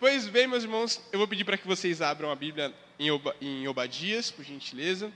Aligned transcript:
Pois 0.00 0.26
bem, 0.26 0.46
meus 0.46 0.62
irmãos, 0.62 0.98
eu 1.12 1.18
vou 1.18 1.28
pedir 1.28 1.44
para 1.44 1.58
que 1.58 1.66
vocês 1.66 2.00
abram 2.00 2.30
a 2.30 2.34
Bíblia 2.34 2.72
em, 2.98 3.10
Oba, 3.10 3.36
em 3.38 3.68
Obadias, 3.68 4.30
por 4.30 4.42
gentileza. 4.42 5.12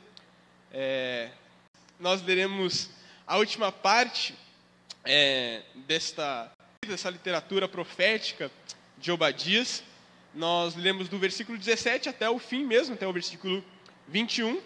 É, 0.71 1.31
nós 1.99 2.21
leremos 2.21 2.91
a 3.27 3.39
última 3.39 3.73
parte 3.73 4.35
é, 5.03 5.63
desta, 5.87 6.53
dessa 6.87 7.09
literatura 7.09 7.67
profética 7.67 8.51
de 8.99 9.11
Obadias. 9.11 9.83
Nós 10.35 10.77
lemos 10.77 11.09
do 11.09 11.19
versículo 11.19 11.57
17 11.57 12.11
até 12.11 12.29
o 12.29 12.39
fim 12.39 12.63
mesmo, 12.63 12.93
até 12.93 13.09
o 13.09 13.13
versículo 13.15 13.65
21. 14.07 14.61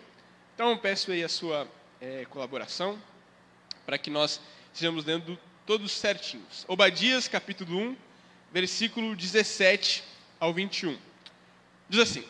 Então, 0.53 0.71
eu 0.71 0.79
peço 0.79 1.13
aí 1.13 1.23
a 1.23 1.29
sua 1.29 1.69
é, 2.01 2.25
colaboração 2.25 3.01
para 3.87 3.97
que 3.97 4.11
nós 4.11 4.41
estejamos 4.73 5.05
lendo 5.05 5.39
todos 5.65 5.93
certinhos. 5.93 6.65
Obadias, 6.67 7.29
capítulo 7.29 7.79
1, 7.79 8.08
versículo 8.53 9.15
17 9.15 10.05
ao 10.41 10.53
21. 10.53 10.97
Diz 11.89 12.01
assim: 12.01 12.25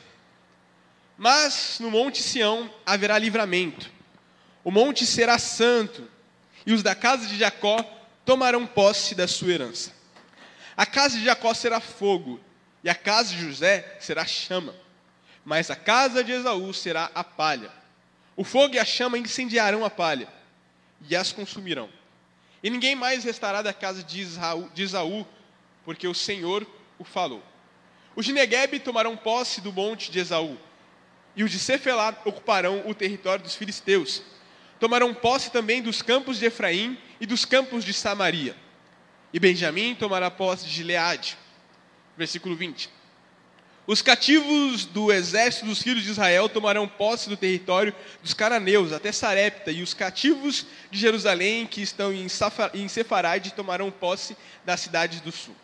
Mas 1.16 1.78
no 1.80 1.90
monte 1.90 2.22
Sião 2.22 2.72
haverá 2.84 3.18
livramento, 3.18 3.90
o 4.64 4.70
monte 4.70 5.06
será 5.06 5.38
santo, 5.38 6.08
e 6.66 6.72
os 6.72 6.82
da 6.82 6.94
casa 6.94 7.26
de 7.26 7.36
Jacó 7.36 7.82
tomarão 8.24 8.66
posse 8.66 9.14
da 9.14 9.26
sua 9.26 9.52
herança. 9.52 9.92
A 10.76 10.84
casa 10.84 11.18
de 11.18 11.24
Jacó 11.24 11.54
será 11.54 11.80
fogo, 11.80 12.40
e 12.84 12.88
a 12.88 12.94
casa 12.94 13.34
de 13.34 13.40
José 13.40 13.96
será 14.00 14.24
chama, 14.24 14.74
mas 15.44 15.70
a 15.70 15.76
casa 15.76 16.22
de 16.22 16.32
Esaú 16.32 16.72
será 16.74 17.10
a 17.14 17.24
palha. 17.24 17.70
O 18.36 18.44
fogo 18.44 18.74
e 18.74 18.78
a 18.78 18.84
chama 18.84 19.18
incendiarão 19.18 19.84
a 19.84 19.90
palha, 19.90 20.28
e 21.08 21.16
as 21.16 21.32
consumirão. 21.32 21.88
E 22.62 22.70
ninguém 22.70 22.94
mais 22.94 23.24
restará 23.24 23.62
da 23.62 23.72
casa 23.72 24.02
de 24.02 24.20
Esaú, 24.76 25.26
porque 25.88 26.06
o 26.06 26.12
Senhor 26.12 26.66
o 26.98 27.04
falou. 27.04 27.42
Os 28.14 28.26
de 28.26 28.32
Negueb 28.34 28.78
tomarão 28.80 29.16
posse 29.16 29.62
do 29.62 29.72
monte 29.72 30.10
de 30.10 30.18
Esaú, 30.18 30.58
e 31.34 31.42
os 31.42 31.50
de 31.50 31.58
Cefelá 31.58 32.14
ocuparão 32.26 32.82
o 32.84 32.92
território 32.92 33.42
dos 33.42 33.54
filisteus. 33.54 34.22
Tomarão 34.78 35.14
posse 35.14 35.50
também 35.50 35.80
dos 35.80 36.02
campos 36.02 36.38
de 36.38 36.44
Efraim 36.44 36.98
e 37.18 37.24
dos 37.24 37.46
campos 37.46 37.86
de 37.86 37.94
Samaria. 37.94 38.54
E 39.32 39.40
Benjamim 39.40 39.94
tomará 39.94 40.30
posse 40.30 40.66
de 40.66 40.72
Gileade. 40.72 41.38
Versículo 42.18 42.54
20. 42.54 42.90
Os 43.86 44.02
cativos 44.02 44.84
do 44.84 45.10
exército 45.10 45.64
dos 45.64 45.82
filhos 45.82 46.04
de 46.04 46.10
Israel 46.10 46.50
tomarão 46.50 46.86
posse 46.86 47.30
do 47.30 47.36
território 47.36 47.94
dos 48.22 48.34
cananeus 48.34 48.92
até 48.92 49.10
Sarepta, 49.10 49.72
e 49.72 49.82
os 49.82 49.94
cativos 49.94 50.66
de 50.90 50.98
Jerusalém 50.98 51.66
que 51.66 51.80
estão 51.80 52.12
em, 52.12 52.28
Sefarade 52.88 53.54
tomarão 53.54 53.90
posse 53.90 54.36
das 54.66 54.80
cidades 54.80 55.22
do 55.22 55.32
sul 55.32 55.56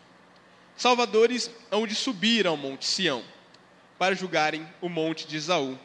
salvadores 0.75 1.49
hão 1.71 1.85
de 1.87 1.95
subir 1.95 2.47
ao 2.47 2.57
monte 2.57 2.85
Sião, 2.85 3.23
para 3.97 4.15
julgarem 4.15 4.67
o 4.81 4.89
monte 4.89 5.27
de 5.27 5.37
Esaú, 5.37 5.77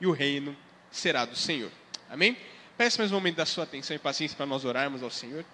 e 0.00 0.06
o 0.06 0.12
reino 0.12 0.56
será 0.90 1.24
do 1.24 1.36
Senhor. 1.36 1.70
Amém? 2.10 2.36
Peço 2.76 2.98
mais 2.98 3.10
um 3.10 3.14
momento 3.14 3.36
da 3.36 3.46
sua 3.46 3.64
atenção 3.64 3.96
e 3.96 3.98
paciência 3.98 4.36
para 4.36 4.46
nós 4.46 4.64
orarmos 4.64 5.02
ao 5.02 5.10
Senhor. 5.10 5.44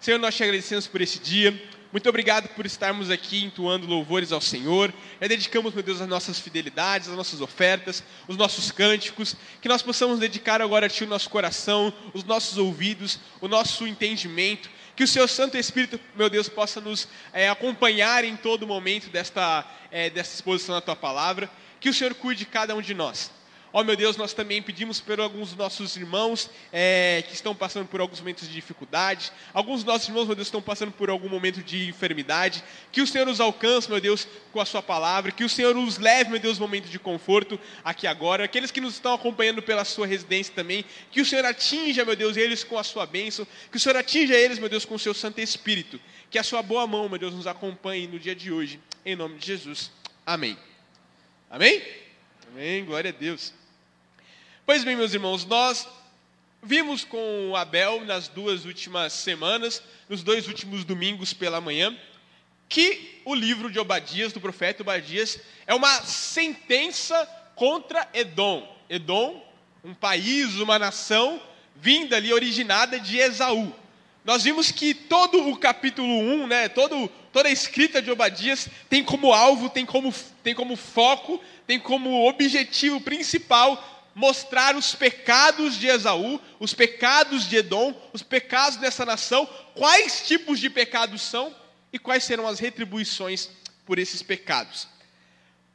Senhor, 0.00 0.18
nós 0.18 0.34
te 0.34 0.42
agradecemos 0.42 0.86
por 0.86 1.00
esse 1.00 1.20
dia. 1.20 1.52
Muito 1.92 2.08
obrigado 2.08 2.48
por 2.56 2.64
estarmos 2.64 3.10
aqui 3.10 3.44
entoando 3.44 3.86
louvores 3.86 4.32
ao 4.32 4.40
Senhor. 4.40 4.92
Já 5.20 5.28
dedicamos, 5.28 5.74
meu 5.74 5.82
Deus, 5.82 6.00
as 6.00 6.08
nossas 6.08 6.40
fidelidades, 6.40 7.08
as 7.08 7.16
nossas 7.16 7.40
ofertas, 7.40 8.02
os 8.26 8.36
nossos 8.36 8.72
cânticos. 8.72 9.36
Que 9.60 9.68
nós 9.68 9.82
possamos 9.82 10.18
dedicar 10.18 10.60
agora 10.60 10.86
a 10.86 10.88
Ti 10.88 11.04
o 11.04 11.06
nosso 11.06 11.30
coração, 11.30 11.92
os 12.14 12.24
nossos 12.24 12.58
ouvidos, 12.58 13.20
o 13.40 13.46
nosso 13.46 13.86
entendimento 13.86 14.68
que 15.02 15.04
o 15.04 15.08
seu 15.08 15.26
Santo 15.26 15.58
Espírito, 15.58 15.98
meu 16.14 16.30
Deus, 16.30 16.48
possa 16.48 16.80
nos 16.80 17.08
é, 17.32 17.48
acompanhar 17.48 18.22
em 18.22 18.36
todo 18.36 18.68
momento 18.68 19.10
desta, 19.10 19.68
é, 19.90 20.08
desta 20.08 20.32
exposição 20.32 20.76
da 20.76 20.80
tua 20.80 20.94
palavra. 20.94 21.50
Que 21.80 21.88
o 21.88 21.94
Senhor 21.94 22.14
cuide 22.14 22.44
de 22.44 22.46
cada 22.46 22.72
um 22.76 22.80
de 22.80 22.94
nós. 22.94 23.28
Ó 23.74 23.80
oh, 23.80 23.84
meu 23.84 23.96
Deus, 23.96 24.18
nós 24.18 24.34
também 24.34 24.60
pedimos 24.60 25.00
por 25.00 25.18
alguns 25.18 25.48
dos 25.48 25.56
nossos 25.56 25.96
irmãos 25.96 26.50
é, 26.70 27.24
que 27.26 27.32
estão 27.32 27.54
passando 27.54 27.88
por 27.88 28.02
alguns 28.02 28.20
momentos 28.20 28.46
de 28.46 28.52
dificuldade. 28.52 29.32
Alguns 29.54 29.76
dos 29.76 29.84
nossos 29.84 30.06
irmãos, 30.06 30.26
meu 30.26 30.34
Deus, 30.34 30.48
estão 30.48 30.60
passando 30.60 30.92
por 30.92 31.08
algum 31.08 31.28
momento 31.28 31.62
de 31.62 31.88
enfermidade. 31.88 32.62
Que 32.90 33.00
o 33.00 33.06
Senhor 33.06 33.26
os 33.28 33.40
alcance, 33.40 33.88
meu 33.88 33.98
Deus, 33.98 34.28
com 34.52 34.60
a 34.60 34.66
sua 34.66 34.82
palavra. 34.82 35.32
Que 35.32 35.42
o 35.42 35.48
Senhor 35.48 35.74
os 35.74 35.96
leve, 35.96 36.28
meu 36.28 36.38
Deus, 36.38 36.58
momento 36.58 36.90
de 36.90 36.98
conforto 36.98 37.58
aqui 37.82 38.06
agora. 38.06 38.44
Aqueles 38.44 38.70
que 38.70 38.78
nos 38.78 38.92
estão 38.92 39.14
acompanhando 39.14 39.62
pela 39.62 39.86
sua 39.86 40.06
residência 40.06 40.52
também. 40.54 40.84
Que 41.10 41.22
o 41.22 41.24
Senhor 41.24 41.46
atinja, 41.46 42.04
meu 42.04 42.14
Deus, 42.14 42.36
eles 42.36 42.62
com 42.62 42.78
a 42.78 42.84
sua 42.84 43.06
bênção. 43.06 43.46
Que 43.70 43.78
o 43.78 43.80
Senhor 43.80 43.96
atinja 43.96 44.34
eles, 44.34 44.58
meu 44.58 44.68
Deus, 44.68 44.84
com 44.84 44.96
o 44.96 44.98
seu 44.98 45.14
Santo 45.14 45.40
Espírito. 45.40 45.98
Que 46.30 46.38
a 46.38 46.42
sua 46.42 46.62
boa 46.62 46.86
mão, 46.86 47.08
meu 47.08 47.18
Deus, 47.18 47.32
nos 47.32 47.46
acompanhe 47.46 48.06
no 48.06 48.18
dia 48.18 48.34
de 48.34 48.52
hoje. 48.52 48.78
Em 49.02 49.16
nome 49.16 49.38
de 49.38 49.46
Jesus. 49.46 49.90
Amém. 50.26 50.58
Amém? 51.50 51.82
Amém. 52.52 52.84
Glória 52.84 53.08
a 53.08 53.14
Deus. 53.14 53.61
Pois 54.64 54.84
bem, 54.84 54.94
meus 54.94 55.12
irmãos, 55.12 55.44
nós 55.44 55.88
vimos 56.62 57.04
com 57.04 57.52
Abel 57.56 58.04
nas 58.04 58.28
duas 58.28 58.64
últimas 58.64 59.12
semanas, 59.12 59.82
nos 60.08 60.22
dois 60.22 60.46
últimos 60.46 60.84
domingos 60.84 61.32
pela 61.32 61.60
manhã, 61.60 61.98
que 62.68 63.20
o 63.24 63.34
livro 63.34 63.72
de 63.72 63.80
Obadias, 63.80 64.32
do 64.32 64.40
profeta 64.40 64.82
Obadias, 64.82 65.40
é 65.66 65.74
uma 65.74 66.02
sentença 66.02 67.28
contra 67.56 68.08
Edom. 68.14 68.64
Edom, 68.88 69.44
um 69.82 69.94
país, 69.94 70.54
uma 70.54 70.78
nação 70.78 71.42
vinda 71.74 72.16
ali, 72.16 72.32
originada 72.32 73.00
de 73.00 73.18
Esaú. 73.18 73.74
Nós 74.24 74.44
vimos 74.44 74.70
que 74.70 74.94
todo 74.94 75.48
o 75.48 75.56
capítulo 75.56 76.06
1, 76.08 76.46
né, 76.46 76.68
todo, 76.68 77.08
toda 77.32 77.48
a 77.48 77.52
escrita 77.52 78.00
de 78.00 78.12
Obadias 78.12 78.68
tem 78.88 79.02
como 79.02 79.32
alvo, 79.32 79.68
tem 79.68 79.84
como, 79.84 80.14
tem 80.44 80.54
como 80.54 80.76
foco, 80.76 81.40
tem 81.66 81.80
como 81.80 82.28
objetivo 82.28 83.00
principal 83.00 83.91
mostrar 84.14 84.76
os 84.76 84.94
pecados 84.94 85.76
de 85.78 85.86
Esaú, 85.86 86.40
os 86.60 86.74
pecados 86.74 87.48
de 87.48 87.56
Edom, 87.56 87.94
os 88.12 88.22
pecados 88.22 88.76
dessa 88.76 89.04
nação, 89.04 89.46
quais 89.74 90.26
tipos 90.26 90.58
de 90.60 90.68
pecados 90.68 91.22
são 91.22 91.54
e 91.92 91.98
quais 91.98 92.24
serão 92.24 92.46
as 92.46 92.58
retribuições 92.58 93.50
por 93.84 93.98
esses 93.98 94.22
pecados. 94.22 94.88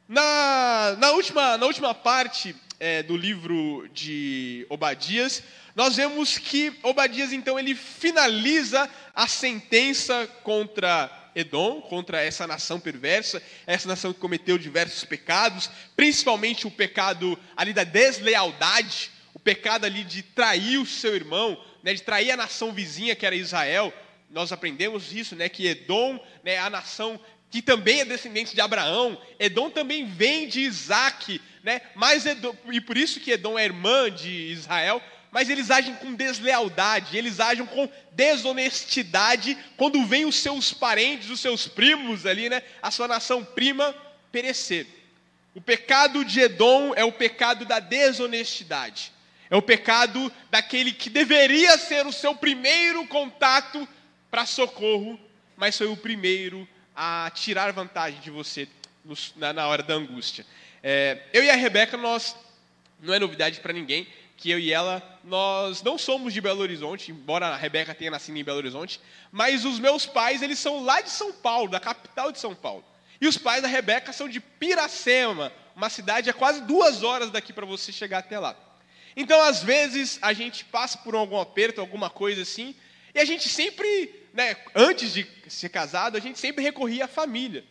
Na, 0.08 0.96
na, 0.98 1.10
última, 1.12 1.58
na 1.58 1.66
última 1.66 1.94
parte 1.94 2.56
é, 2.80 3.02
do 3.02 3.16
livro 3.16 3.88
de 3.92 4.66
Obadias, 4.70 5.42
nós 5.74 5.96
vemos 5.96 6.38
que 6.38 6.72
Obadias, 6.82 7.32
então, 7.32 7.58
ele 7.58 7.74
finaliza 7.74 8.88
a 9.14 9.28
sentença 9.28 10.28
contra 10.42 11.27
Edom, 11.38 11.80
contra 11.80 12.20
essa 12.20 12.46
nação 12.46 12.80
perversa, 12.80 13.40
essa 13.64 13.86
nação 13.86 14.12
que 14.12 14.18
cometeu 14.18 14.58
diversos 14.58 15.04
pecados, 15.04 15.70
principalmente 15.94 16.66
o 16.66 16.70
pecado 16.70 17.38
ali 17.56 17.72
da 17.72 17.84
deslealdade, 17.84 19.10
o 19.32 19.38
pecado 19.38 19.84
ali 19.84 20.02
de 20.02 20.22
trair 20.22 20.78
o 20.78 20.86
seu 20.86 21.14
irmão, 21.14 21.62
né, 21.82 21.94
de 21.94 22.02
trair 22.02 22.32
a 22.32 22.36
nação 22.36 22.72
vizinha 22.72 23.14
que 23.14 23.24
era 23.24 23.36
Israel. 23.36 23.92
Nós 24.28 24.50
aprendemos 24.50 25.12
isso, 25.12 25.36
né, 25.36 25.48
que 25.48 25.66
Edom 25.66 26.18
né, 26.42 26.58
a 26.58 26.68
nação 26.68 27.20
que 27.50 27.62
também 27.62 28.00
é 28.00 28.04
descendente 28.04 28.54
de 28.54 28.60
Abraão. 28.60 29.16
Edom 29.38 29.70
também 29.70 30.06
vem 30.06 30.48
de 30.48 30.60
Isaac, 30.60 31.40
né? 31.62 31.80
Mas 31.94 32.26
Edom, 32.26 32.54
e 32.70 32.80
por 32.80 32.96
isso 32.96 33.20
que 33.20 33.30
Edom 33.30 33.58
é 33.58 33.64
irmã 33.64 34.10
de 34.10 34.30
Israel, 34.52 35.02
mas 35.38 35.48
eles 35.48 35.70
agem 35.70 35.94
com 35.94 36.14
deslealdade, 36.14 37.16
eles 37.16 37.38
agem 37.38 37.64
com 37.64 37.88
desonestidade 38.10 39.56
quando 39.76 40.04
vêm 40.04 40.24
os 40.24 40.34
seus 40.34 40.72
parentes, 40.72 41.30
os 41.30 41.38
seus 41.38 41.68
primos 41.68 42.26
ali, 42.26 42.48
né, 42.48 42.60
a 42.82 42.90
sua 42.90 43.06
nação 43.06 43.44
prima 43.44 43.94
perecer. 44.32 44.84
O 45.54 45.60
pecado 45.60 46.24
de 46.24 46.40
Edom 46.40 46.92
é 46.96 47.04
o 47.04 47.12
pecado 47.12 47.64
da 47.64 47.78
desonestidade. 47.78 49.12
É 49.48 49.54
o 49.54 49.62
pecado 49.62 50.32
daquele 50.50 50.92
que 50.92 51.08
deveria 51.08 51.78
ser 51.78 52.04
o 52.04 52.12
seu 52.12 52.34
primeiro 52.34 53.06
contato 53.06 53.86
para 54.28 54.44
socorro, 54.44 55.20
mas 55.56 55.78
foi 55.78 55.86
o 55.86 55.96
primeiro 55.96 56.68
a 56.96 57.30
tirar 57.32 57.72
vantagem 57.72 58.18
de 58.18 58.32
você 58.32 58.66
na, 59.36 59.68
hora 59.68 59.84
da 59.84 59.94
angústia. 59.94 60.44
É, 60.82 61.22
eu 61.32 61.44
e 61.44 61.48
a 61.48 61.54
Rebeca, 61.54 61.96
nós, 61.96 62.34
não 63.00 63.14
é 63.14 63.20
novidade 63.20 63.60
para 63.60 63.72
ninguém, 63.72 64.04
que 64.38 64.48
eu 64.50 64.58
e 64.58 64.72
ela, 64.72 65.02
nós 65.24 65.82
não 65.82 65.98
somos 65.98 66.32
de 66.32 66.40
Belo 66.40 66.60
Horizonte, 66.60 67.10
embora 67.10 67.48
a 67.48 67.56
Rebeca 67.56 67.92
tenha 67.92 68.12
nascido 68.12 68.36
em 68.36 68.44
Belo 68.44 68.58
Horizonte, 68.58 69.00
mas 69.32 69.64
os 69.64 69.80
meus 69.80 70.06
pais, 70.06 70.42
eles 70.42 70.60
são 70.60 70.84
lá 70.84 71.00
de 71.00 71.10
São 71.10 71.32
Paulo, 71.32 71.68
da 71.68 71.80
capital 71.80 72.30
de 72.30 72.38
São 72.38 72.54
Paulo. 72.54 72.84
E 73.20 73.26
os 73.26 73.36
pais 73.36 73.62
da 73.62 73.68
Rebeca 73.68 74.12
são 74.12 74.28
de 74.28 74.38
Piracema, 74.38 75.52
uma 75.74 75.90
cidade 75.90 76.30
a 76.30 76.32
quase 76.32 76.60
duas 76.60 77.02
horas 77.02 77.30
daqui 77.30 77.52
para 77.52 77.66
você 77.66 77.90
chegar 77.90 78.18
até 78.18 78.38
lá. 78.38 78.56
Então, 79.16 79.42
às 79.42 79.60
vezes, 79.60 80.20
a 80.22 80.32
gente 80.32 80.64
passa 80.64 80.98
por 80.98 81.16
algum 81.16 81.40
aperto, 81.40 81.80
alguma 81.80 82.08
coisa 82.08 82.42
assim, 82.42 82.76
e 83.12 83.18
a 83.18 83.24
gente 83.24 83.48
sempre, 83.48 84.24
né, 84.32 84.56
antes 84.72 85.12
de 85.12 85.26
ser 85.48 85.68
casado, 85.68 86.16
a 86.16 86.20
gente 86.20 86.38
sempre 86.38 86.62
recorria 86.62 87.06
à 87.06 87.08
família. 87.08 87.64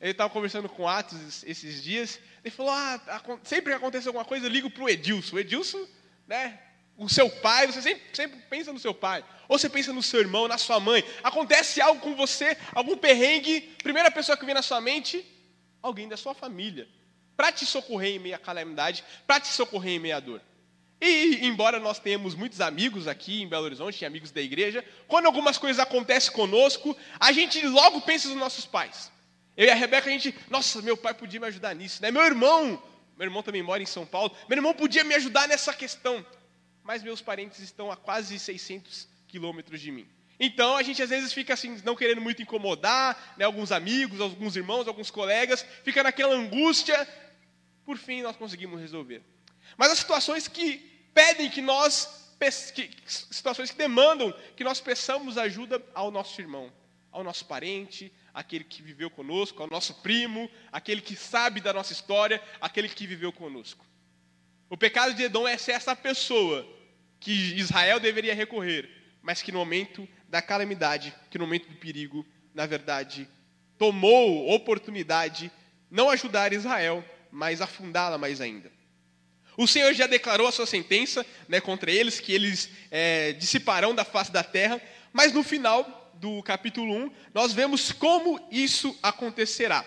Eu 0.00 0.12
estava 0.12 0.30
conversando 0.30 0.68
com 0.68 0.84
o 0.84 0.88
Atos 0.88 1.42
esses 1.42 1.82
dias, 1.82 2.20
ele 2.44 2.54
falou: 2.54 2.72
ah, 2.72 3.00
sempre 3.42 3.72
que 3.72 3.76
acontece 3.76 4.06
alguma 4.06 4.24
coisa, 4.24 4.46
eu 4.46 4.50
ligo 4.50 4.70
para 4.70 4.84
o 4.84 4.88
Edilson. 4.88 5.36
O 5.36 5.38
Edilson 5.40 5.86
né? 6.32 6.58
O 6.96 7.10
seu 7.10 7.28
pai, 7.28 7.66
você 7.66 7.82
sempre, 7.82 8.02
sempre 8.14 8.40
pensa 8.48 8.72
no 8.72 8.78
seu 8.78 8.94
pai. 8.94 9.22
Ou 9.48 9.58
você 9.58 9.68
pensa 9.68 9.92
no 9.92 10.02
seu 10.02 10.20
irmão, 10.20 10.48
na 10.48 10.56
sua 10.56 10.80
mãe. 10.80 11.04
Acontece 11.22 11.78
algo 11.80 12.00
com 12.00 12.14
você, 12.14 12.56
algum 12.74 12.96
perrengue, 12.96 13.60
primeira 13.82 14.10
pessoa 14.10 14.36
que 14.36 14.46
vem 14.46 14.54
na 14.54 14.62
sua 14.62 14.80
mente 14.80 15.26
alguém 15.82 16.08
da 16.08 16.16
sua 16.16 16.32
família, 16.32 16.88
para 17.36 17.50
te 17.50 17.66
socorrer 17.66 18.14
em 18.14 18.18
meio 18.20 18.36
à 18.36 18.38
calamidade, 18.38 19.04
para 19.26 19.40
te 19.40 19.48
socorrer 19.48 19.94
em 19.94 19.98
meio 19.98 20.16
à 20.16 20.20
dor. 20.20 20.40
E, 21.00 21.44
embora 21.44 21.80
nós 21.80 21.98
tenhamos 21.98 22.36
muitos 22.36 22.60
amigos 22.60 23.08
aqui 23.08 23.42
em 23.42 23.48
Belo 23.48 23.64
Horizonte, 23.64 24.04
amigos 24.04 24.30
da 24.30 24.40
igreja, 24.40 24.84
quando 25.08 25.26
algumas 25.26 25.58
coisas 25.58 25.80
acontecem 25.80 26.32
conosco, 26.32 26.96
a 27.18 27.32
gente 27.32 27.66
logo 27.66 28.00
pensa 28.02 28.28
nos 28.28 28.38
nossos 28.38 28.64
pais. 28.64 29.10
Eu 29.56 29.66
e 29.66 29.70
a 29.70 29.74
Rebeca, 29.74 30.08
a 30.08 30.12
gente, 30.12 30.34
nossa, 30.48 30.80
meu 30.80 30.96
pai 30.96 31.12
podia 31.12 31.40
me 31.40 31.48
ajudar 31.48 31.74
nisso, 31.74 32.00
né? 32.00 32.12
Meu 32.12 32.22
irmão, 32.22 32.80
meu 33.22 33.28
irmão 33.28 33.42
também 33.42 33.62
mora 33.62 33.80
em 33.80 33.86
São 33.86 34.04
Paulo, 34.04 34.36
meu 34.48 34.58
irmão 34.58 34.74
podia 34.74 35.04
me 35.04 35.14
ajudar 35.14 35.46
nessa 35.46 35.72
questão. 35.72 36.26
Mas 36.82 37.04
meus 37.04 37.22
parentes 37.22 37.60
estão 37.60 37.88
a 37.92 37.96
quase 37.96 38.36
600 38.36 39.08
quilômetros 39.28 39.80
de 39.80 39.92
mim. 39.92 40.08
Então 40.40 40.76
a 40.76 40.82
gente 40.82 41.00
às 41.00 41.10
vezes 41.10 41.32
fica 41.32 41.54
assim, 41.54 41.80
não 41.84 41.94
querendo 41.94 42.20
muito 42.20 42.42
incomodar, 42.42 43.34
né, 43.36 43.44
alguns 43.44 43.70
amigos, 43.70 44.20
alguns 44.20 44.56
irmãos, 44.56 44.88
alguns 44.88 45.08
colegas, 45.08 45.64
fica 45.84 46.02
naquela 46.02 46.34
angústia. 46.34 47.08
Por 47.84 47.96
fim, 47.96 48.22
nós 48.22 48.34
conseguimos 48.34 48.80
resolver. 48.80 49.22
Mas 49.76 49.92
as 49.92 49.98
situações 49.98 50.48
que 50.48 50.78
pedem 51.14 51.48
que 51.48 51.62
nós, 51.62 52.34
que, 52.74 52.90
situações 53.06 53.70
que 53.70 53.76
demandam 53.76 54.34
que 54.56 54.64
nós 54.64 54.80
peçamos 54.80 55.38
ajuda 55.38 55.80
ao 55.94 56.10
nosso 56.10 56.40
irmão, 56.40 56.72
ao 57.12 57.22
nosso 57.22 57.44
parente, 57.44 58.12
aquele 58.34 58.64
que 58.64 58.82
viveu 58.82 59.10
conosco, 59.10 59.62
ao 59.62 59.68
nosso 59.68 59.94
primo, 59.96 60.50
aquele 60.70 61.00
que 61.00 61.14
sabe 61.14 61.60
da 61.60 61.72
nossa 61.72 61.92
história, 61.92 62.42
aquele 62.60 62.88
que 62.88 63.06
viveu 63.06 63.32
conosco. 63.32 63.84
O 64.70 64.76
pecado 64.76 65.14
de 65.14 65.24
Edom 65.24 65.46
é 65.46 65.56
ser 65.58 65.72
essa 65.72 65.94
pessoa 65.94 66.66
que 67.20 67.30
Israel 67.30 68.00
deveria 68.00 68.34
recorrer, 68.34 68.88
mas 69.22 69.42
que 69.42 69.52
no 69.52 69.58
momento 69.58 70.08
da 70.28 70.40
calamidade, 70.40 71.14
que 71.30 71.38
no 71.38 71.44
momento 71.44 71.68
do 71.68 71.76
perigo, 71.76 72.26
na 72.54 72.66
verdade, 72.66 73.28
tomou 73.78 74.50
oportunidade 74.50 75.50
não 75.90 76.08
ajudar 76.08 76.52
Israel, 76.52 77.04
mas 77.30 77.60
afundá-la 77.60 78.16
mais 78.16 78.40
ainda. 78.40 78.72
O 79.56 79.68
Senhor 79.68 79.92
já 79.92 80.06
declarou 80.06 80.46
a 80.46 80.52
sua 80.52 80.66
sentença 80.66 81.24
né, 81.46 81.60
contra 81.60 81.90
eles, 81.90 82.18
que 82.18 82.32
eles 82.32 82.70
é, 82.90 83.32
dissiparão 83.34 83.94
da 83.94 84.04
face 84.04 84.32
da 84.32 84.42
terra, 84.42 84.80
mas 85.12 85.32
no 85.32 85.42
final 85.42 86.01
do 86.22 86.40
capítulo 86.40 86.94
1, 86.94 87.10
nós 87.34 87.52
vemos 87.52 87.90
como 87.90 88.40
isso 88.48 88.96
acontecerá. 89.02 89.84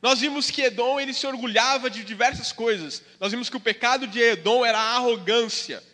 Nós 0.00 0.18
vimos 0.18 0.50
que 0.50 0.62
Edom 0.62 0.98
ele 0.98 1.12
se 1.12 1.26
orgulhava 1.26 1.90
de 1.90 2.02
diversas 2.02 2.50
coisas. 2.50 3.02
Nós 3.20 3.30
vimos 3.30 3.50
que 3.50 3.58
o 3.58 3.60
pecado 3.60 4.06
de 4.06 4.18
Edom 4.18 4.64
era 4.64 4.78
a 4.78 4.96
arrogância. 4.96 5.84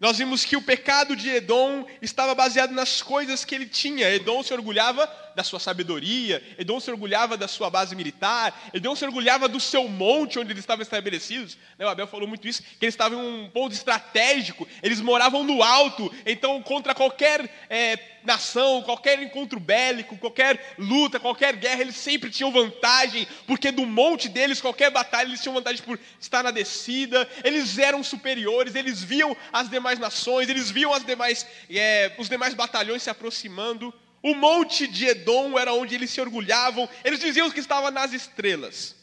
Nós 0.00 0.16
vimos 0.16 0.46
que 0.46 0.56
o 0.56 0.62
pecado 0.62 1.14
de 1.14 1.28
Edom 1.28 1.86
estava 2.00 2.34
baseado 2.34 2.72
nas 2.72 3.02
coisas 3.02 3.44
que 3.44 3.54
ele 3.54 3.66
tinha. 3.66 4.08
Edom 4.08 4.42
se 4.42 4.54
orgulhava 4.54 5.06
da 5.34 5.42
sua 5.42 5.58
sabedoria, 5.58 6.42
Edom 6.58 6.80
se 6.80 6.90
orgulhava 6.90 7.36
da 7.36 7.48
sua 7.48 7.70
base 7.70 7.94
militar, 7.94 8.70
Edom 8.72 8.94
se 8.94 9.04
orgulhava 9.04 9.48
do 9.48 9.60
seu 9.60 9.88
monte 9.88 10.38
onde 10.38 10.52
eles 10.52 10.62
estavam 10.62 10.82
estabelecidos. 10.82 11.56
Né, 11.78 11.86
o 11.86 11.88
Abel 11.88 12.06
falou 12.06 12.28
muito 12.28 12.46
isso, 12.46 12.62
que 12.62 12.84
eles 12.84 12.94
estavam 12.94 13.22
em 13.22 13.44
um 13.44 13.50
ponto 13.50 13.72
estratégico, 13.72 14.66
eles 14.82 15.00
moravam 15.00 15.44
no 15.44 15.62
alto, 15.62 16.12
então 16.26 16.62
contra 16.62 16.94
qualquer 16.94 17.48
é, 17.68 17.98
nação, 18.24 18.82
qualquer 18.82 19.20
encontro 19.22 19.58
bélico, 19.58 20.16
qualquer 20.16 20.74
luta, 20.78 21.18
qualquer 21.18 21.56
guerra, 21.56 21.82
eles 21.82 21.96
sempre 21.96 22.30
tinham 22.30 22.52
vantagem, 22.52 23.26
porque 23.46 23.70
do 23.70 23.86
monte 23.86 24.28
deles, 24.28 24.60
qualquer 24.60 24.90
batalha, 24.90 25.28
eles 25.28 25.40
tinham 25.40 25.54
vantagem 25.54 25.82
por 25.82 25.98
estar 26.20 26.42
na 26.42 26.50
descida, 26.50 27.28
eles 27.44 27.78
eram 27.78 28.02
superiores, 28.02 28.74
eles 28.74 29.02
viam 29.02 29.36
as 29.52 29.68
demais 29.68 29.98
nações, 29.98 30.48
eles 30.48 30.70
viam 30.70 30.92
as 30.92 31.04
demais, 31.04 31.46
é, 31.70 32.12
os 32.18 32.28
demais 32.28 32.54
batalhões 32.54 33.02
se 33.02 33.10
aproximando. 33.10 33.92
O 34.22 34.34
monte 34.36 34.86
de 34.86 35.06
Edom 35.06 35.58
era 35.58 35.74
onde 35.74 35.94
eles 35.94 36.10
se 36.10 36.20
orgulhavam. 36.20 36.88
Eles 37.04 37.18
diziam 37.18 37.50
que 37.50 37.58
estavam 37.58 37.90
nas 37.90 38.12
estrelas. 38.12 38.94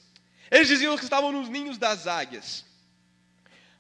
Eles 0.49 0.67
diziam 0.67 0.97
que 0.97 1.03
estavam 1.03 1.31
nos 1.31 1.49
ninhos 1.49 1.77
das 1.77 2.07
águias. 2.07 2.65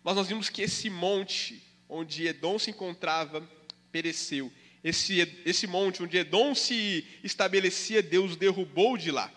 Mas 0.03 0.15
nós 0.15 0.27
vimos 0.27 0.49
que 0.49 0.61
esse 0.61 0.89
monte 0.89 1.63
onde 1.87 2.27
Edom 2.27 2.59
se 2.59 2.69
encontrava 2.71 3.47
pereceu. 3.91 4.51
Esse, 4.83 5.41
esse 5.45 5.65
monte 5.65 6.03
onde 6.03 6.17
Edom 6.17 6.53
se 6.53 7.05
estabelecia, 7.23 8.03
Deus 8.03 8.35
derrubou 8.35 8.97
de 8.97 9.09
lá. 9.09 9.31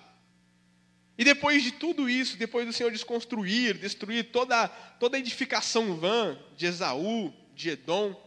E 1.17 1.25
depois 1.25 1.63
de 1.63 1.73
tudo 1.73 2.09
isso, 2.09 2.37
depois 2.37 2.67
do 2.67 2.73
Senhor 2.73 2.91
desconstruir, 2.91 3.75
destruir 3.79 4.31
toda, 4.33 4.67
toda 4.99 5.17
a 5.17 5.21
edificação 5.21 5.97
vã 5.97 6.39
de 6.57 6.67
Esaú, 6.67 7.33
de 7.55 7.71
Edom, 7.71 8.21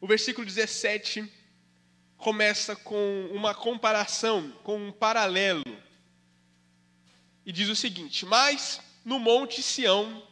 o 0.00 0.06
versículo 0.06 0.46
17 0.46 1.28
começa 2.20 2.76
com 2.76 3.28
uma 3.32 3.54
comparação, 3.54 4.52
com 4.62 4.76
um 4.76 4.92
paralelo. 4.92 5.64
E 7.44 7.50
diz 7.50 7.68
o 7.68 7.74
seguinte: 7.74 8.24
Mas 8.24 8.80
no 9.04 9.18
monte 9.18 9.62
Sião 9.62 10.22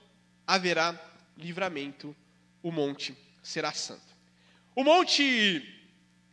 haverá 0.46 0.98
livramento, 1.36 2.14
o 2.62 2.70
monte 2.70 3.16
será 3.42 3.72
santo. 3.72 4.06
O 4.76 4.84
monte, 4.84 5.62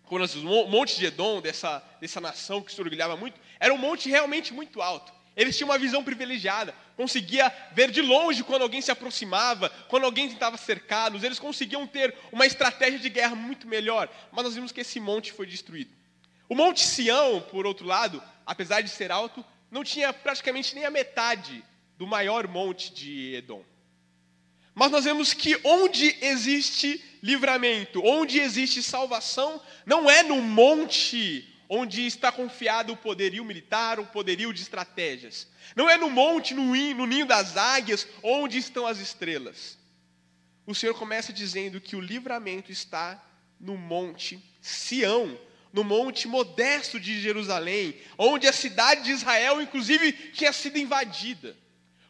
o 0.09 0.67
monte 0.67 0.97
de 0.97 1.05
Edom, 1.05 1.41
dessa, 1.41 1.79
dessa 1.99 2.21
nação 2.21 2.61
que 2.61 2.71
se 2.71 2.79
orgulhava 2.79 3.15
muito, 3.15 3.39
era 3.59 3.73
um 3.73 3.77
monte 3.77 4.09
realmente 4.09 4.53
muito 4.53 4.81
alto. 4.81 5.11
Eles 5.35 5.57
tinham 5.57 5.69
uma 5.69 5.79
visão 5.79 6.03
privilegiada, 6.03 6.75
conseguia 6.95 7.51
ver 7.73 7.91
de 7.91 8.01
longe 8.01 8.43
quando 8.43 8.61
alguém 8.61 8.81
se 8.81 8.91
aproximava, 8.91 9.69
quando 9.87 10.05
alguém 10.05 10.29
tentava 10.29 10.57
cercá-los, 10.57 11.23
eles 11.23 11.39
conseguiam 11.39 11.85
ter 11.85 12.15
uma 12.31 12.45
estratégia 12.45 12.99
de 12.99 13.09
guerra 13.09 13.35
muito 13.35 13.67
melhor, 13.67 14.09
mas 14.31 14.45
nós 14.45 14.55
vimos 14.55 14.71
que 14.71 14.81
esse 14.81 14.99
monte 14.99 15.31
foi 15.31 15.45
destruído. 15.45 15.91
O 16.47 16.55
Monte 16.55 16.81
Sião, 16.81 17.41
por 17.41 17.65
outro 17.65 17.85
lado, 17.85 18.21
apesar 18.45 18.81
de 18.81 18.89
ser 18.89 19.11
alto, 19.11 19.43
não 19.71 19.83
tinha 19.83 20.13
praticamente 20.13 20.75
nem 20.75 20.85
a 20.85 20.91
metade 20.91 21.63
do 21.97 22.05
maior 22.05 22.47
monte 22.47 22.93
de 22.93 23.35
Edom. 23.35 23.63
Mas 24.73 24.91
nós 24.91 25.05
vemos 25.05 25.33
que 25.33 25.59
onde 25.63 26.15
existe 26.21 27.03
livramento, 27.23 28.01
onde 28.05 28.39
existe 28.39 28.83
salvação, 28.83 29.61
não 29.85 30.09
é 30.09 30.21
no 30.21 30.41
monte 30.41 31.47
onde 31.69 32.05
está 32.05 32.31
confiado 32.31 32.93
o 32.93 32.97
poderio 32.97 33.43
militar, 33.43 33.99
o 33.99 34.05
poderio 34.05 34.53
de 34.53 34.61
estratégias. 34.61 35.47
Não 35.75 35.89
é 35.89 35.97
no 35.97 36.09
monte, 36.09 36.53
no 36.53 37.05
ninho 37.05 37.25
das 37.25 37.57
águias, 37.57 38.07
onde 38.21 38.57
estão 38.57 38.85
as 38.85 38.99
estrelas. 38.99 39.77
O 40.65 40.73
Senhor 40.73 40.93
começa 40.95 41.31
dizendo 41.31 41.79
que 41.79 41.95
o 41.95 42.01
livramento 42.01 42.71
está 42.71 43.23
no 43.59 43.77
monte 43.77 44.43
Sião, 44.61 45.37
no 45.71 45.83
monte 45.83 46.27
modesto 46.27 46.99
de 46.99 47.19
Jerusalém, 47.19 47.95
onde 48.17 48.47
a 48.47 48.53
cidade 48.53 49.03
de 49.03 49.11
Israel, 49.11 49.61
inclusive, 49.61 50.11
tinha 50.31 50.51
sido 50.53 50.77
invadida. 50.77 51.55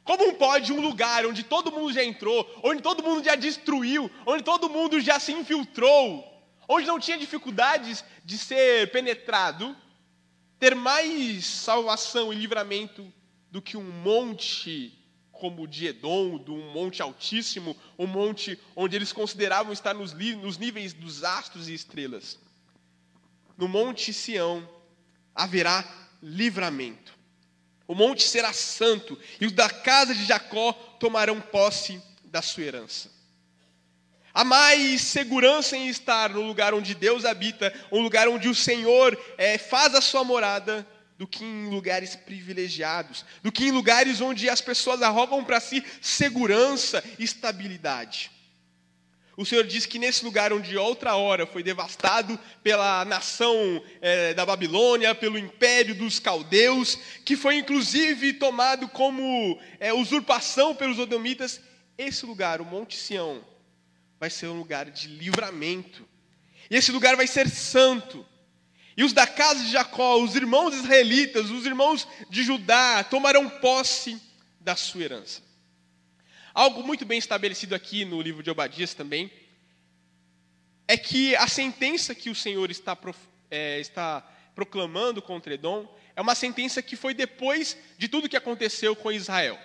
Como 0.04 0.36
pode 0.36 0.72
um 0.72 0.80
lugar 0.80 1.26
onde 1.26 1.44
todo 1.44 1.72
mundo 1.72 1.92
já 1.92 2.04
entrou, 2.04 2.48
onde 2.64 2.82
todo 2.82 3.04
mundo 3.04 3.24
já 3.24 3.36
destruiu, 3.36 4.10
onde 4.26 4.44
todo 4.44 4.70
mundo 4.70 5.02
já 5.02 5.20
se 5.20 5.32
infiltrou, 5.32 6.35
onde 6.68 6.88
não 6.88 7.00
tinha 7.00 7.18
dificuldades 7.18 8.04
de 8.24 8.38
ser 8.38 8.92
penetrado, 8.92 9.76
ter 10.60 10.76
mais 10.76 11.46
salvação 11.46 12.32
e 12.32 12.36
livramento 12.36 13.12
do 13.52 13.62
que 13.62 13.78
um 13.78 13.84
monte 13.84 14.94
como 15.32 15.64
o 15.64 15.68
de 15.68 15.88
Edom, 15.88 16.38
de 16.42 16.50
um 16.50 16.72
monte 16.72 17.02
altíssimo, 17.02 17.76
um 18.00 18.08
monte 18.08 18.60
onde 18.76 18.96
eles 18.96 19.12
consideravam 19.12 19.74
estar 19.74 19.94
nos, 19.94 20.14
nos 20.14 20.58
níveis 20.58 20.94
dos 20.94 21.24
astros 21.24 21.68
e 21.68 21.74
estrelas. 21.74 22.40
No 23.58 23.68
monte 23.68 24.14
Sião 24.14 24.68
haverá 25.34 25.84
livramento. 26.24 27.14
O 27.88 27.94
monte 27.94 28.24
será 28.24 28.52
santo, 28.52 29.18
e 29.40 29.46
os 29.46 29.52
da 29.52 29.70
casa 29.70 30.16
de 30.16 30.26
Jacó 30.26 30.74
tomarão 31.00 31.40
posse 31.40 32.02
da 32.24 32.42
sua 32.42 32.64
herança. 32.64 33.15
Há 34.36 34.44
mais 34.44 35.02
segurança 35.02 35.78
em 35.78 35.88
estar 35.88 36.30
no 36.32 36.42
lugar 36.42 36.74
onde 36.74 36.94
Deus 36.94 37.24
habita, 37.24 37.74
um 37.90 38.02
lugar 38.02 38.28
onde 38.28 38.50
o 38.50 38.54
Senhor 38.54 39.18
é, 39.38 39.58
faz 39.58 39.96
a 39.96 40.02
sua 40.02 40.26
morada, 40.26 40.86
do 41.18 41.26
que 41.26 41.42
em 41.42 41.70
lugares 41.70 42.18
privilegiados, 42.18 43.24
do 43.42 43.50
que 43.50 43.64
em 43.64 43.72
lugares 43.72 44.20
onde 44.20 44.50
as 44.50 44.60
pessoas 44.60 45.02
arrogam 45.02 45.42
para 45.42 45.62
si 45.62 45.82
segurança 46.02 47.02
e 47.18 47.24
estabilidade. 47.24 48.30
O 49.38 49.46
Senhor 49.46 49.66
diz 49.66 49.86
que 49.86 49.98
nesse 49.98 50.26
lugar 50.26 50.52
onde 50.52 50.78
outra 50.78 51.16
hora 51.16 51.48
foi 51.48 51.64
devastado 51.64 52.38
pela 52.62 53.06
nação 53.06 53.82
é, 54.02 54.34
da 54.34 54.46
Babilônia, 54.46 55.16
pelo 55.16 55.38
império 55.38 55.96
dos 55.96 56.20
caldeus, 56.20 57.00
que 57.24 57.38
foi 57.38 57.56
inclusive 57.56 58.34
tomado 58.34 58.90
como 58.90 59.58
é, 59.80 59.94
usurpação 59.94 60.76
pelos 60.76 61.00
odomitas, 61.00 61.62
esse 61.98 62.26
lugar, 62.26 62.60
o 62.60 62.66
Monte 62.66 62.98
Sião, 62.98 63.42
vai 64.20 64.30
ser 64.30 64.48
um 64.48 64.58
lugar 64.58 64.90
de 64.90 65.08
livramento. 65.08 66.08
E 66.70 66.76
esse 66.76 66.92
lugar 66.92 67.16
vai 67.16 67.28
ser 67.28 67.50
santo. 67.50 68.26
E 68.98 69.04
os 69.04 69.14
da 69.14 69.28
casa 69.28 69.64
de 69.64 69.72
Jacó, 69.72 70.18
os 70.18 70.36
irmãos 70.36 70.74
israelitas, 70.74 71.50
os 71.50 71.66
irmãos 71.66 72.08
de 72.30 72.44
Judá, 72.44 73.04
tomarão 73.04 73.50
posse 73.50 74.22
da 74.60 74.76
sua 74.76 75.04
herança. 75.04 75.42
Algo 76.54 76.82
muito 76.84 77.06
bem 77.06 77.20
estabelecido 77.20 77.76
aqui 77.76 78.06
no 78.06 78.22
livro 78.22 78.42
de 78.42 78.50
Obadias 78.50 78.94
também, 78.94 79.30
é 80.88 80.96
que 80.98 81.36
a 81.36 81.48
sentença 81.48 82.16
que 82.16 82.30
o 82.30 82.36
Senhor 82.36 82.72
está, 82.72 82.98
é, 83.52 83.80
está 83.80 84.22
proclamando 84.54 85.22
contra 85.22 85.54
Edom 85.54 85.86
é 86.16 86.22
uma 86.22 86.34
sentença 86.34 86.82
que 86.82 86.96
foi 86.96 87.14
depois 87.14 87.78
de 87.98 88.08
tudo 88.08 88.30
que 88.30 88.38
aconteceu 88.38 88.96
com 88.96 89.12
Israel. 89.12 89.60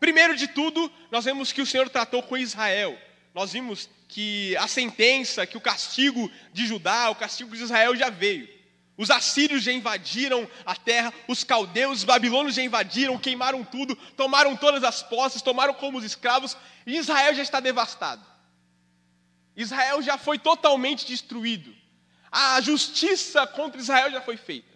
Primeiro 0.00 0.34
de 0.34 0.48
tudo, 0.48 0.90
nós 1.10 1.24
vemos 1.24 1.52
que 1.52 1.62
o 1.62 1.66
Senhor 1.66 1.88
tratou 1.88 2.22
com 2.22 2.36
Israel. 2.36 2.98
Nós 3.34 3.52
vimos 3.52 3.88
que 4.08 4.56
a 4.56 4.66
sentença, 4.66 5.46
que 5.46 5.56
o 5.56 5.60
castigo 5.60 6.30
de 6.52 6.66
Judá, 6.66 7.10
o 7.10 7.14
castigo 7.14 7.56
de 7.56 7.62
Israel 7.62 7.94
já 7.94 8.10
veio. 8.10 8.48
Os 8.96 9.10
assírios 9.10 9.62
já 9.62 9.72
invadiram 9.72 10.48
a 10.66 10.74
terra, 10.74 11.12
os 11.26 11.42
caldeus, 11.42 11.98
os 11.98 12.04
babilônios 12.04 12.56
já 12.56 12.62
invadiram, 12.62 13.16
queimaram 13.16 13.64
tudo, 13.64 13.96
tomaram 13.96 14.56
todas 14.56 14.84
as 14.84 15.02
posses, 15.02 15.40
tomaram 15.40 15.72
como 15.72 15.96
os 15.96 16.04
escravos, 16.04 16.56
e 16.86 16.96
Israel 16.98 17.34
já 17.34 17.42
está 17.42 17.60
devastado. 17.60 18.22
Israel 19.56 20.02
já 20.02 20.18
foi 20.18 20.38
totalmente 20.38 21.06
destruído. 21.06 21.74
A 22.30 22.60
justiça 22.60 23.46
contra 23.46 23.80
Israel 23.80 24.10
já 24.10 24.20
foi 24.20 24.36
feita. 24.36 24.69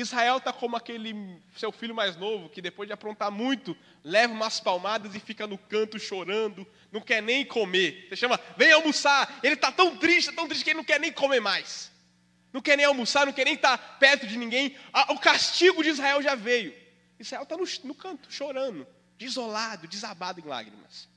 Israel 0.00 0.36
está 0.36 0.52
como 0.52 0.76
aquele 0.76 1.42
seu 1.56 1.72
filho 1.72 1.92
mais 1.92 2.16
novo 2.16 2.48
que 2.48 2.62
depois 2.62 2.86
de 2.86 2.92
aprontar 2.92 3.32
muito, 3.32 3.76
leva 4.04 4.32
umas 4.32 4.60
palmadas 4.60 5.12
e 5.16 5.18
fica 5.18 5.44
no 5.44 5.58
canto 5.58 5.98
chorando, 5.98 6.64
não 6.92 7.00
quer 7.00 7.20
nem 7.20 7.44
comer. 7.44 8.06
Você 8.08 8.14
chama, 8.14 8.38
vem 8.56 8.70
almoçar. 8.70 9.40
Ele 9.42 9.54
está 9.54 9.72
tão 9.72 9.96
triste, 9.96 10.30
tão 10.30 10.46
triste 10.46 10.62
que 10.62 10.70
ele 10.70 10.76
não 10.76 10.84
quer 10.84 11.00
nem 11.00 11.10
comer 11.10 11.40
mais. 11.40 11.90
Não 12.52 12.60
quer 12.60 12.76
nem 12.76 12.86
almoçar, 12.86 13.26
não 13.26 13.32
quer 13.32 13.44
nem 13.44 13.54
estar 13.54 13.76
tá 13.76 13.84
perto 13.98 14.24
de 14.24 14.36
ninguém. 14.36 14.76
O 15.08 15.18
castigo 15.18 15.82
de 15.82 15.88
Israel 15.88 16.22
já 16.22 16.36
veio. 16.36 16.72
Israel 17.18 17.42
está 17.42 17.56
no, 17.56 17.64
no 17.82 17.94
canto, 17.94 18.32
chorando, 18.32 18.86
desolado, 19.18 19.88
desabado 19.88 20.38
em 20.38 20.44
lágrimas. 20.44 21.08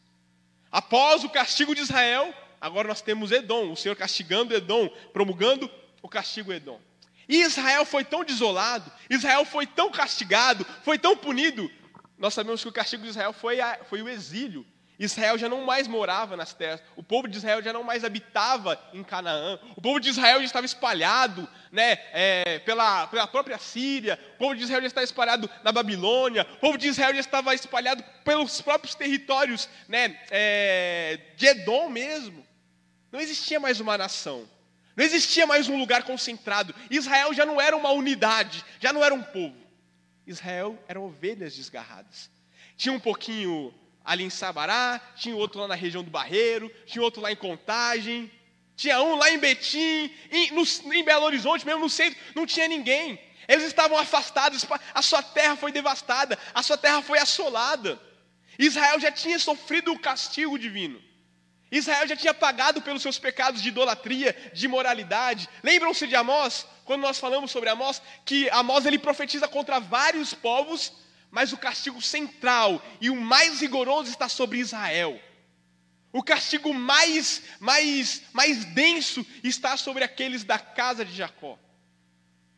Após 0.72 1.24
o 1.24 1.30
castigo 1.30 1.76
de 1.76 1.82
Israel, 1.82 2.34
agora 2.60 2.88
nós 2.88 3.02
temos 3.02 3.32
Edom, 3.32 3.72
o 3.72 3.78
Senhor 3.78 3.96
castigando 3.96 4.56
Edom, 4.56 4.90
promulgando 5.14 5.70
o 6.02 6.10
castigo 6.10 6.52
Edom. 6.52 6.82
E 7.32 7.44
Israel 7.44 7.86
foi 7.86 8.04
tão 8.04 8.26
desolado, 8.26 8.92
Israel 9.10 9.46
foi 9.46 9.66
tão 9.66 9.90
castigado, 9.90 10.68
foi 10.84 11.00
tão 11.00 11.16
punido. 11.16 11.72
Nós 12.18 12.34
sabemos 12.34 12.62
que 12.62 12.68
o 12.68 12.74
castigo 12.74 13.04
de 13.04 13.10
Israel 13.10 13.32
foi, 13.32 13.62
a, 13.62 13.80
foi 13.86 14.02
o 14.02 14.10
exílio. 14.10 14.66
Israel 15.00 15.38
já 15.38 15.48
não 15.48 15.62
mais 15.66 15.88
morava 15.88 16.36
nas 16.36 16.54
terras, 16.54 16.84
o 16.94 17.02
povo 17.02 17.30
de 17.30 17.38
Israel 17.38 17.62
já 17.64 17.72
não 17.72 17.84
mais 17.84 18.04
habitava 18.04 18.78
em 18.94 19.02
Canaã, 19.02 19.58
o 19.78 19.82
povo 19.82 19.98
de 19.98 20.10
Israel 20.10 20.40
já 20.40 20.46
estava 20.46 20.66
espalhado 20.66 21.48
né, 21.72 21.98
é, 22.12 22.60
pela, 22.60 23.08
pela 23.08 23.26
própria 23.26 23.58
Síria, 23.58 24.20
o 24.36 24.38
povo 24.38 24.54
de 24.54 24.64
Israel 24.64 24.82
já 24.82 24.88
estava 24.88 25.06
espalhado 25.06 25.50
na 25.64 25.72
Babilônia, 25.72 26.46
o 26.56 26.58
povo 26.58 26.78
de 26.78 26.90
Israel 26.90 27.14
já 27.14 27.22
estava 27.22 27.56
espalhado 27.56 28.04
pelos 28.26 28.62
próprios 28.62 28.94
territórios 28.94 29.70
né, 29.88 30.20
é, 30.30 31.18
de 31.38 31.48
Edom 31.48 31.90
mesmo. 31.90 32.46
Não 33.10 33.22
existia 33.22 33.60
mais 33.60 33.80
uma 33.80 33.98
nação. 33.98 34.48
Não 34.96 35.06
existia 35.06 35.48
mais 35.48 35.70
um 35.70 35.78
lugar 35.78 36.04
concentrado. 36.04 36.76
Israel 36.90 37.34
já 37.34 37.46
não 37.46 37.60
era 37.60 37.76
uma 37.76 37.92
unidade, 37.92 38.64
já 38.80 38.92
não 38.92 39.04
era 39.04 39.14
um 39.14 39.24
povo. 39.24 39.56
Israel 40.26 40.78
eram 40.88 41.06
ovelhas 41.06 41.56
desgarradas. 41.56 42.30
Tinha 42.76 42.94
um 42.94 43.00
pouquinho 43.00 43.74
ali 44.04 44.24
em 44.24 44.30
Sabará, 44.30 45.00
tinha 45.16 45.36
outro 45.36 45.62
lá 45.62 45.68
na 45.68 45.76
região 45.76 46.04
do 46.04 46.10
Barreiro, 46.10 46.72
tinha 46.86 47.02
outro 47.02 47.22
lá 47.22 47.32
em 47.32 47.36
Contagem, 47.36 48.32
tinha 48.76 49.02
um 49.02 49.16
lá 49.16 49.30
em 49.30 49.38
Betim, 49.38 50.12
em, 50.32 50.52
no, 50.52 50.64
em 50.94 51.04
Belo 51.04 51.26
Horizonte, 51.26 51.66
mesmo 51.66 51.82
no 51.82 51.90
centro, 51.90 52.20
não 52.36 52.46
tinha 52.46 52.68
ninguém. 52.68 53.20
Eles 53.48 53.66
estavam 53.66 53.98
afastados, 53.98 54.66
a 54.94 55.02
sua 55.02 55.22
terra 55.22 55.56
foi 55.56 55.72
devastada, 55.72 56.38
a 56.54 56.64
sua 56.64 56.78
terra 56.78 57.02
foi 57.02 57.20
assolada. 57.20 58.00
Israel 58.58 59.00
já 59.00 59.12
tinha 59.12 59.38
sofrido 59.40 59.92
o 59.92 60.00
castigo 60.00 60.58
divino. 60.58 61.02
Israel 61.72 62.06
já 62.06 62.18
tinha 62.18 62.34
pagado 62.34 62.82
pelos 62.82 63.02
seus 63.02 63.18
pecados 63.18 63.62
de 63.62 63.70
idolatria, 63.70 64.36
de 64.54 64.66
imoralidade. 64.66 65.48
Lembram-se 65.64 66.06
de 66.06 66.16
Amós? 66.16 66.68
Quando 66.84 67.02
nós 67.02 67.18
falamos 67.18 67.50
sobre 67.50 67.70
Amós, 67.70 68.02
que 68.26 68.50
Amós 68.50 68.86
ele 68.86 69.00
profetiza 69.00 69.48
contra 69.48 69.80
vários 69.80 70.34
povos, 70.34 70.92
mas 71.32 71.54
o 71.54 71.58
castigo 71.58 72.02
central 72.02 72.84
e 73.00 73.10
o 73.10 73.16
mais 73.16 73.62
rigoroso 73.62 74.10
está 74.10 74.28
sobre 74.28 74.60
Israel. 74.60 75.18
O 76.12 76.22
castigo 76.22 76.74
mais, 76.74 77.42
mais, 77.58 78.24
mais 78.34 78.66
denso 78.66 79.26
está 79.42 79.78
sobre 79.78 80.04
aqueles 80.04 80.44
da 80.44 80.60
casa 80.60 81.06
de 81.06 81.16
Jacó. 81.16 81.58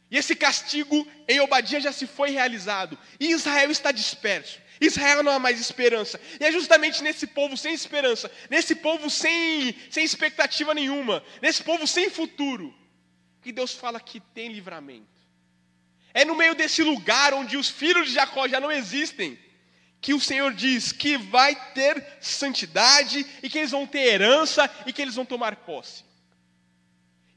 E 0.10 0.18
esse 0.18 0.36
castigo 0.36 1.08
em 1.28 1.40
Obadia 1.40 1.80
já 1.80 1.92
se 1.92 2.08
foi 2.08 2.32
realizado. 2.32 2.98
E 3.20 3.32
Israel 3.32 3.70
está 3.70 3.92
disperso. 3.92 4.60
Israel 4.86 5.24
não 5.24 5.32
há 5.32 5.40
mais 5.40 5.60
esperança. 5.60 6.20
E 6.40 6.46
é 6.46 6.52
justamente 6.52 7.02
nesse 7.04 7.28
povo 7.28 7.56
sem 7.56 7.74
esperança, 7.74 8.32
nesse 8.50 8.76
povo 8.76 9.10
sem, 9.10 9.76
sem 9.90 10.04
expectativa 10.04 10.74
nenhuma, 10.74 11.24
nesse 11.42 11.64
povo 11.64 11.88
sem 11.88 12.10
futuro, 12.10 12.74
que 13.42 13.52
Deus 13.52 13.74
fala 13.74 14.00
que 14.00 14.20
tem 14.20 14.52
livramento. 14.52 15.14
É 16.14 16.24
no 16.24 16.36
meio 16.36 16.54
desse 16.54 16.84
lugar 16.84 17.34
onde 17.34 17.58
os 17.58 17.70
filhos 17.70 18.08
de 18.08 18.14
Jacó 18.14 18.48
já 18.48 18.60
não 18.60 18.72
existem, 18.72 19.40
que 20.00 20.14
o 20.14 20.20
Senhor 20.20 20.54
diz 20.54 20.92
que 20.92 21.18
vai 21.18 21.56
ter 21.74 22.06
santidade 22.20 23.26
e 23.42 23.50
que 23.50 23.58
eles 23.58 23.72
vão 23.72 23.88
ter 23.88 24.00
herança 24.00 24.70
e 24.86 24.92
que 24.92 25.02
eles 25.02 25.16
vão 25.16 25.26
tomar 25.26 25.56
posse. 25.56 26.04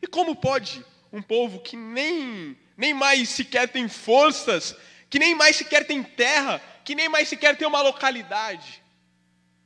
E 0.02 0.06
como 0.06 0.34
pode 0.34 0.84
um 1.12 1.22
povo 1.22 1.60
que 1.60 1.76
nem, 1.76 2.56
nem 2.76 2.92
mais 2.92 3.28
sequer 3.28 3.68
tem 3.68 3.88
forças, 3.88 4.74
que 5.08 5.18
nem 5.18 5.34
mais 5.34 5.56
sequer 5.56 5.86
tem 5.86 6.02
terra, 6.02 6.60
que 6.86 6.94
nem 6.94 7.08
mais 7.08 7.28
sequer 7.28 7.58
tem 7.58 7.66
uma 7.66 7.82
localidade. 7.82 8.80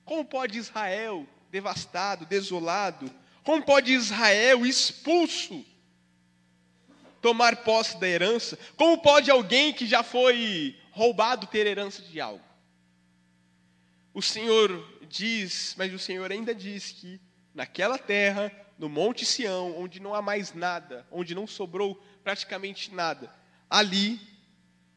Como 0.07 0.25
pode 0.25 0.57
Israel, 0.57 1.29
devastado, 1.51 2.25
desolado, 2.25 3.15
como 3.45 3.63
pode 3.63 3.93
Israel, 3.93 4.65
expulso, 4.65 5.63
tomar 7.21 7.57
posse 7.57 8.01
da 8.01 8.09
herança? 8.09 8.59
Como 8.75 8.97
pode 9.03 9.31
alguém 9.31 9.71
que 9.71 9.87
já 9.87 10.03
foi 10.03 10.75
roubado 10.93 11.47
ter 11.47 11.67
herança 11.67 12.01
de 12.01 12.19
algo? 12.19 12.43
O 14.15 14.23
Senhor 14.23 14.99
diz, 15.07 15.75
mas 15.77 15.93
o 15.93 15.99
Senhor 15.99 16.33
ainda 16.33 16.55
diz 16.55 16.91
que 16.91 17.21
naquela 17.55 17.99
terra, 17.99 18.51
no 18.79 18.89
Monte 18.89 19.27
Sião, 19.27 19.79
onde 19.79 20.01
não 20.01 20.15
há 20.15 20.23
mais 20.23 20.55
nada, 20.55 21.07
onde 21.11 21.35
não 21.35 21.47
sobrou 21.47 22.03
praticamente 22.25 22.95
nada, 22.95 23.31
ali 23.69 24.19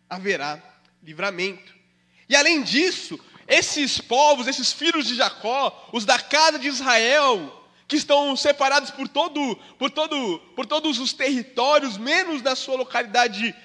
haverá 0.10 0.62
livramento. 1.04 1.83
E 2.28 2.36
além 2.36 2.62
disso, 2.62 3.20
esses 3.48 4.00
povos, 4.00 4.48
esses 4.48 4.72
filhos 4.72 5.08
de 5.08 5.16
Jacó, 5.16 5.90
os 5.92 6.06
da 6.06 6.20
casa 6.20 6.58
de 6.58 6.68
Israel, 6.68 7.64
que 7.88 7.96
estão 7.96 8.36
separados 8.36 8.92
por 8.92 9.08
todo, 9.08 9.56
por 9.78 9.92
todo, 9.92 10.40
por 10.56 10.66
todos 10.66 11.00
os 11.00 11.14
territórios, 11.14 11.98
menos 11.98 12.42
na 12.42 12.56
sua 12.56 12.76
localidade, 12.76 13.56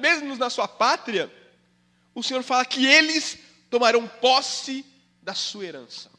menos 0.00 0.38
na 0.38 0.50
sua 0.50 0.66
pátria, 0.66 1.30
o 2.14 2.22
Senhor 2.22 2.42
fala 2.42 2.64
que 2.64 2.86
eles 2.86 3.38
tomarão 3.68 4.06
posse 4.06 4.84
da 5.22 5.34
sua 5.34 5.64
herança. 5.64 6.10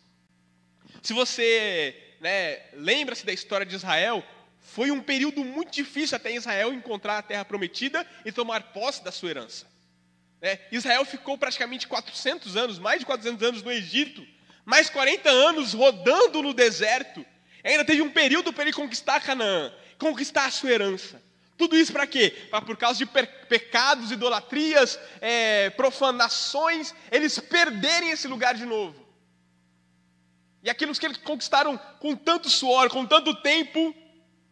Se 1.01 1.13
você 1.13 2.15
né, 2.21 2.61
lembra-se 2.73 3.25
da 3.25 3.33
história 3.33 3.65
de 3.65 3.75
Israel, 3.75 4.23
foi 4.59 4.91
um 4.91 5.01
período 5.01 5.43
muito 5.43 5.71
difícil 5.71 6.15
até 6.15 6.33
Israel 6.33 6.71
encontrar 6.71 7.17
a 7.17 7.21
terra 7.21 7.43
prometida 7.43 8.07
e 8.23 8.31
tomar 8.31 8.71
posse 8.71 9.03
da 9.03 9.11
sua 9.11 9.31
herança. 9.31 9.65
É, 10.41 10.59
Israel 10.71 11.05
ficou 11.05 11.37
praticamente 11.37 11.87
400 11.87 12.57
anos, 12.57 12.79
mais 12.79 12.99
de 12.99 13.05
400 13.05 13.47
anos 13.47 13.63
no 13.63 13.71
Egito, 13.71 14.25
mais 14.65 14.89
40 14.89 15.29
anos 15.29 15.73
rodando 15.73 16.41
no 16.41 16.53
deserto. 16.53 17.25
E 17.63 17.69
ainda 17.69 17.85
teve 17.85 18.01
um 18.01 18.09
período 18.09 18.51
para 18.51 18.63
ele 18.63 18.73
conquistar 18.73 19.21
Canaã, 19.21 19.71
conquistar 19.99 20.45
a 20.45 20.51
sua 20.51 20.71
herança. 20.71 21.21
Tudo 21.57 21.77
isso 21.77 21.91
para 21.91 22.07
quê? 22.07 22.35
Para 22.49 22.65
por 22.65 22.75
causa 22.75 22.97
de 22.97 23.05
pecados, 23.05 24.11
idolatrias, 24.11 24.99
é, 25.21 25.69
profanações, 25.69 26.91
eles 27.11 27.37
perderem 27.37 28.09
esse 28.09 28.27
lugar 28.27 28.55
de 28.55 28.65
novo. 28.65 28.99
E 30.63 30.69
aquilo 30.71 30.93
que 30.93 31.05
eles 31.05 31.17
conquistaram 31.17 31.77
com 31.99 32.15
tanto 32.15 32.49
suor, 32.49 32.89
com 32.89 33.05
tanto 33.05 33.35
tempo, 33.41 33.95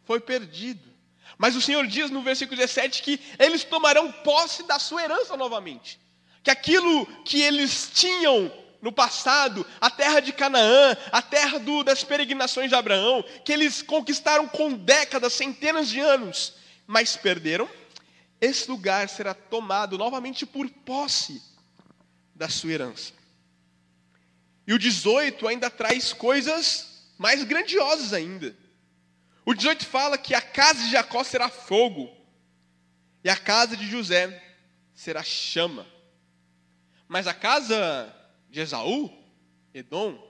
foi 0.03 0.19
perdido. 0.19 0.88
Mas 1.37 1.55
o 1.55 1.61
Senhor 1.61 1.85
diz 1.87 2.09
no 2.09 2.21
versículo 2.21 2.57
17 2.57 3.01
que 3.01 3.19
eles 3.37 3.63
tomarão 3.63 4.11
posse 4.11 4.63
da 4.63 4.79
sua 4.79 5.03
herança 5.03 5.37
novamente. 5.37 5.99
Que 6.43 6.51
aquilo 6.51 7.05
que 7.23 7.41
eles 7.41 7.91
tinham 7.93 8.51
no 8.81 8.91
passado, 8.91 9.65
a 9.79 9.89
terra 9.89 10.19
de 10.19 10.31
Canaã, 10.31 10.95
a 11.11 11.21
terra 11.21 11.59
do, 11.59 11.83
das 11.83 12.03
peregrinações 12.03 12.69
de 12.69 12.75
Abraão, 12.75 13.23
que 13.43 13.51
eles 13.51 13.81
conquistaram 13.81 14.47
com 14.47 14.73
décadas, 14.73 15.33
centenas 15.33 15.89
de 15.89 15.99
anos, 15.99 16.53
mas 16.87 17.15
perderam, 17.15 17.69
esse 18.39 18.69
lugar 18.71 19.09
será 19.09 19.33
tomado 19.33 19.97
novamente 19.97 20.45
por 20.45 20.69
posse 20.69 21.41
da 22.33 22.47
sua 22.47 22.71
herança. 22.71 23.11
E 24.65 24.73
o 24.73 24.79
18 24.79 25.47
ainda 25.47 25.69
traz 25.69 26.13
coisas 26.13 27.11
mais 27.17 27.43
grandiosas 27.43 28.13
ainda. 28.13 28.55
O 29.49 29.53
18 29.55 29.83
fala 29.83 30.15
que 30.15 30.35
a 30.35 30.41
casa 30.43 30.83
de 30.83 30.91
Jacó 30.91 31.23
será 31.23 31.49
fogo, 31.49 32.07
e 33.23 33.29
a 33.31 33.35
casa 33.35 33.75
de 33.75 33.83
José 33.89 34.39
será 34.93 35.23
chama. 35.23 35.87
Mas 37.07 37.25
a 37.25 37.33
casa 37.33 38.15
de 38.47 38.59
Esaú, 38.59 39.11
Edom, 39.73 40.23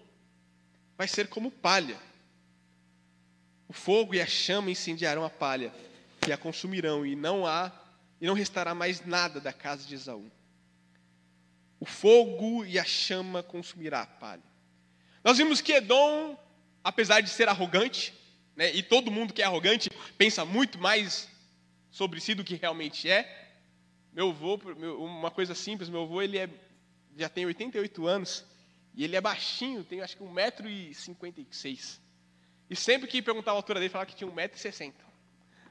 vai 0.97 1.05
ser 1.05 1.27
como 1.27 1.51
palha. 1.51 1.99
O 3.67 3.73
fogo 3.73 4.15
e 4.15 4.21
a 4.21 4.25
chama 4.25 4.71
incendiarão 4.71 5.25
a 5.25 5.29
palha 5.29 5.73
e 6.25 6.31
a 6.31 6.37
consumirão, 6.37 7.05
e 7.05 7.13
não 7.13 7.45
há 7.45 7.73
e 8.21 8.25
não 8.25 8.33
restará 8.33 8.73
mais 8.73 9.05
nada 9.05 9.41
da 9.41 9.51
casa 9.51 9.85
de 9.85 9.95
Esaú. 9.95 10.31
O 11.77 11.85
fogo 11.85 12.63
e 12.63 12.79
a 12.79 12.85
chama 12.85 13.43
consumirá 13.43 14.03
a 14.03 14.07
palha. 14.07 14.49
Nós 15.25 15.37
vimos 15.37 15.59
que 15.59 15.73
Edom, 15.73 16.37
apesar 16.81 17.19
de 17.19 17.29
ser 17.29 17.49
arrogante, 17.49 18.17
né, 18.59 18.75
e 18.75 18.83
todo 18.83 19.09
mundo 19.09 19.33
que 19.33 19.41
é 19.41 19.45
arrogante 19.45 19.89
pensa 20.17 20.43
muito 20.43 20.77
mais 20.77 21.29
sobre 21.89 22.19
si 22.19 22.35
do 22.35 22.43
que 22.43 22.55
realmente 22.55 23.09
é. 23.09 23.47
Meu 24.11 24.31
avô, 24.31 24.59
uma 24.97 25.31
coisa 25.31 25.55
simples, 25.55 25.87
meu 25.87 26.01
avô 26.01 26.21
ele 26.21 26.37
é, 26.37 26.49
já 27.15 27.29
tem 27.29 27.45
88 27.45 28.05
anos 28.05 28.43
e 28.93 29.05
ele 29.05 29.15
é 29.15 29.21
baixinho, 29.21 29.81
tem 29.85 30.01
acho 30.01 30.17
que 30.17 30.23
1,56m. 30.25 31.99
E 32.69 32.75
sempre 32.75 33.07
que 33.07 33.21
perguntava 33.21 33.55
a 33.55 33.59
altura 33.59 33.79
dele, 33.79 33.89
falava 33.89 34.09
que 34.09 34.15
tinha 34.17 34.29
1,60m. 34.29 34.93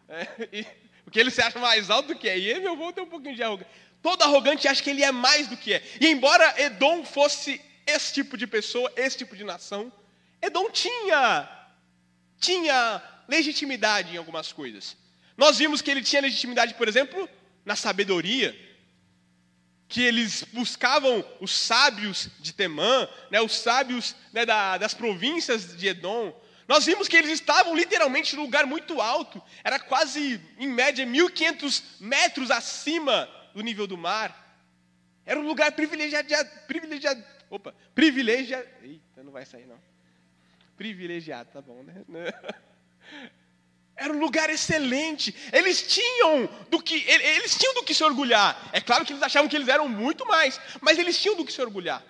É, 0.09 0.25
porque 1.05 1.21
ele 1.21 1.31
se 1.31 1.43
acha 1.43 1.59
mais 1.59 1.91
alto 1.91 2.15
do 2.15 2.19
que 2.19 2.27
é. 2.27 2.39
E 2.39 2.59
meu 2.59 2.73
avô, 2.73 2.91
tem 2.91 3.05
um 3.05 3.09
pouquinho 3.09 3.37
de 3.37 3.43
arrogância. 3.43 3.71
Todo 4.01 4.23
arrogante 4.23 4.67
acha 4.67 4.83
que 4.83 4.89
ele 4.89 5.05
é 5.05 5.13
mais 5.13 5.47
do 5.47 5.59
que 5.59 5.75
é. 5.75 5.83
E 6.01 6.07
embora 6.07 6.59
Edom 6.59 7.05
fosse 7.05 7.61
esse 7.87 8.15
tipo 8.15 8.35
de 8.39 8.47
pessoa, 8.47 8.91
esse 8.97 9.19
tipo 9.19 9.37
de 9.37 9.45
nação, 9.45 9.93
Edom 10.41 10.71
tinha, 10.71 11.58
tinha 12.39 13.03
legitimidade 13.29 14.15
em 14.15 14.17
algumas 14.17 14.53
coisas. 14.53 14.97
Nós 15.37 15.59
vimos 15.59 15.81
que 15.81 15.91
ele 15.91 16.03
tinha 16.03 16.23
legitimidade, 16.23 16.75
por 16.75 16.89
exemplo, 16.89 17.29
na 17.65 17.77
sabedoria, 17.77 18.59
que 19.89 20.03
eles 20.03 20.45
buscavam 20.53 21.25
os 21.41 21.51
sábios 21.51 22.29
de 22.41 22.53
Temã, 22.53 23.09
né, 23.31 23.41
os 23.41 23.53
sábios 23.53 24.15
né, 24.33 24.45
da, 24.45 24.77
das 24.77 24.95
províncias 24.95 25.77
de 25.77 25.89
Edom. 25.89 26.39
Nós 26.67 26.85
vimos 26.85 27.09
que 27.09 27.17
eles 27.17 27.31
estavam 27.31 27.75
literalmente 27.75 28.37
num 28.37 28.43
lugar 28.43 28.67
muito 28.67 29.01
alto, 29.01 29.43
era 29.65 29.79
quase, 29.79 30.41
em 30.59 30.69
média, 30.69 31.07
1.500 31.07 31.83
metros 32.01 32.51
acima 32.51 33.29
do 33.55 33.63
nível 33.63 33.87
do 33.87 33.97
mar. 33.97 34.47
Era 35.25 35.41
um 35.41 35.47
lugar 35.47 35.73
privilegiado, 35.73 36.29
privilegiado, 36.67 37.25
opa, 37.49 37.75
privilegiado, 37.95 38.67
eita, 38.83 39.23
não 39.23 39.33
vai 39.33 39.47
sair 39.47 39.67
não. 39.67 39.79
Privilegiado, 40.79 41.51
tá 41.53 41.61
bom, 41.61 41.83
né? 41.83 42.05
Era 43.97 44.13
um 44.13 44.21
lugar 44.21 44.49
excelente. 44.49 45.35
Eles 45.53 45.83
tinham 45.83 46.49
do 46.71 46.81
que 46.81 47.05
eles 47.11 47.59
tinham 47.59 47.75
do 47.75 47.83
que 47.83 47.93
se 47.93 48.05
orgulhar. 48.05 48.71
É 48.73 48.81
claro 48.81 49.05
que 49.05 49.13
eles 49.13 49.23
achavam 49.25 49.49
que 49.49 49.57
eles 49.57 49.67
eram 49.67 49.89
muito 49.89 50.25
mais, 50.25 50.61
mas 50.81 50.97
eles 50.97 51.21
tinham 51.21 51.35
do 51.35 51.45
que 51.45 51.53
se 51.53 51.61
orgulhar. 51.61 52.01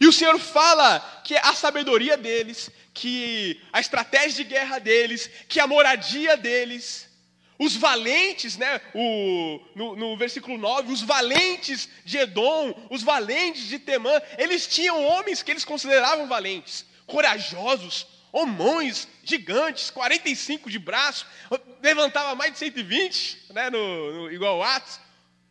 E 0.00 0.06
o 0.06 0.12
Senhor 0.12 0.38
fala 0.38 0.98
que 1.22 1.36
a 1.36 1.52
sabedoria 1.52 2.16
deles, 2.16 2.70
que 2.94 3.60
a 3.70 3.80
estratégia 3.80 4.42
de 4.42 4.44
guerra 4.44 4.78
deles, 4.78 5.28
que 5.46 5.60
a 5.60 5.66
moradia 5.66 6.38
deles, 6.38 7.06
os 7.58 7.76
valentes, 7.76 8.56
né, 8.56 8.80
o, 8.94 9.60
no, 9.74 9.94
no 9.94 10.16
versículo 10.16 10.56
9, 10.56 10.90
os 10.90 11.02
valentes 11.02 11.86
de 12.02 12.16
Edom, 12.16 12.72
os 12.88 13.02
valentes 13.02 13.64
de 13.64 13.78
Temã, 13.78 14.22
eles 14.38 14.66
tinham 14.66 15.04
homens 15.04 15.42
que 15.42 15.50
eles 15.50 15.66
consideravam 15.66 16.26
valentes, 16.28 16.86
corajosos, 17.08 18.06
homões 18.30 19.08
gigantes, 19.24 19.90
45 19.90 20.70
de 20.70 20.78
braço, 20.78 21.26
levantava 21.82 22.34
mais 22.34 22.52
de 22.52 22.58
120, 22.58 23.52
né, 23.52 23.70
no, 23.70 24.12
no, 24.12 24.32
igual 24.32 24.62
Atos. 24.62 25.00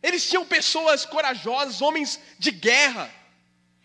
Eles 0.02 0.28
tinham 0.28 0.46
pessoas 0.46 1.04
corajosas, 1.04 1.82
homens 1.82 2.20
de 2.38 2.52
guerra. 2.52 3.12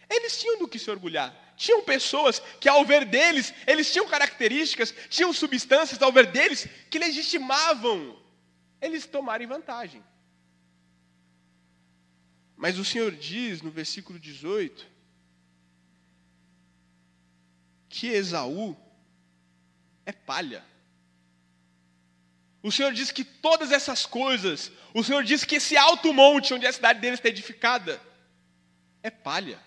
Eles 0.10 0.40
tinham 0.40 0.60
do 0.60 0.68
que 0.68 0.78
se 0.78 0.90
orgulhar. 0.90 1.36
Tinham 1.58 1.84
pessoas 1.84 2.42
que, 2.60 2.70
ao 2.70 2.86
ver 2.86 3.06
deles, 3.06 3.54
eles 3.66 3.92
tinham 3.92 4.08
características, 4.08 4.94
tinham 5.10 5.34
substâncias, 5.34 6.02
ao 6.02 6.12
ver 6.12 6.28
deles, 6.28 6.68
que 6.90 7.00
legitimavam 7.00 8.20
eles 8.80 9.06
tomarem 9.06 9.48
vantagem. 9.48 10.04
Mas 12.56 12.78
o 12.78 12.86
Senhor 12.86 13.12
diz 13.12 13.62
no 13.62 13.72
versículo 13.72 14.20
18 14.20 14.93
que 17.94 18.08
Esaú 18.08 18.76
é 20.04 20.12
palha. 20.12 20.66
O 22.64 22.72
Senhor 22.72 22.92
diz 22.92 23.12
que 23.12 23.24
todas 23.24 23.72
essas 23.72 24.04
coisas, 24.04 24.72
o 24.96 25.04
Senhor 25.04 25.24
diz 25.24 25.44
que 25.44 25.58
esse 25.58 25.78
alto 25.78 26.12
monte 26.12 26.56
onde 26.56 26.66
a 26.66 26.74
cidade 26.74 27.00
dele 27.00 27.14
está 27.14 27.30
edificada, 27.30 28.02
é 29.04 29.12
palha. 29.12 29.60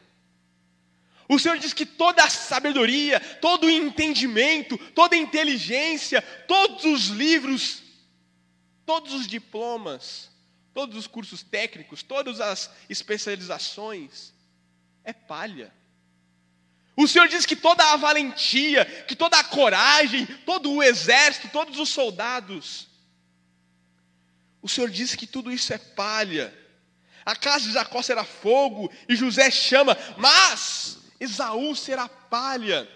O 1.29 1.39
Senhor 1.39 1.57
diz 1.59 1.73
que 1.73 1.87
toda 1.87 2.25
a 2.25 2.29
sabedoria, 2.29 3.21
todo 3.21 3.69
o 3.69 3.71
entendimento, 3.71 4.77
toda 4.93 5.15
a 5.15 5.19
inteligência, 5.19 6.21
todos 6.49 6.85
os 6.85 7.07
livros, 7.07 7.81
todos 8.85 9.13
os 9.15 9.29
diplomas, 9.29 10.33
todos 10.75 10.97
os 10.97 11.07
cursos 11.07 11.45
técnicos, 11.45 12.03
todas 12.03 12.41
as 12.41 12.73
especializações, 12.89 14.35
é 15.05 15.13
palha. 15.13 15.73
O 16.97 17.07
Senhor 17.07 17.29
diz 17.29 17.45
que 17.45 17.55
toda 17.55 17.85
a 17.93 17.97
valentia, 17.97 18.85
que 19.07 19.15
toda 19.15 19.39
a 19.39 19.45
coragem, 19.45 20.25
todo 20.47 20.73
o 20.73 20.83
exército, 20.83 21.49
todos 21.49 21.79
os 21.79 21.91
soldados, 21.91 22.89
o 24.63 24.69
Senhor 24.69 24.89
diz 24.91 25.15
que 25.15 25.27
tudo 25.27 25.53
isso 25.53 25.73
é 25.73 25.79
palha. 25.79 26.53
A 27.25 27.37
casa 27.37 27.67
de 27.67 27.73
Jacó 27.73 28.01
será 28.03 28.25
fogo 28.25 28.91
e 29.09 29.15
José 29.15 29.51
chama, 29.51 29.97
mas 30.17 30.99
Esaú 31.21 31.77
será 31.77 32.09
palha. 32.09 32.89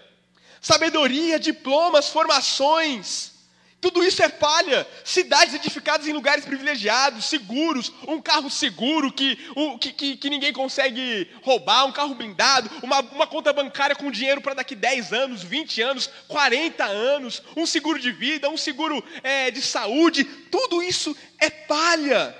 Sabedoria, 0.60 1.38
diplomas, 1.38 2.08
formações, 2.08 3.32
tudo 3.80 4.04
isso 4.04 4.22
é 4.22 4.28
palha. 4.28 4.86
Cidades 5.04 5.54
edificadas 5.54 6.06
em 6.06 6.12
lugares 6.12 6.44
privilegiados, 6.44 7.24
seguros, 7.24 7.92
um 8.06 8.20
carro 8.20 8.50
seguro 8.50 9.10
que, 9.10 9.38
um, 9.56 9.78
que, 9.78 9.92
que, 9.92 10.16
que, 10.16 10.30
ninguém 10.30 10.52
consegue 10.52 11.28
roubar, 11.42 11.86
um 11.86 11.92
carro 11.92 12.14
blindado, 12.14 12.70
uma, 12.82 13.00
uma 13.00 13.26
conta 13.26 13.52
bancária 13.52 13.96
com 13.96 14.10
dinheiro 14.10 14.40
para 14.40 14.54
daqui 14.54 14.74
10 14.74 15.12
anos, 15.12 15.42
20 15.42 15.80
anos, 15.80 16.10
40 16.28 16.84
anos, 16.84 17.42
um 17.56 17.64
seguro 17.64 17.98
de 17.98 18.12
vida, 18.12 18.50
um 18.50 18.56
seguro 18.56 19.02
é, 19.22 19.50
de 19.50 19.62
saúde. 19.62 20.24
Tudo 20.24 20.82
isso 20.82 21.16
é 21.38 21.48
palha. 21.48 22.36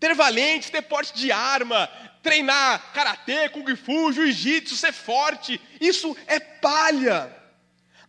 Ter 0.00 0.14
valentes, 0.14 0.70
ter 0.70 0.82
porte 0.82 1.14
de 1.14 1.30
arma, 1.30 1.88
treinar 2.22 2.92
karatê, 2.92 3.50
kung 3.50 3.76
fu, 3.76 4.10
jiu-jitsu, 4.12 4.76
ser 4.76 4.92
forte, 4.92 5.60
isso 5.78 6.16
é 6.26 6.40
palha. 6.40 7.43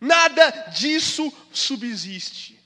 Nada 0.00 0.50
disso 0.74 1.32
subsiste. 1.52 2.56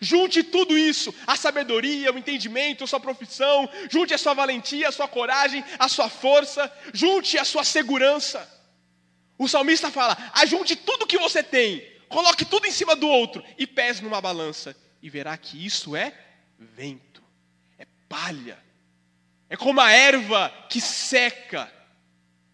Junte 0.00 0.42
tudo 0.42 0.76
isso, 0.76 1.14
a 1.26 1.36
sabedoria, 1.36 2.12
o 2.12 2.18
entendimento, 2.18 2.84
a 2.84 2.86
sua 2.86 3.00
profissão, 3.00 3.68
junte 3.90 4.12
a 4.12 4.18
sua 4.18 4.34
valentia, 4.34 4.88
a 4.88 4.92
sua 4.92 5.08
coragem, 5.08 5.64
a 5.78 5.88
sua 5.88 6.08
força, 6.08 6.70
junte 6.92 7.38
a 7.38 7.44
sua 7.44 7.64
segurança. 7.64 8.46
O 9.38 9.48
salmista 9.48 9.90
fala: 9.90 10.16
ajunte 10.34 10.76
tudo 10.76 11.06
que 11.06 11.18
você 11.18 11.42
tem, 11.42 11.82
coloque 12.08 12.44
tudo 12.44 12.66
em 12.66 12.70
cima 12.70 12.94
do 12.94 13.08
outro 13.08 13.42
e 13.56 13.66
pese 13.66 14.02
numa 14.02 14.20
balança, 14.20 14.76
e 15.00 15.08
verá 15.08 15.36
que 15.36 15.64
isso 15.64 15.96
é 15.96 16.12
vento, 16.58 17.22
é 17.78 17.86
palha, 18.08 18.58
é 19.48 19.56
como 19.56 19.80
a 19.80 19.90
erva 19.90 20.52
que 20.68 20.80
seca, 20.80 21.72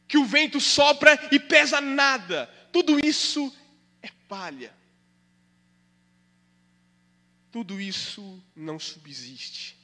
que 0.06 0.18
o 0.18 0.24
vento 0.24 0.60
sopra 0.60 1.18
e 1.32 1.38
pesa 1.40 1.80
nada. 1.80 2.48
Tudo 2.72 3.04
isso 3.04 3.52
palha. 4.30 4.72
Tudo 7.50 7.80
isso 7.80 8.40
não 8.54 8.78
subsiste. 8.78 9.76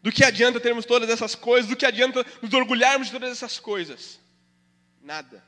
Do 0.00 0.12
que 0.12 0.24
adianta 0.24 0.60
termos 0.60 0.86
todas 0.86 1.10
essas 1.10 1.34
coisas? 1.34 1.68
Do 1.68 1.76
que 1.76 1.84
adianta 1.84 2.24
nos 2.40 2.54
orgulharmos 2.54 3.08
de 3.08 3.12
todas 3.12 3.32
essas 3.32 3.58
coisas? 3.58 4.20
Nada. 5.02 5.44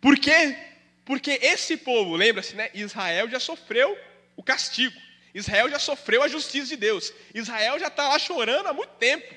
Por 0.00 0.18
quê? 0.18 0.58
Porque 1.04 1.38
esse 1.40 1.76
povo, 1.76 2.16
lembra-se, 2.16 2.56
né? 2.56 2.68
Israel 2.74 3.30
já 3.30 3.38
sofreu 3.38 3.96
o 4.36 4.42
castigo. 4.42 5.00
Israel 5.32 5.70
já 5.70 5.78
sofreu 5.78 6.22
a 6.24 6.28
justiça 6.28 6.68
de 6.68 6.76
Deus. 6.76 7.12
Israel 7.32 7.78
já 7.78 7.86
está 7.86 8.08
lá 8.08 8.18
chorando 8.18 8.66
há 8.66 8.72
muito 8.72 8.94
tempo. 8.96 9.32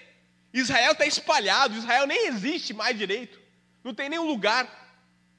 Israel 0.52 0.94
está 0.94 1.06
espalhado. 1.06 1.78
Israel 1.78 2.08
nem 2.08 2.28
existe 2.28 2.74
mais 2.74 2.98
direito. 2.98 3.40
Não 3.84 3.94
tem 3.94 4.10
nenhum 4.10 4.26
lugar. 4.26 4.87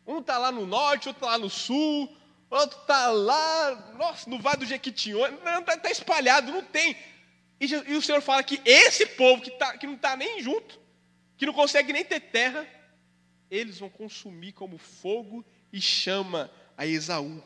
Um 0.09 0.21
está 0.21 0.39
lá 0.39 0.51
no 0.51 0.65
norte, 0.65 1.07
outro 1.07 1.23
está 1.23 1.33
lá 1.33 1.39
no 1.39 1.51
sul, 1.51 2.17
outro 2.49 2.81
está 2.81 3.09
lá, 3.09 3.93
nossa, 3.99 4.29
no 4.31 4.41
Vale 4.41 4.61
do 4.61 4.67
Jequitinhonha. 4.67 5.39
Está 5.61 5.77
tá 5.77 5.91
espalhado, 5.91 6.51
não 6.51 6.65
tem. 6.65 6.97
E, 7.61 7.67
e, 7.67 7.95
o 7.95 8.01
Senhor 8.01 8.23
fala 8.23 8.43
que 8.43 8.59
esse 8.65 9.05
povo 9.05 9.43
que, 9.43 9.51
tá, 9.51 9.77
que 9.77 9.87
não 9.87 9.97
está 9.97 10.17
nem 10.17 10.43
junto, 10.43 10.81
que 11.37 11.45
não 11.45 11.53
consegue 11.53 11.93
nem 11.93 12.03
ter 12.03 12.21
terra, 12.21 12.67
eles 13.51 13.79
vão 13.79 13.91
consumir 13.91 14.53
como 14.53 14.79
fogo 14.79 15.45
e 15.71 15.79
chama 15.79 16.51
a 16.75 16.87
Esaú. 16.87 17.43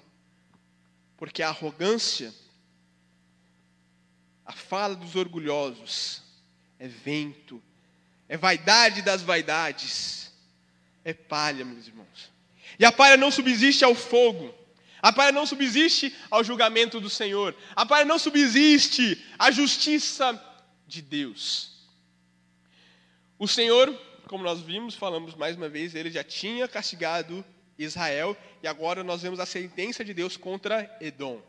Porque 1.16 1.42
a 1.42 1.48
arrogância, 1.48 2.32
a 4.46 4.52
fala 4.52 4.94
dos 4.94 5.16
orgulhosos, 5.16 6.22
é 6.78 6.86
vento, 6.86 7.60
é 8.28 8.36
vaidade 8.36 9.02
das 9.02 9.20
vaidades, 9.20 10.32
é 11.04 11.12
palha, 11.12 11.64
meus 11.64 11.88
irmãos. 11.88 12.31
E 12.78 12.84
a 12.84 12.92
palha 12.92 13.16
não 13.16 13.30
subsiste 13.30 13.84
ao 13.84 13.94
fogo. 13.94 14.54
A 15.00 15.12
palha 15.12 15.32
não 15.32 15.44
subsiste 15.44 16.14
ao 16.30 16.44
julgamento 16.44 17.00
do 17.00 17.10
Senhor. 17.10 17.54
A 17.74 17.84
palha 17.84 18.04
não 18.04 18.18
subsiste 18.18 19.20
à 19.38 19.50
justiça 19.50 20.40
de 20.86 21.02
Deus. 21.02 21.72
O 23.38 23.48
Senhor, 23.48 23.92
como 24.28 24.44
nós 24.44 24.60
vimos, 24.60 24.94
falamos 24.94 25.34
mais 25.34 25.56
uma 25.56 25.68
vez, 25.68 25.94
ele 25.94 26.10
já 26.10 26.22
tinha 26.22 26.68
castigado 26.68 27.44
Israel 27.76 28.36
e 28.62 28.68
agora 28.68 29.02
nós 29.02 29.22
vemos 29.22 29.40
a 29.40 29.46
sentença 29.46 30.04
de 30.04 30.14
Deus 30.14 30.36
contra 30.36 30.96
Edom. 31.00 31.42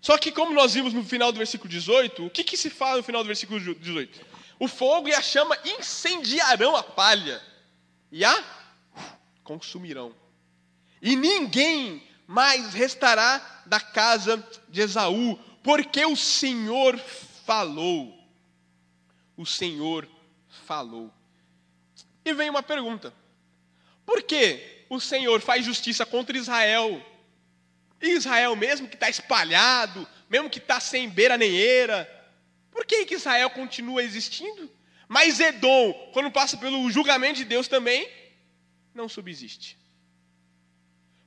Só 0.00 0.18
que, 0.18 0.32
como 0.32 0.52
nós 0.52 0.74
vimos 0.74 0.92
no 0.92 1.04
final 1.04 1.32
do 1.32 1.38
versículo 1.38 1.70
18, 1.70 2.26
o 2.26 2.30
que, 2.30 2.44
que 2.44 2.56
se 2.56 2.68
fala 2.68 2.98
no 2.98 3.02
final 3.02 3.22
do 3.22 3.26
versículo 3.26 3.58
18? 3.58 4.20
O 4.58 4.68
fogo 4.68 5.08
e 5.08 5.14
a 5.14 5.22
chama 5.22 5.56
incendiarão 5.64 6.76
a 6.76 6.82
palha 6.82 7.40
e 8.10 8.24
a 8.24 8.63
consumirão. 9.44 10.14
E 11.00 11.14
ninguém 11.14 12.02
mais 12.26 12.72
restará 12.72 13.62
da 13.66 13.78
casa 13.78 14.42
de 14.68 14.80
Esaú, 14.80 15.38
porque 15.62 16.04
o 16.04 16.16
Senhor 16.16 16.98
falou. 17.46 18.18
O 19.36 19.44
Senhor 19.44 20.08
falou. 20.66 21.12
E 22.24 22.32
vem 22.32 22.50
uma 22.50 22.62
pergunta: 22.62 23.12
por 24.06 24.22
que 24.22 24.86
o 24.88 24.98
Senhor 24.98 25.40
faz 25.40 25.64
justiça 25.64 26.06
contra 26.06 26.36
Israel? 26.36 27.04
Israel, 28.00 28.54
mesmo 28.56 28.88
que 28.88 28.96
está 28.96 29.08
espalhado, 29.08 30.06
mesmo 30.28 30.50
que 30.50 30.58
está 30.58 30.80
sem 30.80 31.08
beira 31.08 31.38
nem 31.38 31.50
eira, 31.50 32.08
por 32.70 32.84
que, 32.84 33.06
que 33.06 33.14
Israel 33.14 33.50
continua 33.50 34.02
existindo? 34.02 34.70
Mas 35.08 35.40
Edom, 35.40 35.92
quando 36.12 36.30
passa 36.30 36.56
pelo 36.56 36.90
julgamento 36.90 37.36
de 37.36 37.44
Deus 37.44 37.68
também, 37.68 38.08
não 38.94 39.08
subsiste. 39.08 39.76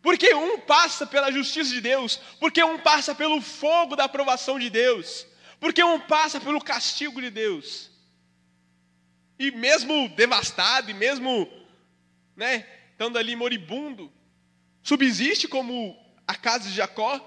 Porque 0.01 0.33
um 0.33 0.59
passa 0.59 1.05
pela 1.05 1.31
justiça 1.31 1.71
de 1.71 1.81
Deus, 1.81 2.17
porque 2.39 2.63
um 2.63 2.79
passa 2.79 3.13
pelo 3.13 3.41
fogo 3.41 3.95
da 3.95 4.05
aprovação 4.05 4.57
de 4.57 4.69
Deus, 4.69 5.27
porque 5.59 5.83
um 5.83 5.99
passa 5.99 6.39
pelo 6.39 6.61
castigo 6.61 7.19
de 7.19 7.29
Deus. 7.29 7.91
E 9.37 9.51
mesmo 9.51 10.09
devastado, 10.09 10.89
e 10.89 10.93
mesmo 10.93 11.49
né, 12.35 12.65
estando 12.91 13.17
ali 13.17 13.35
moribundo, 13.35 14.11
subsiste 14.81 15.47
como 15.47 15.97
a 16.25 16.35
casa 16.35 16.69
de 16.69 16.75
Jacó, 16.75 17.19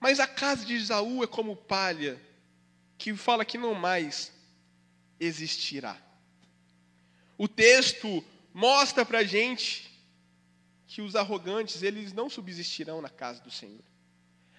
mas 0.00 0.18
a 0.20 0.26
casa 0.26 0.64
de 0.64 0.74
Isaú 0.74 1.22
é 1.22 1.26
como 1.26 1.56
palha, 1.56 2.20
que 2.96 3.14
fala 3.14 3.44
que 3.44 3.58
não 3.58 3.74
mais 3.74 4.32
existirá. 5.20 5.96
O 7.36 7.46
texto 7.46 8.24
mostra 8.56 9.04
para 9.04 9.18
a 9.18 9.22
gente 9.22 9.86
que 10.86 11.02
os 11.02 11.14
arrogantes, 11.14 11.82
eles 11.82 12.14
não 12.14 12.30
subsistirão 12.30 13.02
na 13.02 13.10
casa 13.10 13.38
do 13.42 13.50
Senhor. 13.50 13.84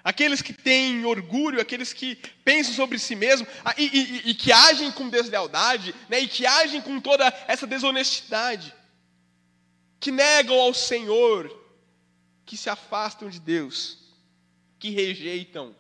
Aqueles 0.04 0.40
que 0.40 0.54
têm 0.54 1.04
orgulho, 1.04 1.60
aqueles 1.60 1.94
que 1.94 2.16
pensam 2.46 2.76
sobre 2.76 3.00
si 3.00 3.16
mesmos 3.16 3.50
e, 3.76 3.86
e, 3.86 4.30
e 4.30 4.36
que 4.36 4.52
agem 4.52 4.92
com 4.92 5.10
deslealdade, 5.10 5.96
né, 6.08 6.20
e 6.20 6.28
que 6.28 6.46
agem 6.46 6.80
com 6.80 7.02
toda 7.02 7.26
essa 7.48 7.66
desonestidade, 7.66 8.72
que 10.00 10.12
negam 10.12 10.62
ao 10.62 10.76
Senhor, 10.76 11.52
que 12.46 12.56
se 12.56 12.70
afastam 12.70 13.32
de 13.32 13.40
Deus, 13.40 13.98
que 14.78 14.92
rejeitam 14.92 15.76